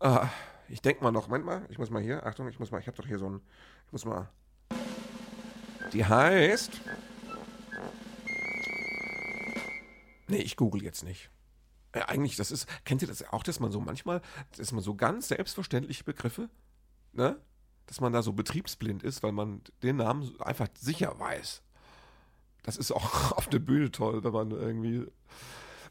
Ah, 0.00 0.28
ich 0.68 0.80
denke 0.80 1.04
mal 1.04 1.10
noch, 1.10 1.28
Moment 1.28 1.44
mal, 1.44 1.66
ich 1.68 1.78
muss 1.78 1.90
mal 1.90 2.02
hier, 2.02 2.24
Achtung, 2.24 2.48
ich 2.48 2.58
muss 2.58 2.70
mal, 2.70 2.78
ich 2.80 2.86
habe 2.86 2.96
doch 2.96 3.06
hier 3.06 3.18
so 3.18 3.28
ein, 3.28 3.40
ich 3.86 3.92
muss 3.92 4.06
mal. 4.06 4.30
Die 5.92 6.04
heißt. 6.04 6.80
Nee, 10.28 10.38
ich 10.38 10.56
google 10.56 10.82
jetzt 10.82 11.04
nicht. 11.04 11.30
Ja, 11.94 12.08
eigentlich, 12.08 12.36
das 12.36 12.50
ist, 12.50 12.66
kennt 12.84 13.02
ihr 13.02 13.08
das 13.08 13.22
auch, 13.30 13.42
dass 13.42 13.60
man 13.60 13.70
so 13.70 13.80
manchmal, 13.80 14.22
dass 14.56 14.72
man 14.72 14.82
so 14.82 14.94
ganz 14.94 15.28
selbstverständliche 15.28 16.04
Begriffe, 16.04 16.48
ne? 17.12 17.38
Dass 17.86 18.00
man 18.00 18.12
da 18.12 18.22
so 18.22 18.32
betriebsblind 18.32 19.02
ist, 19.02 19.22
weil 19.22 19.32
man 19.32 19.62
den 19.82 19.96
Namen 19.96 20.38
einfach 20.40 20.68
sicher 20.78 21.18
weiß 21.18 21.62
das 22.68 22.76
ist 22.76 22.92
auch 22.92 23.32
auf 23.36 23.48
der 23.48 23.60
Bühne 23.60 23.90
toll, 23.90 24.22
wenn 24.22 24.32
man 24.32 24.50
irgendwie, 24.50 25.06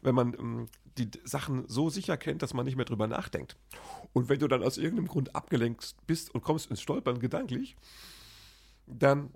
wenn 0.02 0.14
man 0.14 0.34
ähm, 0.34 0.68
die 0.96 1.10
Sachen 1.24 1.68
so 1.68 1.90
sicher 1.90 2.16
kennt, 2.16 2.40
dass 2.42 2.54
man 2.54 2.64
nicht 2.64 2.76
mehr 2.76 2.84
drüber 2.84 3.08
nachdenkt. 3.08 3.56
Und 4.12 4.28
wenn 4.28 4.38
du 4.38 4.46
dann 4.46 4.62
aus 4.62 4.78
irgendeinem 4.78 5.08
Grund 5.08 5.34
abgelenkt 5.34 5.96
bist 6.06 6.32
und 6.32 6.42
kommst 6.42 6.70
ins 6.70 6.80
Stolpern 6.80 7.18
gedanklich, 7.18 7.76
dann 8.86 9.30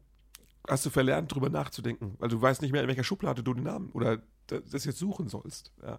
hast 0.68 0.86
du 0.86 0.90
verlernt, 0.90 1.34
drüber 1.34 1.50
nachzudenken, 1.50 2.14
weil 2.18 2.28
du 2.28 2.40
weißt 2.40 2.62
nicht 2.62 2.70
mehr, 2.70 2.82
in 2.82 2.88
welcher 2.88 3.02
Schublade 3.02 3.42
du 3.42 3.54
den 3.54 3.64
Namen 3.64 3.90
oder 3.90 4.22
das 4.46 4.84
jetzt 4.84 4.98
suchen 4.98 5.28
sollst. 5.28 5.72
Ja. 5.82 5.98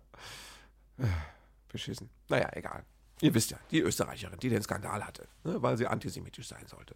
Beschissen. 1.67 2.10
Naja, 2.29 2.49
egal. 2.53 2.86
Ihr 3.19 3.34
wisst 3.34 3.51
ja, 3.51 3.58
die 3.69 3.82
Österreicherin, 3.82 4.39
die 4.39 4.49
den 4.49 4.62
Skandal 4.62 5.06
hatte, 5.06 5.27
ne, 5.43 5.62
weil 5.62 5.77
sie 5.77 5.88
antisemitisch 5.88 6.47
sein 6.47 6.65
sollte. 6.67 6.95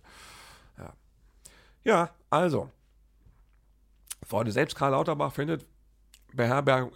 Ja, 0.77 0.93
ja 1.83 2.15
also, 2.29 2.71
Freunde, 4.23 4.51
selbst 4.51 4.75
Karl 4.75 4.91
Lauterbach 4.91 5.33
findet, 5.33 5.65
Beherbergung, 6.33 6.91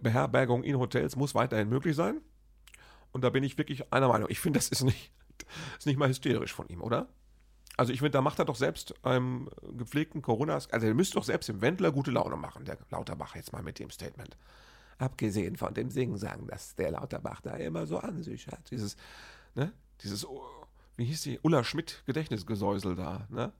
Beherbergung 0.00 0.62
in 0.62 0.78
Hotels 0.78 1.16
muss 1.16 1.34
weiterhin 1.34 1.68
möglich 1.68 1.96
sein. 1.96 2.20
Und 3.12 3.22
da 3.22 3.30
bin 3.30 3.42
ich 3.44 3.56
wirklich 3.56 3.92
einer 3.92 4.08
Meinung. 4.08 4.28
Ich 4.30 4.40
finde, 4.40 4.58
das 4.58 4.68
ist 4.68 4.82
nicht, 4.82 5.10
ist 5.78 5.86
nicht 5.86 5.98
mal 5.98 6.08
hysterisch 6.08 6.52
von 6.52 6.68
ihm, 6.68 6.82
oder? 6.82 7.08
Also 7.76 7.92
ich 7.92 8.00
finde, 8.00 8.12
da 8.12 8.22
macht 8.22 8.38
er 8.38 8.44
doch 8.44 8.56
selbst 8.56 8.94
einem 9.04 9.50
gepflegten 9.76 10.22
Corona, 10.22 10.54
also 10.54 10.86
er 10.86 10.94
müsste 10.94 11.16
doch 11.16 11.24
selbst 11.24 11.48
dem 11.48 11.60
Wendler 11.60 11.92
gute 11.92 12.10
Laune 12.10 12.36
machen, 12.36 12.64
der 12.64 12.78
Lauterbach 12.90 13.36
jetzt 13.36 13.52
mal 13.52 13.62
mit 13.62 13.78
dem 13.78 13.90
Statement. 13.90 14.36
Abgesehen 14.98 15.56
von 15.56 15.74
dem 15.74 15.90
Singen 15.90 16.16
sagen, 16.16 16.46
dass 16.46 16.74
der 16.74 16.92
Lauterbach 16.92 17.42
da 17.42 17.54
immer 17.56 17.86
so 17.86 17.98
an 17.98 18.22
sich 18.22 18.46
hat. 18.46 18.70
Dieses, 18.70 18.96
ne, 19.54 19.72
dieses, 20.02 20.26
wie 20.96 21.04
hieß 21.04 21.22
die, 21.22 21.38
Ulla 21.42 21.64
Schmidt 21.64 22.02
Gedächtnisgesäusel 22.06 22.96
da, 22.96 23.26
ne? 23.28 23.52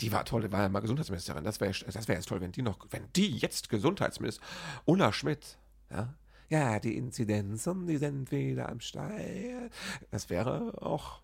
Die 0.00 0.12
war 0.12 0.24
toll, 0.24 0.50
war 0.50 0.62
ja 0.62 0.68
mal 0.68 0.80
Gesundheitsministerin. 0.80 1.44
Das 1.44 1.60
wäre 1.60 1.72
das 1.72 2.08
wär 2.08 2.16
jetzt 2.16 2.28
toll, 2.28 2.40
wenn 2.40 2.52
die 2.52 2.62
noch, 2.62 2.78
wenn 2.90 3.12
die 3.14 3.36
jetzt 3.36 3.68
Gesundheitsministerin, 3.68 4.48
Ulla 4.86 5.12
Schmidt, 5.12 5.58
ja, 5.90 6.14
ja, 6.50 6.80
die 6.80 6.96
Inzidenzen, 6.96 7.86
die 7.86 7.96
sind 7.96 8.32
wieder 8.32 8.68
am 8.68 8.80
Steil. 8.80 9.70
Das 10.10 10.30
wäre 10.30 10.82
auch 10.82 11.22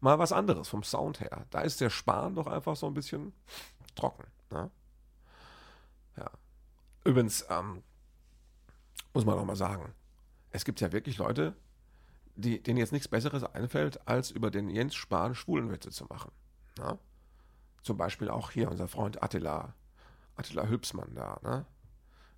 mal 0.00 0.18
was 0.18 0.32
anderes 0.32 0.68
vom 0.68 0.82
Sound 0.82 1.20
her. 1.20 1.46
Da 1.50 1.60
ist 1.60 1.80
der 1.80 1.90
Spahn 1.90 2.34
doch 2.34 2.48
einfach 2.48 2.74
so 2.74 2.86
ein 2.88 2.94
bisschen 2.94 3.32
trocken. 3.94 4.24
Ne? 4.50 4.68
Ja. 6.16 6.30
Übrigens, 7.04 7.46
ähm, 7.48 7.84
muss 9.14 9.24
man 9.24 9.38
auch 9.38 9.44
mal 9.44 9.54
sagen, 9.54 9.94
es 10.50 10.64
gibt 10.64 10.80
ja 10.80 10.90
wirklich 10.90 11.18
Leute, 11.18 11.54
die, 12.34 12.60
denen 12.60 12.78
jetzt 12.78 12.92
nichts 12.92 13.06
Besseres 13.06 13.44
einfällt, 13.44 14.08
als 14.08 14.32
über 14.32 14.50
den 14.50 14.70
Jens 14.70 14.96
Spahn 14.96 15.36
Schwulenwitze 15.36 15.90
zu 15.90 16.04
machen. 16.06 16.32
Ne? 16.78 16.98
Zum 17.82 17.96
Beispiel 17.96 18.28
auch 18.28 18.50
hier 18.50 18.70
unser 18.70 18.88
Freund 18.88 19.22
Attila, 19.22 19.74
Attila 20.36 20.66
Hübsmann 20.66 21.14
da, 21.14 21.38
ne? 21.42 21.66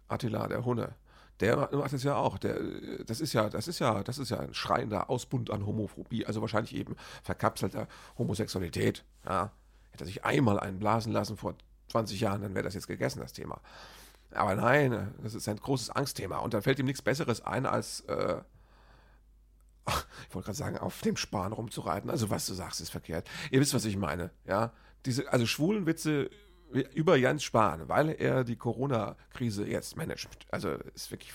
Attila 0.09 0.49
der 0.49 0.65
Hunne. 0.65 0.95
Der 1.41 1.57
macht 1.73 1.93
es 1.93 2.03
ja 2.03 2.17
auch. 2.17 2.39
Der, 2.39 2.59
das 3.07 3.21
ist 3.21 3.33
ja, 3.33 3.49
das 3.49 3.67
ist 3.67 3.79
ja, 3.79 4.03
das 4.03 4.19
ist 4.19 4.31
ja 4.31 4.39
ein 4.39 4.53
schreiender 4.53 5.09
Ausbund 5.09 5.51
an 5.51 5.65
Homophobie, 5.67 6.27
also 6.27 6.43
wahrscheinlich 6.43 6.75
eben 6.75 6.97
verkapselter 7.23 7.89
Homosexualität. 8.19 9.05
Ja. 9.25 9.53
Hätte 9.91 10.05
er 10.05 10.07
sich 10.07 10.25
einmal 10.25 10.61
einblasen 10.61 11.13
lassen 11.13 11.37
vor 11.37 11.55
20 11.89 12.21
Jahren, 12.21 12.43
dann 12.43 12.55
wäre 12.55 12.65
das 12.65 12.75
jetzt 12.75 12.87
gegessen, 12.87 13.21
das 13.21 13.33
Thema. 13.33 13.61
Aber 14.33 14.55
nein, 14.55 15.15
das 15.23 15.35
ist 15.35 15.49
ein 15.49 15.57
großes 15.57 15.91
Angstthema. 15.91 16.39
Und 16.39 16.55
dann 16.55 16.63
fällt 16.63 16.79
ihm 16.79 16.87
nichts 16.87 17.03
Besseres 17.03 17.41
ein, 17.41 17.67
als, 17.67 18.01
äh, 18.03 18.37
ich 19.89 20.35
wollte 20.35 20.47
gerade 20.47 20.59
sagen, 20.59 20.79
auf 20.79 21.01
dem 21.01 21.17
Spahn 21.17 21.53
rumzureiten. 21.53 22.11
Also 22.11 22.31
was 22.31 22.47
du 22.47 22.55
sagst, 22.55 22.81
ist 22.81 22.91
verkehrt. 22.91 23.29
Ihr 23.51 23.61
wisst, 23.61 23.75
was 23.75 23.87
ich 23.87 23.97
meine, 23.97 24.31
ja 24.47 24.73
diese, 25.07 25.33
also 25.33 25.47
schwulen 25.47 25.87
Witze 25.87 26.31
über 26.95 27.17
Jens 27.17 27.43
Spahn, 27.43 27.89
weil 27.89 28.11
er 28.11 28.45
die 28.45 28.57
Corona-Krise 28.57 29.67
jetzt 29.67 29.97
managt. 29.97 30.47
Also 30.51 30.71
ist 30.95 31.11
wirklich, 31.11 31.33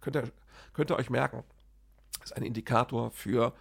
könnt 0.00 0.16
ihr, 0.16 0.30
könnt 0.72 0.90
ihr 0.90 0.96
euch 0.96 1.10
merken, 1.10 1.42
ist 2.22 2.36
ein 2.36 2.42
Indikator 2.42 3.10
für 3.10 3.54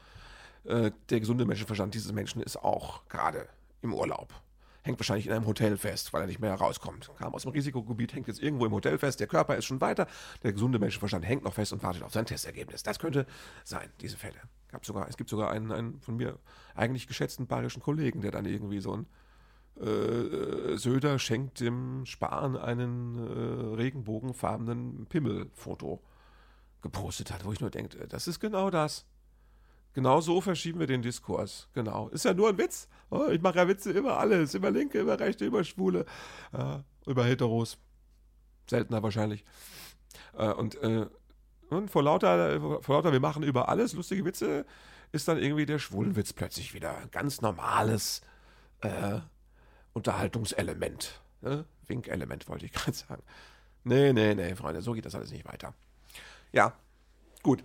äh, 0.66 0.92
der 1.10 1.20
gesunde 1.20 1.46
Menschenverstand 1.46 1.94
dieses 1.94 2.12
Menschen 2.12 2.42
ist 2.42 2.58
auch 2.58 3.08
gerade 3.08 3.48
im 3.82 3.94
Urlaub. 3.94 4.34
Hängt 4.82 5.00
wahrscheinlich 5.00 5.28
in 5.28 5.32
einem 5.32 5.46
Hotel 5.46 5.78
fest, 5.78 6.12
weil 6.12 6.22
er 6.22 6.28
nicht 6.28 6.40
mehr 6.40 6.54
rauskommt. 6.56 7.10
Kam 7.18 7.34
aus 7.34 7.44
dem 7.44 7.52
Risikogebiet, 7.52 8.14
hängt 8.14 8.28
jetzt 8.28 8.42
irgendwo 8.42 8.66
im 8.66 8.74
Hotel 8.74 8.98
fest, 8.98 9.22
der 9.22 9.28
Körper 9.28 9.56
ist 9.56 9.64
schon 9.64 9.80
weiter, 9.80 10.08
der 10.44 10.52
gesunde 10.52 10.78
Menschenverstand 10.78 11.26
hängt 11.26 11.44
noch 11.44 11.54
fest 11.54 11.72
und 11.72 11.82
wartet 11.84 12.04
auf 12.04 12.12
sein 12.12 12.26
Testergebnis. 12.26 12.84
Das 12.84 13.00
könnte 13.00 13.26
sein, 13.64 13.90
diese 14.02 14.18
Fälle. 14.18 14.36
Gab 14.70 14.86
sogar, 14.86 15.08
es 15.08 15.16
gibt 15.16 15.30
sogar 15.30 15.52
einen, 15.52 15.72
einen 15.72 16.02
von 16.02 16.18
mir 16.18 16.38
eigentlich 16.76 17.08
geschätzten 17.08 17.48
bayerischen 17.48 17.82
Kollegen, 17.82 18.20
der 18.20 18.32
dann 18.32 18.46
irgendwie 18.46 18.82
so 18.82 18.94
ein 18.94 19.06
äh, 19.80 20.78
Söder 20.78 21.20
schenkt 21.20 21.60
dem 21.60 22.06
Spahn 22.06 22.56
einen 22.56 23.18
äh, 23.18 23.76
regenbogenfarbenen 23.76 25.08
Pimmelfoto 25.08 26.02
gepostet 26.82 27.32
hat, 27.32 27.46
wo 27.46 27.54
ich 27.54 27.60
nur 27.60 27.72
denke, 27.72 28.08
das 28.08 28.28
ist 28.28 28.40
genau 28.40 28.70
das. 28.70 29.06
Genau 29.94 30.22
so 30.22 30.42
verschieben 30.42 30.80
wir 30.80 30.88
den 30.88 31.04
Diskurs. 31.04 31.70
Genau. 31.74 32.10
Ist 32.10 32.26
ja 32.26 32.34
nur 32.34 32.50
ein 32.50 32.58
Witz. 32.58 32.88
Oh, 33.12 33.28
ich 33.32 33.42
mache 33.42 33.58
ja 33.58 33.68
Witze 33.68 33.92
über 33.92 34.20
alles. 34.20 34.56
Über 34.56 34.72
Linke, 34.72 35.00
über 35.00 35.20
Rechte, 35.20 35.46
über 35.46 35.64
Schwule, 35.64 36.06
äh, 36.52 36.80
über 37.06 37.24
Heteros. 37.26 37.78
Seltener 38.68 39.04
wahrscheinlich. 39.04 39.46
Äh, 40.36 40.52
und, 40.52 40.76
äh, 40.82 41.06
und 41.70 41.92
vor 41.92 42.04
lauter, 42.04 42.82
vor 42.82 42.96
lauter, 42.96 43.12
wir 43.12 43.20
machen 43.20 43.44
über 43.44 43.70
alles 43.70 43.94
lustige 43.94 44.26
Witze, 44.26 44.66
ist 45.12 45.28
dann 45.28 45.38
irgendwie 45.38 45.66
der 45.66 45.80
Schwulenwitz 45.80 46.34
plötzlich 46.34 46.74
wieder 46.74 46.96
ganz 47.12 47.42
normales, 47.42 48.22
äh, 48.82 49.20
Unterhaltungselement. 49.94 51.22
Ne? 51.42 51.66
Winkelement 51.88 52.48
wollte 52.50 52.66
ich 52.66 52.72
gerade 52.74 52.94
sagen. 52.94 53.24
Nee, 53.84 54.14
nee, 54.14 54.34
nee, 54.34 54.56
Freunde, 54.56 54.82
so 54.82 54.94
geht 54.94 55.06
das 55.06 55.16
alles 55.16 55.32
nicht 55.32 55.46
weiter. 55.46 55.74
Ja, 56.52 56.74
gut. 57.42 57.64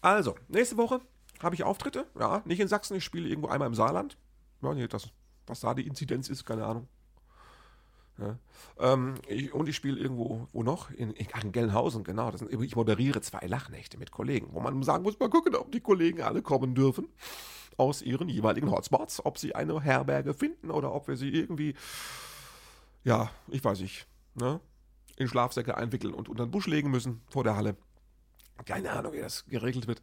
Also, 0.00 0.36
nächste 0.48 0.76
Woche 0.76 1.00
habe 1.42 1.54
ich 1.54 1.64
Auftritte. 1.64 2.06
Ja, 2.18 2.42
nicht 2.44 2.60
in 2.60 2.68
Sachsen, 2.68 2.96
ich 2.96 3.04
spiele 3.04 3.28
irgendwo 3.28 3.48
einmal 3.48 3.68
im 3.68 3.74
Saarland. 3.74 4.16
Ja, 4.62 4.72
nee, 4.72 4.88
das, 4.88 5.08
was 5.46 5.60
da 5.60 5.74
die 5.74 5.86
Inzidenz 5.86 6.28
ist, 6.28 6.44
keine 6.46 6.64
Ahnung. 6.64 6.88
Ja. 8.18 8.38
Ähm, 8.78 9.14
ich, 9.28 9.52
und 9.52 9.68
ich 9.68 9.76
spiele 9.76 9.98
irgendwo, 9.98 10.46
wo 10.52 10.62
noch? 10.62 10.90
In, 10.90 11.10
in, 11.12 11.26
in 11.42 11.52
Gelnhausen, 11.52 12.04
genau. 12.04 12.34
Sind, 12.36 12.52
ich 12.52 12.76
moderiere 12.76 13.20
zwei 13.20 13.46
Lachnächte 13.46 13.98
mit 13.98 14.10
Kollegen, 14.10 14.48
wo 14.52 14.60
man 14.60 14.82
sagen 14.82 15.02
muss, 15.02 15.18
mal 15.18 15.30
gucken, 15.30 15.54
ob 15.54 15.72
die 15.72 15.80
Kollegen 15.80 16.22
alle 16.22 16.42
kommen 16.42 16.74
dürfen 16.74 17.08
aus 17.80 18.02
ihren 18.02 18.28
jeweiligen 18.28 18.70
Hotspots, 18.70 19.24
ob 19.24 19.38
sie 19.38 19.54
eine 19.54 19.80
Herberge 19.80 20.34
finden 20.34 20.70
oder 20.70 20.92
ob 20.92 21.08
wir 21.08 21.16
sie 21.16 21.30
irgendwie, 21.30 21.74
ja, 23.04 23.30
ich 23.48 23.64
weiß 23.64 23.80
nicht, 23.80 24.06
ne, 24.34 24.60
in 25.16 25.26
Schlafsäcke 25.26 25.78
einwickeln 25.78 26.12
und 26.12 26.28
unter 26.28 26.44
den 26.44 26.50
Busch 26.50 26.66
legen 26.66 26.90
müssen 26.90 27.22
vor 27.30 27.42
der 27.42 27.56
Halle. 27.56 27.76
Keine 28.66 28.90
Ahnung, 28.90 29.14
wie 29.14 29.20
das 29.20 29.46
geregelt 29.46 29.86
wird. 29.86 30.02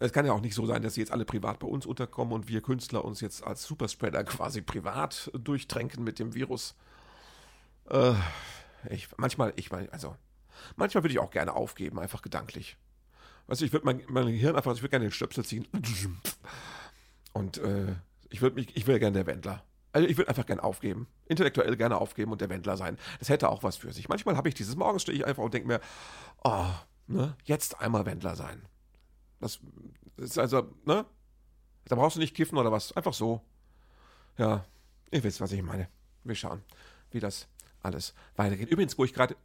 Es 0.00 0.12
kann 0.12 0.26
ja 0.26 0.32
auch 0.32 0.40
nicht 0.40 0.56
so 0.56 0.66
sein, 0.66 0.82
dass 0.82 0.94
sie 0.94 1.00
jetzt 1.00 1.12
alle 1.12 1.24
privat 1.24 1.60
bei 1.60 1.68
uns 1.68 1.86
unterkommen 1.86 2.34
und 2.34 2.48
wir 2.48 2.62
Künstler 2.62 3.04
uns 3.04 3.20
jetzt 3.20 3.44
als 3.46 3.64
Superspreader 3.64 4.24
quasi 4.24 4.60
privat 4.60 5.30
durchtränken 5.34 6.02
mit 6.02 6.18
dem 6.18 6.34
Virus. 6.34 6.74
Äh, 7.90 8.14
ich, 8.90 9.08
manchmal, 9.18 9.52
ich 9.54 9.70
meine, 9.70 9.92
also, 9.92 10.16
manchmal 10.74 11.04
würde 11.04 11.12
ich 11.12 11.20
auch 11.20 11.30
gerne 11.30 11.54
aufgeben, 11.54 12.00
einfach 12.00 12.22
gedanklich. 12.22 12.76
Weißt 13.46 13.60
du, 13.60 13.64
ich 13.64 13.72
würde 13.72 13.86
mein, 13.86 14.02
mein 14.08 14.26
Gehirn 14.26 14.56
einfach, 14.56 14.74
ich 14.74 14.82
würde 14.82 14.90
gerne 14.90 15.06
den 15.06 15.12
Stöpsel 15.12 15.44
ziehen. 15.44 15.66
Und 17.32 17.58
äh, 17.58 17.94
ich 18.30 18.42
würde 18.42 18.56
mich, 18.56 18.76
ich 18.76 18.86
wäre 18.86 18.98
gerne 18.98 19.14
der 19.14 19.26
Wendler. 19.26 19.64
Also 19.92 20.06
ich 20.06 20.16
würde 20.16 20.28
einfach 20.28 20.46
gerne 20.46 20.62
aufgeben. 20.62 21.08
Intellektuell 21.26 21.76
gerne 21.76 21.98
aufgeben 21.98 22.32
und 22.32 22.40
der 22.40 22.50
Wendler 22.50 22.76
sein. 22.76 22.98
Das 23.18 23.28
hätte 23.28 23.48
auch 23.48 23.62
was 23.62 23.76
für 23.76 23.92
sich. 23.92 24.08
Manchmal 24.08 24.36
habe 24.36 24.48
ich 24.48 24.54
dieses, 24.54 24.76
morgens 24.76 25.02
stehe 25.02 25.16
ich 25.16 25.26
einfach 25.26 25.42
und 25.42 25.54
denke 25.54 25.68
mir, 25.68 25.80
oh, 26.44 26.66
ne, 27.06 27.36
jetzt 27.44 27.80
einmal 27.80 28.06
Wendler 28.06 28.36
sein. 28.36 28.62
Das 29.40 29.60
ist 30.16 30.38
also, 30.38 30.74
ne? 30.84 31.06
Da 31.84 31.96
brauchst 31.96 32.16
du 32.16 32.20
nicht 32.20 32.36
kiffen 32.36 32.58
oder 32.58 32.70
was. 32.70 32.92
Einfach 32.92 33.14
so. 33.14 33.40
Ja, 34.36 34.64
ihr 35.10 35.24
wisst, 35.24 35.40
was 35.40 35.52
ich 35.52 35.62
meine. 35.62 35.88
Wir 36.22 36.34
schauen, 36.34 36.62
wie 37.10 37.20
das 37.20 37.48
alles 37.80 38.14
weitergeht. 38.36 38.68
Übrigens, 38.68 38.98
wo 38.98 39.04
ich 39.04 39.14
gerade 39.14 39.36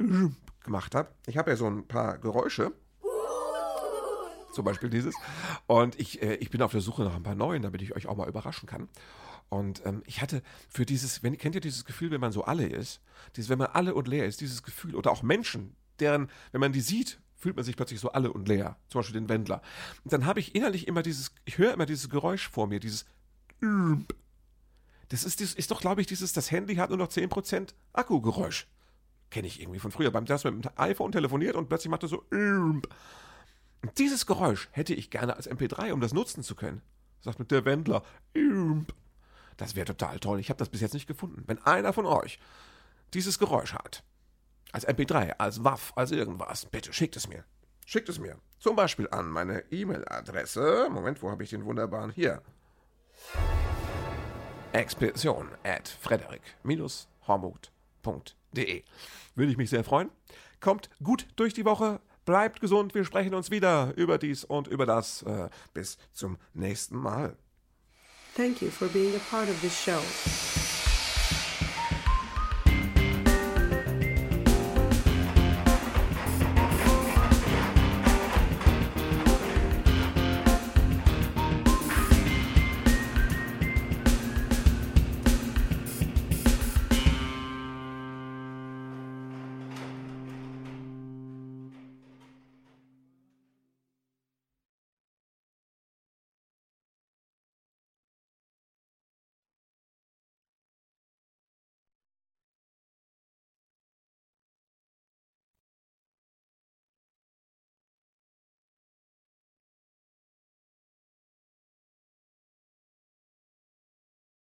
gemacht 0.64 0.94
habe, 0.96 1.10
ich 1.26 1.38
habe 1.38 1.52
ja 1.52 1.58
so 1.58 1.68
ein 1.68 1.88
paar 1.88 2.18
Geräusche. 2.18 2.74
Zum 4.54 4.66
Beispiel 4.66 4.90
dieses. 4.90 5.16
Und 5.68 6.00
ich, 6.00 6.22
äh, 6.22 6.36
ich 6.36 6.50
bin 6.50 6.62
auf 6.62 6.72
der 6.72 6.82
Suche 6.82 7.04
nach 7.04 7.16
ein 7.16 7.24
paar 7.24 7.36
neuen, 7.36 7.62
damit 7.62 7.82
ich 7.82 7.96
euch 7.96 8.08
auch 8.08 8.16
mal 8.16 8.28
überraschen 8.28 8.68
kann. 8.68 8.88
Und 9.50 9.86
ähm, 9.86 10.04
ich 10.06 10.22
hatte 10.22 10.42
für 10.70 10.86
dieses, 10.86 11.24
wenn, 11.24 11.38
kennt 11.38 11.56
ihr 11.56 11.62
dieses 11.62 11.86
Gefühl, 11.86 12.12
wenn 12.12 12.22
man 12.22 12.32
so 12.32 12.44
alle 12.44 12.68
ist? 12.68 13.02
Dieses, 13.36 13.50
wenn 13.50 13.60
man 13.60 13.68
alle 13.68 13.94
und 13.94 14.08
leer 14.08 14.26
ist, 14.26 14.42
dieses 14.42 14.64
Gefühl, 14.64 14.96
oder 14.96 15.12
auch 15.12 15.24
Menschen, 15.24 15.76
deren, 16.00 16.30
wenn 16.52 16.62
man 16.62 16.72
die 16.72 16.82
sieht, 16.82 17.20
fühlt 17.36 17.56
man 17.56 17.66
sich 17.66 17.76
plötzlich 17.76 18.00
so 18.00 18.12
alle 18.12 18.32
und 18.32 18.48
leer. 18.48 18.78
Zum 18.88 19.00
Beispiel 19.00 19.20
den 19.20 19.30
Wendler. 19.30 19.62
Und 20.04 20.14
dann 20.14 20.26
habe 20.26 20.40
ich 20.40 20.56
innerlich 20.56 20.88
immer 20.88 21.04
dieses, 21.04 21.34
ich 21.46 21.58
höre 21.58 21.74
immer 21.74 21.86
dieses 21.86 22.10
Geräusch 22.10 22.50
vor 22.50 22.68
mir, 22.68 22.80
dieses 22.80 23.06
das 25.10 25.24
ist, 25.24 25.42
ist 25.42 25.72
doch, 25.72 25.80
glaube 25.80 26.02
ich, 26.02 26.08
dieses, 26.08 26.34
das 26.34 26.52
Handy 26.52 26.76
hat 26.76 26.90
nur 26.90 26.98
noch 26.98 27.08
10% 27.08 27.74
Akkugeräusch. 27.94 28.68
Kenne 29.30 29.48
ich 29.48 29.62
irgendwie 29.62 29.80
von 29.80 29.92
früher. 29.92 30.12
Beim 30.12 30.26
das 30.26 30.44
mit 30.44 30.54
dem 30.54 30.72
iPhone 30.76 31.12
telefoniert 31.12 31.56
und 31.56 31.70
plötzlich 31.70 31.90
macht 31.90 32.04
er 32.04 32.10
so. 32.10 32.24
Dieses 33.98 34.26
Geräusch 34.26 34.70
hätte 34.72 34.94
ich 34.94 35.10
gerne 35.10 35.36
als 35.36 35.50
MP3, 35.50 35.92
um 35.92 36.02
das 36.02 36.14
nutzen 36.14 36.44
zu 36.44 36.56
können. 36.56 36.82
Sagt 37.22 37.40
mit 37.40 37.52
der 37.52 37.66
Wendler. 37.66 38.04
Das 39.58 39.76
wäre 39.76 39.86
total 39.86 40.20
toll. 40.20 40.40
Ich 40.40 40.50
habe 40.50 40.58
das 40.58 40.70
bis 40.70 40.82
jetzt 40.82 40.94
nicht 40.94 41.08
gefunden. 41.08 41.44
Wenn 41.48 41.60
einer 41.60 41.94
von 41.94 42.06
euch 42.06 42.40
dieses 43.14 43.40
Geräusch 43.40 43.74
hat, 43.74 44.04
als 44.72 44.88
MP3, 44.88 45.32
als 45.38 45.64
WAF, 45.64 45.94
als 45.96 46.12
irgendwas, 46.12 46.66
bitte 46.66 46.94
schickt 46.94 47.16
es 47.16 47.28
mir. 47.28 47.44
Schickt 47.86 48.10
es 48.10 48.20
mir. 48.20 48.38
Zum 48.60 48.76
Beispiel 48.76 49.08
an 49.12 49.30
meine 49.30 49.60
E-Mail-Adresse. 49.72 50.90
Moment, 50.90 51.22
wo 51.22 51.30
habe 51.30 51.44
ich 51.44 51.52
den 51.52 51.66
wunderbaren? 51.66 52.12
Hier. 52.12 52.42
Expedition 54.72 55.50
at 55.64 55.88
frederik-hormuth.de. 55.88 58.84
Würde 59.36 59.52
ich 59.52 59.58
mich 59.58 59.70
sehr 59.70 59.84
freuen. 59.84 60.10
Kommt 60.60 60.90
gut 61.04 61.28
durch 61.36 61.54
die 61.54 61.66
Woche. 61.66 62.00
Bleibt 62.26 62.62
gesund. 62.62 62.96
Wir 62.96 63.04
sprechen 63.04 63.34
uns 63.34 63.52
wieder 63.52 63.94
über 63.96 64.18
dies 64.18 64.44
und 64.44 64.68
über 64.68 64.86
das. 64.86 65.24
Äh, 65.24 65.50
bis 65.74 65.98
zum 66.14 66.38
nächsten 66.54 66.98
Mal. 66.98 67.36
Thank 68.36 68.62
you 68.62 68.70
for 68.70 68.88
being 68.88 69.16
a 69.16 69.20
part 69.30 69.50
of 69.50 69.60
this 69.62 69.78
show. 69.80 70.02